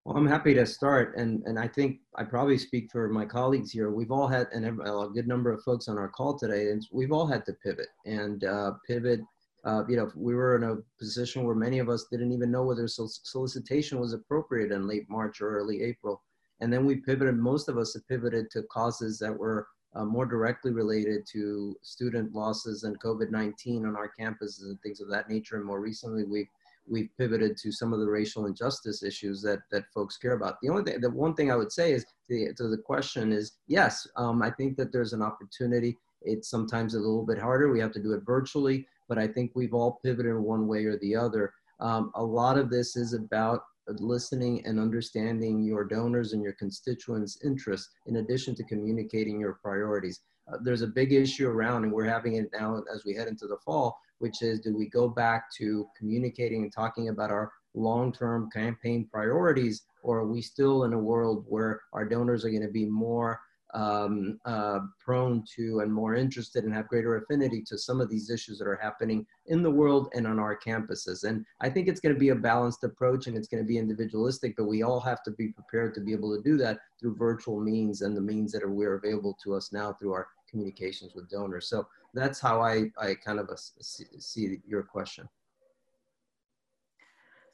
Well, 0.04 0.18
I'm 0.18 0.26
happy 0.26 0.52
to 0.52 0.66
start, 0.66 1.16
and 1.16 1.42
and 1.46 1.58
I 1.58 1.66
think 1.66 2.00
I 2.14 2.24
probably 2.24 2.58
speak 2.58 2.90
for 2.92 3.08
my 3.08 3.24
colleagues 3.24 3.70
here. 3.70 3.90
We've 3.90 4.10
all 4.10 4.28
had, 4.28 4.48
and 4.52 4.66
a 4.66 5.08
good 5.14 5.26
number 5.26 5.50
of 5.50 5.62
folks 5.62 5.88
on 5.88 5.96
our 5.96 6.10
call 6.10 6.38
today, 6.38 6.70
and 6.70 6.86
we've 6.92 7.12
all 7.12 7.26
had 7.26 7.46
to 7.46 7.54
pivot 7.54 7.88
and 8.04 8.44
uh, 8.44 8.72
pivot. 8.86 9.20
Uh, 9.64 9.82
you 9.88 9.96
know, 9.96 10.12
we 10.14 10.34
were 10.34 10.56
in 10.56 10.64
a 10.64 10.76
position 10.98 11.42
where 11.44 11.54
many 11.54 11.78
of 11.78 11.88
us 11.88 12.06
didn't 12.10 12.32
even 12.32 12.50
know 12.50 12.64
whether 12.64 12.86
solicitation 12.86 13.98
was 13.98 14.12
appropriate 14.12 14.72
in 14.72 14.86
late 14.86 15.08
March 15.08 15.40
or 15.40 15.56
early 15.56 15.82
April, 15.82 16.20
and 16.60 16.70
then 16.70 16.84
we 16.84 16.96
pivoted. 16.96 17.38
Most 17.38 17.70
of 17.70 17.78
us 17.78 17.94
have 17.94 18.06
pivoted 18.06 18.50
to 18.50 18.62
causes 18.64 19.18
that 19.20 19.32
were 19.34 19.66
uh, 19.94 20.04
more 20.04 20.26
directly 20.26 20.70
related 20.70 21.26
to 21.32 21.74
student 21.80 22.34
losses 22.34 22.82
and 22.82 23.00
COVID-19 23.00 23.88
on 23.88 23.96
our 23.96 24.12
campuses 24.20 24.64
and 24.64 24.78
things 24.82 25.00
of 25.00 25.08
that 25.08 25.30
nature. 25.30 25.56
And 25.56 25.64
more 25.64 25.80
recently, 25.80 26.24
we've 26.24 26.48
we've 26.88 27.10
pivoted 27.18 27.56
to 27.56 27.72
some 27.72 27.92
of 27.92 28.00
the 28.00 28.08
racial 28.08 28.46
injustice 28.46 29.02
issues 29.02 29.40
that 29.42 29.60
that 29.72 29.84
folks 29.92 30.16
care 30.16 30.32
about. 30.32 30.56
The 30.62 30.68
only 30.68 30.84
thing, 30.84 31.00
the 31.00 31.10
one 31.10 31.34
thing 31.34 31.50
I 31.50 31.56
would 31.56 31.72
say 31.72 31.92
is 31.92 32.04
to, 32.30 32.52
to 32.54 32.68
the 32.68 32.78
question 32.78 33.32
is 33.32 33.52
yes, 33.66 34.06
um, 34.16 34.42
I 34.42 34.50
think 34.50 34.76
that 34.76 34.92
there's 34.92 35.12
an 35.12 35.22
opportunity. 35.22 35.98
It's 36.22 36.48
sometimes 36.48 36.94
a 36.94 36.98
little 36.98 37.26
bit 37.26 37.38
harder. 37.38 37.70
We 37.70 37.80
have 37.80 37.92
to 37.92 38.02
do 38.02 38.12
it 38.12 38.22
virtually, 38.24 38.86
but 39.08 39.18
I 39.18 39.28
think 39.28 39.52
we've 39.54 39.74
all 39.74 40.00
pivoted 40.04 40.36
one 40.36 40.66
way 40.66 40.84
or 40.84 40.98
the 40.98 41.16
other. 41.16 41.52
Um, 41.80 42.12
a 42.14 42.24
lot 42.24 42.56
of 42.56 42.70
this 42.70 42.96
is 42.96 43.12
about 43.12 43.62
listening 43.98 44.64
and 44.64 44.80
understanding 44.80 45.62
your 45.62 45.84
donors 45.84 46.32
and 46.32 46.42
your 46.42 46.54
constituents' 46.54 47.38
interests, 47.44 47.90
in 48.06 48.16
addition 48.16 48.54
to 48.54 48.64
communicating 48.64 49.38
your 49.38 49.58
priorities. 49.62 50.20
Uh, 50.50 50.56
there's 50.62 50.82
a 50.82 50.86
big 50.86 51.12
issue 51.12 51.48
around, 51.48 51.84
and 51.84 51.92
we're 51.92 52.04
having 52.04 52.36
it 52.36 52.48
now 52.58 52.82
as 52.94 53.04
we 53.04 53.14
head 53.14 53.28
into 53.28 53.46
the 53.46 53.58
fall, 53.64 53.98
which 54.18 54.42
is 54.42 54.60
do 54.60 54.76
we 54.76 54.88
go 54.88 55.08
back 55.08 55.44
to 55.58 55.86
communicating 55.96 56.62
and 56.62 56.72
talking 56.72 57.08
about 57.08 57.30
our 57.30 57.52
long-term 57.74 58.50
campaign 58.52 59.08
priorities, 59.10 59.82
or 60.02 60.18
are 60.18 60.28
we 60.28 60.40
still 60.40 60.84
in 60.84 60.92
a 60.92 60.98
world 60.98 61.44
where 61.48 61.80
our 61.92 62.04
donors 62.04 62.44
are 62.44 62.50
going 62.50 62.62
to 62.62 62.68
be 62.68 62.86
more 62.86 63.40
um, 63.74 64.38
uh, 64.44 64.78
prone 65.00 65.44
to 65.56 65.80
and 65.80 65.92
more 65.92 66.14
interested 66.14 66.64
and 66.64 66.72
have 66.72 66.86
greater 66.86 67.16
affinity 67.16 67.62
to 67.66 67.76
some 67.76 68.00
of 68.00 68.08
these 68.08 68.30
issues 68.30 68.58
that 68.58 68.68
are 68.68 68.78
happening 68.80 69.26
in 69.46 69.62
the 69.62 69.70
world 69.70 70.08
and 70.14 70.26
on 70.26 70.38
our 70.38 70.56
campuses. 70.56 71.24
And 71.24 71.44
I 71.60 71.68
think 71.68 71.88
it's 71.88 72.00
going 72.00 72.14
to 72.14 72.18
be 72.18 72.28
a 72.28 72.36
balanced 72.36 72.84
approach 72.84 73.26
and 73.26 73.36
it's 73.36 73.48
going 73.48 73.62
to 73.62 73.66
be 73.66 73.78
individualistic, 73.78 74.54
but 74.56 74.66
we 74.66 74.82
all 74.82 75.00
have 75.00 75.24
to 75.24 75.32
be 75.32 75.48
prepared 75.48 75.92
to 75.94 76.00
be 76.00 76.12
able 76.12 76.34
to 76.36 76.42
do 76.42 76.56
that 76.58 76.78
through 77.00 77.16
virtual 77.16 77.60
means 77.60 78.02
and 78.02 78.16
the 78.16 78.20
means 78.20 78.52
that 78.52 78.62
are 78.62 78.70
we're 78.70 78.94
available 78.94 79.36
to 79.42 79.54
us 79.54 79.72
now 79.72 79.92
through 79.92 80.12
our 80.12 80.28
communications 80.48 81.14
with 81.14 81.28
donors. 81.28 81.68
So 81.68 81.86
that's 82.14 82.40
how 82.40 82.62
I, 82.62 82.90
I 82.98 83.14
kind 83.14 83.38
of 83.38 83.50
see 83.58 84.58
your 84.66 84.82
question. 84.82 85.28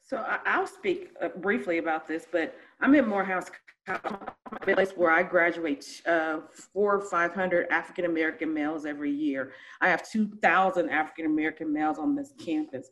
So 0.03 0.23
I'll 0.45 0.67
speak 0.67 1.11
uh, 1.21 1.29
briefly 1.37 1.77
about 1.77 2.07
this, 2.07 2.27
but 2.31 2.55
I'm 2.81 2.93
in 2.95 3.07
Morehouse, 3.07 3.49
place 4.61 4.91
where 4.91 5.09
I 5.09 5.23
graduate 5.23 6.01
uh, 6.05 6.39
four 6.51 6.97
or 6.97 7.01
500 7.01 7.67
African 7.69 8.05
American 8.05 8.53
males 8.53 8.85
every 8.85 9.11
year. 9.11 9.53
I 9.79 9.89
have 9.89 10.07
2,000 10.09 10.89
African 10.89 11.25
American 11.25 11.73
males 11.73 11.97
on 11.97 12.15
this 12.15 12.33
campus. 12.37 12.89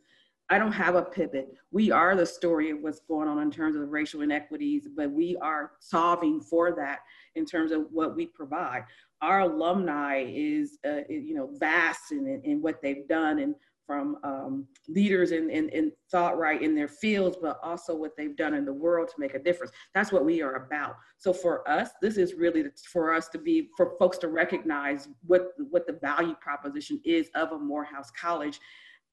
I 0.49 0.57
don't 0.57 0.71
have 0.71 0.95
a 0.95 1.03
pivot. 1.03 1.53
We 1.71 1.91
are 1.91 2.15
the 2.15 2.25
story 2.25 2.71
of 2.71 2.79
what's 2.79 3.01
going 3.01 3.27
on 3.27 3.39
in 3.39 3.51
terms 3.51 3.75
of 3.75 3.89
racial 3.89 4.21
inequities, 4.21 4.87
but 4.95 5.11
we 5.11 5.37
are 5.41 5.73
solving 5.79 6.41
for 6.41 6.71
that 6.77 6.99
in 7.35 7.45
terms 7.45 7.71
of 7.71 7.85
what 7.91 8.15
we 8.15 8.27
provide 8.27 8.85
our 9.21 9.41
alumni 9.41 10.25
is, 10.27 10.77
uh, 10.87 11.01
you 11.09 11.35
know, 11.35 11.49
vast 11.59 12.11
in, 12.11 12.41
in 12.43 12.61
what 12.61 12.81
they've 12.81 13.07
done 13.07 13.39
and 13.39 13.55
from 13.89 14.17
um, 14.23 14.67
leaders 14.87 15.31
in, 15.31 15.49
in, 15.49 15.67
in 15.69 15.91
thought 16.11 16.37
right 16.37 16.61
in 16.61 16.75
their 16.75 16.87
fields, 16.87 17.37
but 17.41 17.59
also 17.63 17.95
what 17.95 18.15
they've 18.15 18.37
done 18.37 18.53
in 18.53 18.63
the 18.63 18.71
world 18.71 19.07
to 19.07 19.15
make 19.17 19.33
a 19.33 19.39
difference. 19.39 19.71
That's 19.95 20.11
what 20.11 20.23
we 20.23 20.43
are 20.43 20.67
about. 20.67 20.95
So 21.17 21.33
for 21.33 21.67
us, 21.67 21.89
this 21.99 22.15
is 22.15 22.35
really 22.35 22.65
for 22.93 23.15
us 23.15 23.29
to 23.29 23.39
be, 23.39 23.69
for 23.75 23.93
folks 23.97 24.19
to 24.19 24.27
recognize 24.27 25.07
what, 25.25 25.53
what 25.71 25.87
the 25.87 25.93
value 25.93 26.35
proposition 26.39 27.01
is 27.03 27.31
of 27.33 27.51
a 27.51 27.57
Morehouse 27.57 28.11
College 28.11 28.59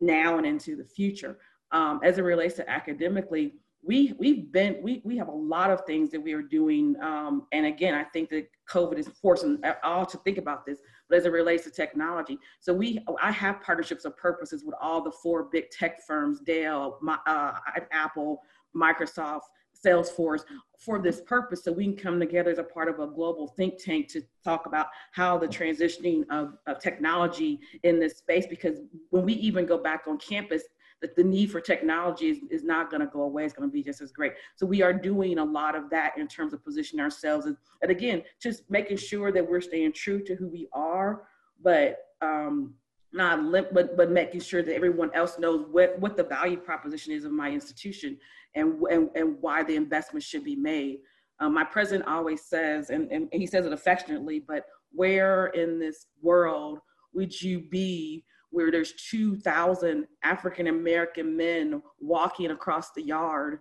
now 0.03 0.37
and 0.37 0.47
into 0.47 0.77
the 0.77 0.85
future. 0.85 1.39
Um, 1.73 2.01
as 2.05 2.19
it 2.19 2.23
relates 2.23 2.57
to 2.57 2.71
academically, 2.71 3.55
we 3.83 4.15
we've 4.19 4.51
been 4.53 4.79
we 4.83 5.01
we 5.05 5.17
have 5.17 5.29
a 5.29 5.33
lot 5.33 5.71
of 5.71 5.85
things 5.87 6.11
that 6.11 6.21
we 6.21 6.33
are 6.33 6.43
doing 6.43 6.97
um, 7.03 7.47
and 7.53 7.67
again 7.67 7.95
i 7.95 8.03
think 8.05 8.29
that 8.29 8.49
covid 8.69 8.99
is 8.99 9.09
forcing 9.21 9.61
all 9.83 10.05
to 10.05 10.17
think 10.19 10.39
about 10.39 10.67
this 10.67 10.81
but 11.09 11.19
as 11.19 11.25
it 11.25 11.33
relates 11.33 11.65
to 11.65 11.71
technology 11.71 12.39
so 12.61 12.73
we 12.73 12.99
i 13.23 13.31
have 13.31 13.61
partnerships 13.61 14.05
of 14.05 14.17
purposes 14.17 14.65
with 14.65 14.75
all 14.81 15.03
the 15.03 15.13
four 15.23 15.45
big 15.45 15.71
tech 15.71 16.05
firms 16.07 16.41
dell 16.41 16.99
my, 17.01 17.19
uh, 17.27 17.53
apple 17.93 18.41
microsoft 18.75 19.43
salesforce 19.85 20.43
for 20.79 20.99
this 20.99 21.21
purpose 21.21 21.63
so 21.63 21.71
we 21.71 21.85
can 21.85 21.97
come 21.97 22.19
together 22.19 22.51
as 22.51 22.59
a 22.59 22.63
part 22.63 22.89
of 22.89 22.99
a 22.99 23.07
global 23.07 23.49
think 23.49 23.75
tank 23.79 24.09
to 24.09 24.23
talk 24.43 24.67
about 24.67 24.87
how 25.13 25.37
the 25.37 25.47
transitioning 25.47 26.25
of, 26.31 26.55
of 26.67 26.79
technology 26.79 27.61
in 27.83 28.01
this 28.01 28.19
space 28.19 28.47
because 28.47 28.79
when 29.11 29.25
we 29.25 29.35
even 29.35 29.67
go 29.67 29.77
back 29.79 30.05
on 30.09 30.19
campus 30.19 30.63
that 31.03 31.15
the 31.15 31.23
need 31.23 31.51
for 31.51 31.61
technology 31.61 32.31
is, 32.31 32.39
is 32.51 32.65
not 32.65 32.91
going 32.91 33.01
to 33.01 33.07
go 33.07 33.23
away. 33.23 33.45
It's 33.45 33.55
going 33.55 33.69
to 33.69 33.73
be 33.73 33.83
just 33.83 34.01
as 34.01 34.13
great. 34.13 34.33
So 34.55 34.67
we 34.67 34.83
are 34.83 34.93
doing 34.93 35.39
a 35.39 35.45
lot 35.45 35.75
of 35.75 35.91
that 35.91 36.17
in 36.17 36.27
terms 36.27 36.55
of 36.55 36.65
positioning 36.65 37.03
ourselves. 37.03 37.47
And, 37.47 37.57
and 37.83 37.91
again, 37.91 38.23
just 38.41 38.71
making 38.71 38.97
sure 38.97 39.31
that 39.33 39.49
we're 39.49 39.61
staying 39.61 39.93
true 39.93 40.23
to 40.25 40.35
who 40.35 40.49
we 40.49 40.69
are, 40.73 41.25
but 41.63 41.99
um, 42.23 42.75
not 43.13 43.43
limp, 43.43 43.69
but 43.73 43.97
but 43.97 44.11
making 44.11 44.41
sure 44.41 44.63
that 44.63 44.75
everyone 44.75 45.11
else 45.15 45.39
knows 45.39 45.67
what 45.71 45.99
what 45.99 46.17
the 46.17 46.25
value 46.25 46.57
proposition 46.57 47.13
is 47.13 47.25
of 47.25 47.33
my 47.33 47.51
institution 47.51 48.19
and 48.55 48.81
and, 48.91 49.11
and 49.15 49.37
why 49.41 49.63
the 49.63 49.77
investment 49.77 50.23
should 50.23 50.45
be 50.45 50.57
made. 50.57 50.99
Um, 51.39 51.53
my 51.53 51.65
president 51.65 52.09
always 52.09 52.43
says, 52.43 52.89
and, 52.89 53.11
and 53.13 53.29
he 53.31 53.47
says 53.47 53.67
it 53.67 53.73
affectionately, 53.73 54.41
but 54.41 54.65
where 54.93 55.49
in 55.49 55.79
this 55.79 56.07
world 56.23 56.79
would 57.13 57.39
you 57.43 57.61
be 57.61 58.25
where 58.57 58.71
there's 58.71 58.95
2,000 59.11 60.07
African 60.25 60.69
American 60.69 61.37
men 61.37 61.83
walking 62.01 62.53
across 62.53 62.91
the 62.93 63.03
yard, 63.03 63.59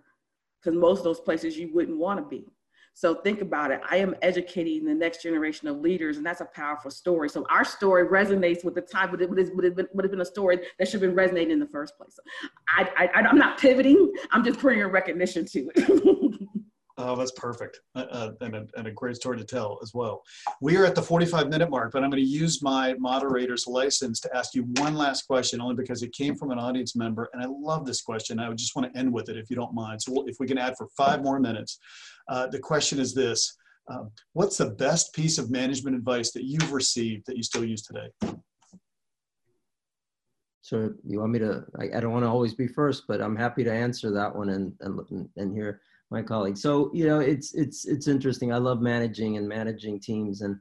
because 0.58 0.74
most 0.74 1.00
of 1.00 1.04
those 1.04 1.20
places 1.20 1.58
you 1.58 1.70
wouldn't 1.74 1.98
want 1.98 2.18
to 2.18 2.24
be. 2.24 2.46
So 2.94 3.16
think 3.16 3.42
about 3.42 3.70
it. 3.70 3.82
I 3.90 3.98
am 3.98 4.14
educating 4.22 4.86
the 4.86 4.94
next 4.94 5.22
generation 5.22 5.68
of 5.68 5.80
leaders, 5.80 6.16
and 6.16 6.24
that's 6.24 6.40
a 6.40 6.46
powerful 6.46 6.90
story. 6.90 7.28
So 7.28 7.44
our 7.50 7.62
story 7.62 8.06
resonates 8.08 8.64
with 8.64 8.74
the 8.74 8.80
time, 8.80 9.10
would, 9.10 9.20
it, 9.20 9.28
would, 9.28 9.64
have, 9.64 9.76
been, 9.76 9.86
been 9.94 10.20
a 10.22 10.24
story 10.24 10.60
that 10.78 10.88
should 10.88 11.02
have 11.02 11.10
been 11.10 11.14
resonating 11.14 11.50
in 11.50 11.60
the 11.60 11.68
first 11.68 11.94
place. 11.98 12.18
I, 12.66 12.88
I, 12.96 13.20
I'm 13.20 13.36
not 13.36 13.58
pivoting. 13.58 14.10
I'm 14.30 14.42
just 14.42 14.60
putting 14.60 14.80
a 14.80 14.88
recognition 14.88 15.44
to 15.44 15.70
it. 15.74 16.40
Oh, 16.98 17.14
that's 17.14 17.32
perfect. 17.32 17.80
Uh, 17.94 18.06
uh, 18.10 18.30
and, 18.40 18.56
a, 18.56 18.66
and 18.76 18.86
a 18.86 18.90
great 18.90 19.16
story 19.16 19.36
to 19.36 19.44
tell 19.44 19.78
as 19.82 19.92
well. 19.92 20.22
We 20.62 20.78
are 20.78 20.86
at 20.86 20.94
the 20.94 21.02
45 21.02 21.50
minute 21.50 21.68
mark, 21.68 21.92
but 21.92 22.02
I'm 22.02 22.10
going 22.10 22.22
to 22.22 22.28
use 22.28 22.62
my 22.62 22.94
moderator's 22.94 23.66
license 23.66 24.18
to 24.20 24.34
ask 24.34 24.54
you 24.54 24.62
one 24.78 24.94
last 24.94 25.26
question, 25.26 25.60
only 25.60 25.74
because 25.74 26.02
it 26.02 26.12
came 26.12 26.36
from 26.36 26.52
an 26.52 26.58
audience 26.58 26.96
member. 26.96 27.28
And 27.34 27.42
I 27.42 27.46
love 27.46 27.84
this 27.84 28.00
question. 28.00 28.40
I 28.40 28.48
would 28.48 28.56
just 28.56 28.74
want 28.74 28.90
to 28.90 28.98
end 28.98 29.12
with 29.12 29.28
it 29.28 29.36
if 29.36 29.50
you 29.50 29.56
don't 29.56 29.74
mind. 29.74 30.00
So 30.00 30.12
we'll, 30.12 30.24
if 30.26 30.36
we 30.40 30.46
can 30.46 30.56
add 30.56 30.74
for 30.78 30.88
five 30.96 31.22
more 31.22 31.38
minutes. 31.38 31.78
Uh, 32.28 32.46
the 32.46 32.58
question 32.58 32.98
is 32.98 33.14
this 33.14 33.54
um, 33.88 34.10
What's 34.32 34.56
the 34.56 34.70
best 34.70 35.14
piece 35.14 35.36
of 35.36 35.50
management 35.50 35.96
advice 35.96 36.30
that 36.32 36.44
you've 36.44 36.72
received 36.72 37.26
that 37.26 37.36
you 37.36 37.42
still 37.42 37.64
use 37.64 37.82
today? 37.82 38.08
So 40.62 40.94
you 41.06 41.20
want 41.20 41.30
me 41.30 41.38
to, 41.40 41.64
I, 41.78 41.98
I 41.98 42.00
don't 42.00 42.12
want 42.12 42.24
to 42.24 42.28
always 42.28 42.54
be 42.54 42.66
first, 42.66 43.04
but 43.06 43.20
I'm 43.20 43.36
happy 43.36 43.62
to 43.62 43.72
answer 43.72 44.10
that 44.12 44.34
one 44.34 44.48
and, 44.48 44.72
and, 44.80 45.28
and 45.36 45.54
hear 45.54 45.80
my 46.10 46.22
colleague. 46.22 46.56
So 46.56 46.90
you 46.94 47.06
know, 47.06 47.20
it's 47.20 47.54
it's 47.54 47.86
it's 47.86 48.08
interesting. 48.08 48.52
I 48.52 48.58
love 48.58 48.80
managing 48.80 49.36
and 49.36 49.48
managing 49.48 50.00
teams, 50.00 50.42
and 50.42 50.56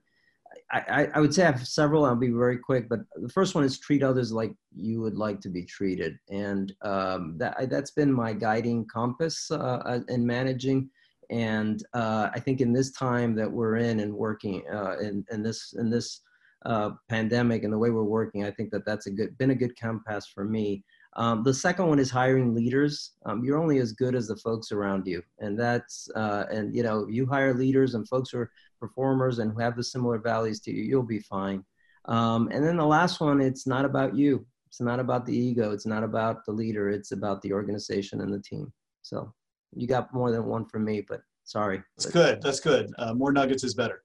I, 0.72 0.80
I, 0.80 1.10
I 1.16 1.20
would 1.20 1.34
say 1.34 1.44
I 1.44 1.52
have 1.52 1.68
several. 1.68 2.06
I'll 2.06 2.16
be 2.16 2.30
very 2.30 2.58
quick, 2.58 2.90
but 2.90 3.00
the 3.22 3.30
first 3.30 3.56
one 3.56 3.64
is 3.64 3.80
treat 3.80 4.04
others 4.04 4.32
like 4.32 4.54
you 4.76 5.02
would 5.02 5.18
like 5.18 5.40
to 5.42 5.50
be 5.50 5.64
treated, 5.64 6.18
and 6.30 6.74
um, 6.82 7.36
that 7.38 7.70
that's 7.70 7.92
been 7.92 8.12
my 8.12 8.34
guiding 8.34 8.86
compass 8.92 9.50
uh, 9.52 9.56
uh, 9.56 10.00
in 10.10 10.26
managing. 10.26 10.90
And 11.32 11.84
uh, 11.94 12.30
I 12.34 12.40
think 12.40 12.62
in 12.62 12.72
this 12.72 12.92
time 12.92 13.36
that 13.36 13.52
we're 13.52 13.78
in 13.78 14.00
and 14.00 14.14
working 14.14 14.64
uh, 14.72 14.98
in, 15.00 15.26
in 15.32 15.42
this 15.42 15.74
in 15.78 15.90
this 15.90 16.22
uh, 16.66 16.92
pandemic 17.10 17.64
and 17.64 17.74
the 17.74 17.78
way 17.78 17.90
we're 17.90 18.04
working, 18.04 18.44
I 18.44 18.52
think 18.52 18.72
that 18.72 18.86
that's 18.86 19.08
a 19.08 19.12
good 19.12 19.38
been 19.38 19.52
a 19.52 19.56
good 19.56 19.80
compass 19.80 20.28
for 20.28 20.46
me. 20.46 20.84
Um, 21.18 21.44
the 21.44 21.54
second 21.54 21.88
one 21.88 22.00
is 22.00 22.12
hiring 22.12 22.54
leaders. 22.54 23.14
Um, 23.26 23.44
you're 23.44 23.58
only 23.58 23.80
as 23.80 23.94
good 23.94 24.16
as 24.16 24.28
the 24.28 24.36
folks 24.36 24.72
around 24.72 25.08
you, 25.08 25.24
and 25.40 25.58
that's 25.58 26.10
uh, 26.16 26.46
and 26.52 26.76
you 26.76 26.84
know 26.84 27.08
you 27.08 27.26
hire 27.26 27.54
leaders 27.54 27.96
and 27.96 28.08
folks 28.08 28.32
who 28.32 28.40
are 28.40 28.52
performers 28.80 29.40
and 29.40 29.52
who 29.52 29.60
have 29.60 29.76
the 29.76 29.84
similar 29.84 30.18
values 30.18 30.60
to 30.62 30.72
you, 30.72 30.84
you'll 30.84 31.04
be 31.04 31.20
fine. 31.20 31.64
Um, 32.06 32.50
and 32.52 32.66
then 32.66 32.78
the 32.78 32.86
last 32.86 33.20
one, 33.20 33.42
it's 33.42 33.66
not 33.66 33.86
about 33.86 34.16
you. 34.16 34.46
It's 34.68 34.82
not 34.82 35.00
about 35.00 35.26
the 35.26 35.36
ego. 35.36 35.72
It's 35.72 35.86
not 35.86 36.04
about 36.04 36.46
the 36.46 36.52
leader. 36.52 36.90
It's 36.90 37.12
about 37.12 37.42
the 37.42 37.54
organization 37.54 38.22
and 38.22 38.34
the 38.34 38.42
team. 38.42 38.72
So 39.02 39.34
you 39.74 39.88
got 39.88 40.14
more 40.14 40.32
than 40.32 40.46
one 40.46 40.66
from 40.66 40.86
me, 40.86 41.02
but 41.02 41.22
sorry. 41.46 41.82
That's 41.98 42.12
good. 42.12 42.42
That's 42.42 42.60
good. 42.60 42.94
Uh, 42.98 43.14
more 43.14 43.32
nuggets 43.32 43.64
is 43.64 43.74
better. 43.74 44.04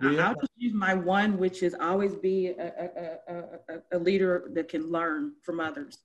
I'll 0.00 0.34
just 0.34 0.52
use 0.56 0.74
my 0.74 0.94
one, 0.94 1.38
which 1.38 1.62
is 1.62 1.74
always 1.80 2.14
be 2.16 2.48
a, 2.48 3.18
a, 3.28 3.34
a, 3.68 3.96
a 3.96 3.98
leader 3.98 4.50
that 4.54 4.68
can 4.68 4.90
learn 4.90 5.32
from 5.42 5.60
others. 5.60 5.98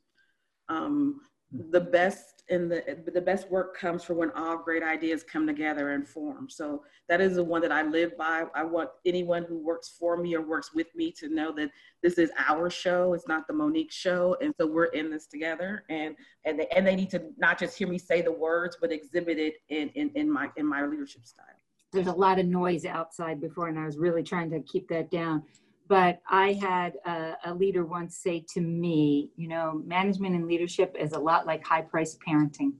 Um, 0.69 1.21
the 1.51 1.81
best 1.81 2.43
and 2.51 2.71
the 2.71 2.99
the 3.11 3.21
best 3.21 3.49
work 3.49 3.75
comes 3.75 4.03
from 4.03 4.17
when 4.17 4.29
all 4.31 4.57
great 4.57 4.83
ideas 4.83 5.23
come 5.23 5.47
together 5.47 5.91
and 5.91 6.07
form. 6.07 6.47
So 6.47 6.83
that 7.07 7.21
is 7.21 7.35
the 7.35 7.43
one 7.43 7.61
that 7.63 7.71
I 7.71 7.81
live 7.81 8.15
by. 8.17 8.43
I 8.53 8.63
want 8.63 8.89
anyone 9.03 9.45
who 9.45 9.57
works 9.57 9.95
for 9.99 10.15
me 10.15 10.35
or 10.35 10.41
works 10.41 10.73
with 10.75 10.93
me 10.95 11.11
to 11.13 11.27
know 11.27 11.51
that 11.53 11.71
this 12.03 12.19
is 12.19 12.29
our 12.37 12.69
show. 12.69 13.13
It's 13.13 13.27
not 13.27 13.47
the 13.47 13.53
Monique 13.53 13.91
show, 13.91 14.37
and 14.41 14.53
so 14.59 14.67
we're 14.67 14.85
in 14.85 15.09
this 15.09 15.25
together. 15.25 15.85
And 15.89 16.15
and 16.45 16.59
they, 16.59 16.67
and 16.67 16.85
they 16.85 16.95
need 16.95 17.09
to 17.11 17.31
not 17.37 17.57
just 17.57 17.75
hear 17.75 17.87
me 17.87 17.97
say 17.97 18.21
the 18.21 18.31
words, 18.31 18.77
but 18.79 18.91
exhibit 18.91 19.39
it 19.39 19.55
in 19.69 19.89
in, 19.89 20.11
in 20.13 20.29
my 20.29 20.51
in 20.55 20.67
my 20.67 20.85
leadership 20.85 21.25
style 21.25 21.45
there's 21.91 22.07
a 22.07 22.13
lot 22.13 22.39
of 22.39 22.45
noise 22.45 22.85
outside 22.85 23.41
before, 23.41 23.67
and 23.67 23.79
I 23.79 23.85
was 23.85 23.97
really 23.97 24.23
trying 24.23 24.49
to 24.51 24.61
keep 24.61 24.87
that 24.89 25.09
down. 25.09 25.43
But 25.87 26.21
I 26.29 26.53
had 26.53 26.93
a, 27.05 27.33
a 27.45 27.53
leader 27.53 27.83
once 27.83 28.17
say 28.17 28.45
to 28.53 28.61
me, 28.61 29.31
you 29.35 29.47
know, 29.47 29.81
management 29.85 30.35
and 30.35 30.45
leadership 30.45 30.95
is 30.99 31.13
a 31.13 31.19
lot 31.19 31.47
like 31.47 31.65
high 31.65 31.81
priced 31.81 32.19
parenting. 32.27 32.73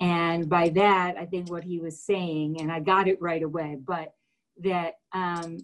And 0.00 0.48
by 0.48 0.70
that, 0.70 1.16
I 1.18 1.26
think 1.26 1.50
what 1.50 1.62
he 1.62 1.78
was 1.78 2.02
saying, 2.02 2.60
and 2.60 2.72
I 2.72 2.80
got 2.80 3.06
it 3.06 3.20
right 3.20 3.42
away, 3.42 3.76
but 3.86 4.14
that, 4.62 4.94
um, 5.12 5.58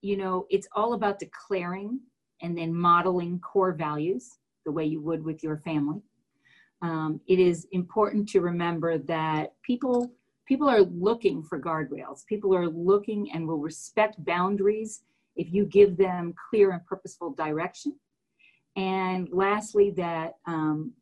you 0.00 0.16
know, 0.16 0.46
it's 0.48 0.68
all 0.74 0.94
about 0.94 1.18
declaring 1.18 2.00
and 2.40 2.56
then 2.56 2.74
modeling 2.74 3.38
core 3.40 3.72
values 3.72 4.38
the 4.64 4.72
way 4.72 4.86
you 4.86 5.02
would 5.02 5.22
with 5.22 5.42
your 5.42 5.58
family. 5.58 6.00
Um, 6.80 7.20
it 7.28 7.38
is 7.38 7.66
important 7.72 8.28
to 8.30 8.40
remember 8.40 8.98
that 8.98 9.52
people 9.62 10.10
people 10.46 10.68
are 10.68 10.82
looking 10.82 11.42
for 11.42 11.60
guardrails. 11.60 12.26
People 12.26 12.54
are 12.54 12.68
looking 12.68 13.32
and 13.32 13.46
will 13.46 13.58
respect 13.58 14.22
boundaries 14.24 15.02
if 15.36 15.52
you 15.52 15.64
give 15.64 15.96
them 15.96 16.34
clear 16.50 16.70
and 16.72 16.84
purposeful 16.86 17.32
direction. 17.32 17.96
And 18.76 19.28
lastly, 19.32 19.90
that 19.96 20.34
um, 20.46 20.92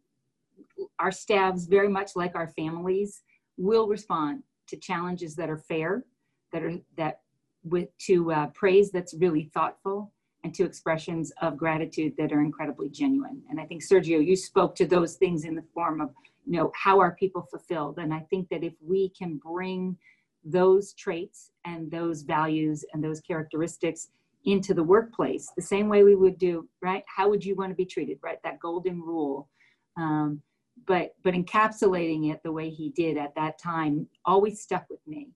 our 0.98 1.12
staffs, 1.12 1.64
very 1.64 1.88
much 1.88 2.10
like 2.16 2.34
our 2.34 2.48
families, 2.48 3.22
will 3.56 3.88
respond 3.88 4.42
to 4.68 4.76
challenges 4.76 5.34
that 5.36 5.50
are 5.50 5.58
fair, 5.58 6.04
that 6.52 6.62
are 6.62 6.74
that 6.96 7.20
with 7.64 7.96
to 8.06 8.32
uh, 8.32 8.46
praise 8.48 8.90
that's 8.90 9.14
really 9.14 9.50
thoughtful, 9.54 10.12
and 10.44 10.54
to 10.54 10.64
expressions 10.64 11.32
of 11.40 11.56
gratitude 11.56 12.14
that 12.18 12.32
are 12.32 12.40
incredibly 12.40 12.90
genuine. 12.90 13.42
And 13.48 13.60
I 13.60 13.64
think 13.64 13.82
Sergio, 13.82 14.24
you 14.24 14.36
spoke 14.36 14.74
to 14.76 14.86
those 14.86 15.14
things 15.16 15.44
in 15.44 15.54
the 15.54 15.64
form 15.74 16.00
of 16.00 16.10
you 16.46 16.58
know 16.58 16.72
how 16.74 16.98
are 16.98 17.12
people 17.12 17.42
fulfilled 17.50 17.98
and 17.98 18.12
i 18.12 18.20
think 18.30 18.48
that 18.48 18.64
if 18.64 18.74
we 18.80 19.08
can 19.10 19.36
bring 19.36 19.96
those 20.44 20.92
traits 20.94 21.50
and 21.64 21.90
those 21.90 22.22
values 22.22 22.84
and 22.92 23.02
those 23.02 23.20
characteristics 23.20 24.08
into 24.44 24.74
the 24.74 24.82
workplace 24.82 25.50
the 25.56 25.62
same 25.62 25.88
way 25.88 26.02
we 26.02 26.16
would 26.16 26.38
do 26.38 26.68
right? 26.80 27.04
How 27.06 27.28
would 27.28 27.44
you 27.44 27.54
want 27.54 27.70
to 27.70 27.76
be 27.76 27.84
treated 27.84 28.18
right? 28.22 28.38
That 28.42 28.60
golden 28.60 29.00
rule. 29.00 29.48
Um, 29.96 30.42
but 30.86 31.14
but 31.22 31.34
encapsulating 31.34 32.32
it 32.32 32.42
the 32.42 32.50
way 32.50 32.70
he 32.70 32.90
did 32.90 33.16
at 33.16 33.34
that 33.36 33.58
time 33.58 34.08
always 34.24 34.60
stuck 34.60 34.84
with 34.90 35.00
me. 35.06 35.28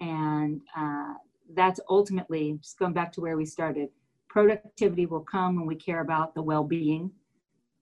And 0.00 0.60
uh, 0.76 1.14
that's 1.54 1.80
ultimately 1.88 2.58
just 2.60 2.78
going 2.78 2.94
back 2.94 3.12
to 3.12 3.20
where 3.20 3.36
we 3.36 3.46
started 3.46 3.90
productivity 4.28 5.06
will 5.06 5.20
come 5.20 5.56
when 5.56 5.66
we 5.66 5.74
care 5.74 6.00
about 6.00 6.34
the 6.34 6.42
well-being 6.42 7.10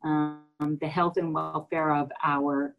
um, 0.05 0.43
the 0.81 0.89
health 0.89 1.17
and 1.17 1.33
welfare 1.35 1.95
of 1.95 2.11
our 2.23 2.75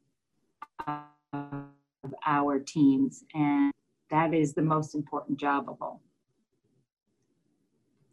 of 1.34 2.14
our 2.26 2.60
teams, 2.60 3.24
and 3.34 3.72
that 4.10 4.34
is 4.34 4.54
the 4.54 4.62
most 4.62 4.96
important 4.96 5.40
job 5.40 5.70
of 5.70 5.82
all. 5.82 6.02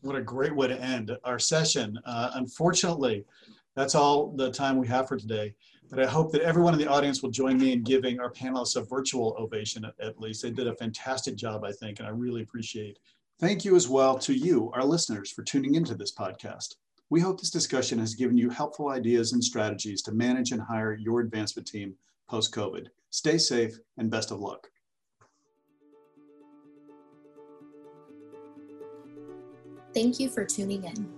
What 0.00 0.16
a 0.16 0.22
great 0.22 0.54
way 0.54 0.68
to 0.68 0.80
end 0.80 1.16
our 1.24 1.38
session. 1.38 1.98
Uh, 2.04 2.32
unfortunately, 2.34 3.24
that's 3.74 3.94
all 3.94 4.32
the 4.32 4.50
time 4.50 4.76
we 4.76 4.86
have 4.88 5.08
for 5.08 5.16
today. 5.16 5.54
But 5.90 6.00
I 6.00 6.06
hope 6.06 6.32
that 6.32 6.42
everyone 6.42 6.72
in 6.72 6.80
the 6.80 6.88
audience 6.90 7.22
will 7.22 7.30
join 7.30 7.58
me 7.58 7.72
in 7.72 7.82
giving 7.82 8.18
our 8.18 8.32
panelists 8.32 8.76
a 8.76 8.82
virtual 8.82 9.36
ovation 9.38 9.84
at, 9.84 9.94
at 10.00 10.18
least. 10.18 10.42
They 10.42 10.50
did 10.50 10.66
a 10.66 10.74
fantastic 10.74 11.36
job, 11.36 11.64
I 11.64 11.72
think, 11.72 11.98
and 11.98 12.08
I 12.08 12.10
really 12.10 12.42
appreciate. 12.42 12.98
Thank 13.38 13.64
you 13.64 13.76
as 13.76 13.88
well 13.88 14.18
to 14.20 14.34
you, 14.34 14.70
our 14.74 14.84
listeners, 14.84 15.30
for 15.30 15.42
tuning 15.42 15.74
into 15.74 15.94
this 15.94 16.12
podcast. 16.12 16.76
We 17.10 17.20
hope 17.20 17.38
this 17.38 17.50
discussion 17.50 17.98
has 17.98 18.14
given 18.14 18.36
you 18.36 18.50
helpful 18.50 18.88
ideas 18.88 19.32
and 19.32 19.44
strategies 19.44 20.02
to 20.02 20.12
manage 20.12 20.52
and 20.52 20.60
hire 20.62 20.94
your 20.94 21.20
advancement 21.20 21.68
team 21.68 21.94
post-COVID. 22.28 22.86
Stay 23.10 23.38
safe 23.38 23.78
and 23.98 24.10
best 24.10 24.30
of 24.30 24.40
luck. 24.40 24.66
Thank 29.94 30.18
you 30.18 30.28
for 30.28 30.44
tuning 30.44 30.82
in. 30.84 31.08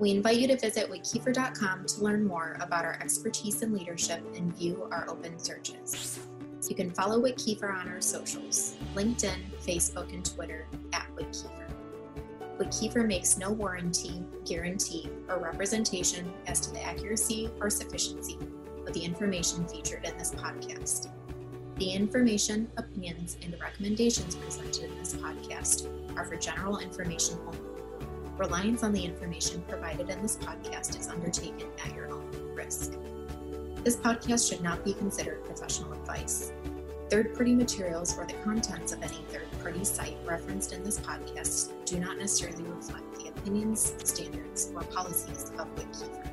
We 0.00 0.10
invite 0.10 0.38
you 0.38 0.48
to 0.48 0.56
visit 0.56 0.90
wittkieffer.com 0.90 1.86
to 1.86 2.00
learn 2.02 2.26
more 2.26 2.56
about 2.60 2.84
our 2.84 2.94
expertise 2.94 3.62
in 3.62 3.72
leadership 3.72 4.22
and 4.34 4.56
view 4.56 4.88
our 4.90 5.08
open 5.08 5.38
searches. 5.38 6.20
You 6.68 6.74
can 6.74 6.90
follow 6.90 7.20
Witt 7.20 7.40
on 7.62 7.88
our 7.88 8.00
socials 8.00 8.76
LinkedIn, 8.94 9.38
Facebook, 9.64 10.12
and 10.12 10.24
Twitter 10.24 10.66
at 10.92 11.06
Witt 11.16 11.34
but 12.58 12.68
Kieffer 12.68 13.06
makes 13.06 13.38
no 13.38 13.52
warranty, 13.52 14.22
guarantee, 14.44 15.08
or 15.28 15.38
representation 15.38 16.32
as 16.48 16.58
to 16.60 16.72
the 16.72 16.82
accuracy 16.82 17.48
or 17.60 17.70
sufficiency 17.70 18.36
of 18.86 18.92
the 18.92 19.04
information 19.04 19.66
featured 19.68 20.04
in 20.04 20.18
this 20.18 20.32
podcast. 20.32 21.08
The 21.76 21.90
information, 21.92 22.68
opinions, 22.76 23.38
and 23.42 23.52
the 23.52 23.58
recommendations 23.58 24.34
presented 24.34 24.90
in 24.90 24.98
this 24.98 25.14
podcast 25.14 25.88
are 26.16 26.24
for 26.24 26.34
general 26.34 26.78
information 26.78 27.38
only. 27.46 27.58
Reliance 28.36 28.82
on 28.82 28.92
the 28.92 29.04
information 29.04 29.62
provided 29.68 30.10
in 30.10 30.20
this 30.20 30.36
podcast 30.36 30.98
is 30.98 31.08
undertaken 31.08 31.68
at 31.84 31.94
your 31.94 32.10
own 32.10 32.28
risk. 32.54 32.94
This 33.84 33.96
podcast 33.96 34.48
should 34.48 34.62
not 34.62 34.84
be 34.84 34.94
considered 34.94 35.44
professional 35.44 35.92
advice. 35.92 36.52
Third 37.10 37.34
party 37.34 37.54
materials 37.54 38.18
or 38.18 38.26
the 38.26 38.34
contents 38.44 38.92
of 38.92 39.02
any 39.02 39.24
third 39.28 39.47
party 39.68 39.84
site 39.84 40.16
referenced 40.24 40.72
in 40.72 40.82
this 40.82 40.98
podcast 40.98 41.72
do 41.84 41.98
not 41.98 42.16
necessarily 42.16 42.62
reflect 42.62 43.04
the 43.16 43.28
opinions, 43.28 43.92
standards, 44.02 44.72
or 44.74 44.80
policies 44.84 45.52
of 45.58 45.68
Witt 45.76 45.92
Kiefer. 45.92 46.30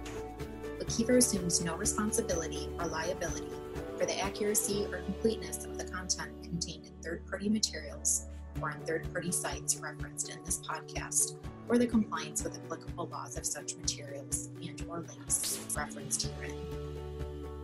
WittKieffer 0.80 1.18
assumes 1.18 1.62
no 1.62 1.76
responsibility 1.76 2.70
or 2.80 2.86
liability 2.86 3.52
for 3.98 4.06
the 4.06 4.18
accuracy 4.22 4.88
or 4.90 5.00
completeness 5.00 5.66
of 5.66 5.78
the 5.78 5.84
content 5.84 6.32
contained 6.44 6.86
in 6.86 6.94
third 7.04 7.28
party 7.28 7.50
materials 7.50 8.28
or 8.62 8.72
on 8.72 8.80
third 8.86 9.12
party 9.12 9.34
sites 9.34 9.76
referenced 9.82 10.30
in 10.30 10.42
this 10.46 10.62
podcast, 10.62 11.36
or 11.68 11.78
the 11.78 11.86
compliance 11.86 12.42
with 12.42 12.58
applicable 12.64 13.08
laws 13.08 13.36
of 13.36 13.46
such 13.46 13.76
materials 13.76 14.48
and 14.66 14.82
or 14.88 15.02
links 15.02 15.60
referenced 15.76 16.32
herein. 16.40 16.56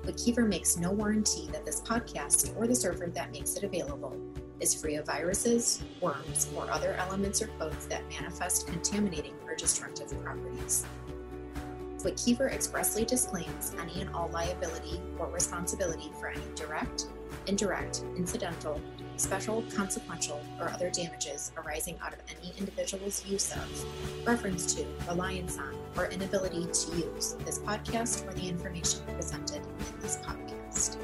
WittKieffer 0.03 0.45
makes 0.45 0.75
no 0.75 0.91
warranty 0.91 1.47
that 1.53 1.63
this 1.63 1.79
podcast 1.79 2.57
or 2.57 2.67
the 2.67 2.75
server 2.75 3.07
that 3.07 3.31
makes 3.31 3.55
it 3.55 3.63
available 3.63 4.17
is 4.61 4.73
free 4.73 4.95
of 4.95 5.05
viruses, 5.05 5.83
worms, 5.99 6.49
or 6.55 6.69
other 6.71 6.93
elements 6.93 7.41
or 7.41 7.47
codes 7.59 7.87
that 7.87 8.07
manifest 8.09 8.67
contaminating 8.67 9.33
or 9.45 9.55
destructive 9.55 10.09
properties. 10.23 10.85
WittKieffer 11.97 12.51
expressly 12.51 13.05
disclaims 13.05 13.75
any 13.79 14.01
and 14.01 14.09
all 14.15 14.29
liability 14.29 15.01
or 15.19 15.27
responsibility 15.27 16.11
for 16.19 16.29
any 16.29 16.41
direct, 16.55 17.07
indirect, 17.47 18.03
incidental, 18.15 18.79
special, 19.17 19.63
consequential, 19.75 20.41
or 20.59 20.69
other 20.69 20.89
damages 20.89 21.51
arising 21.57 21.97
out 22.03 22.13
of 22.13 22.19
any 22.37 22.53
individual's 22.57 23.25
use 23.27 23.51
of, 23.51 24.25
reference 24.25 24.73
to, 24.73 24.85
reliance 25.07 25.57
on, 25.57 25.75
or 25.95 26.05
inability 26.07 26.65
to 26.65 26.97
use 26.97 27.35
this 27.45 27.59
podcast 27.59 28.27
or 28.27 28.33
the 28.33 28.47
information 28.47 29.01
presented 29.15 29.57
in 29.61 29.99
this 30.01 30.17
podcast. 30.17 30.97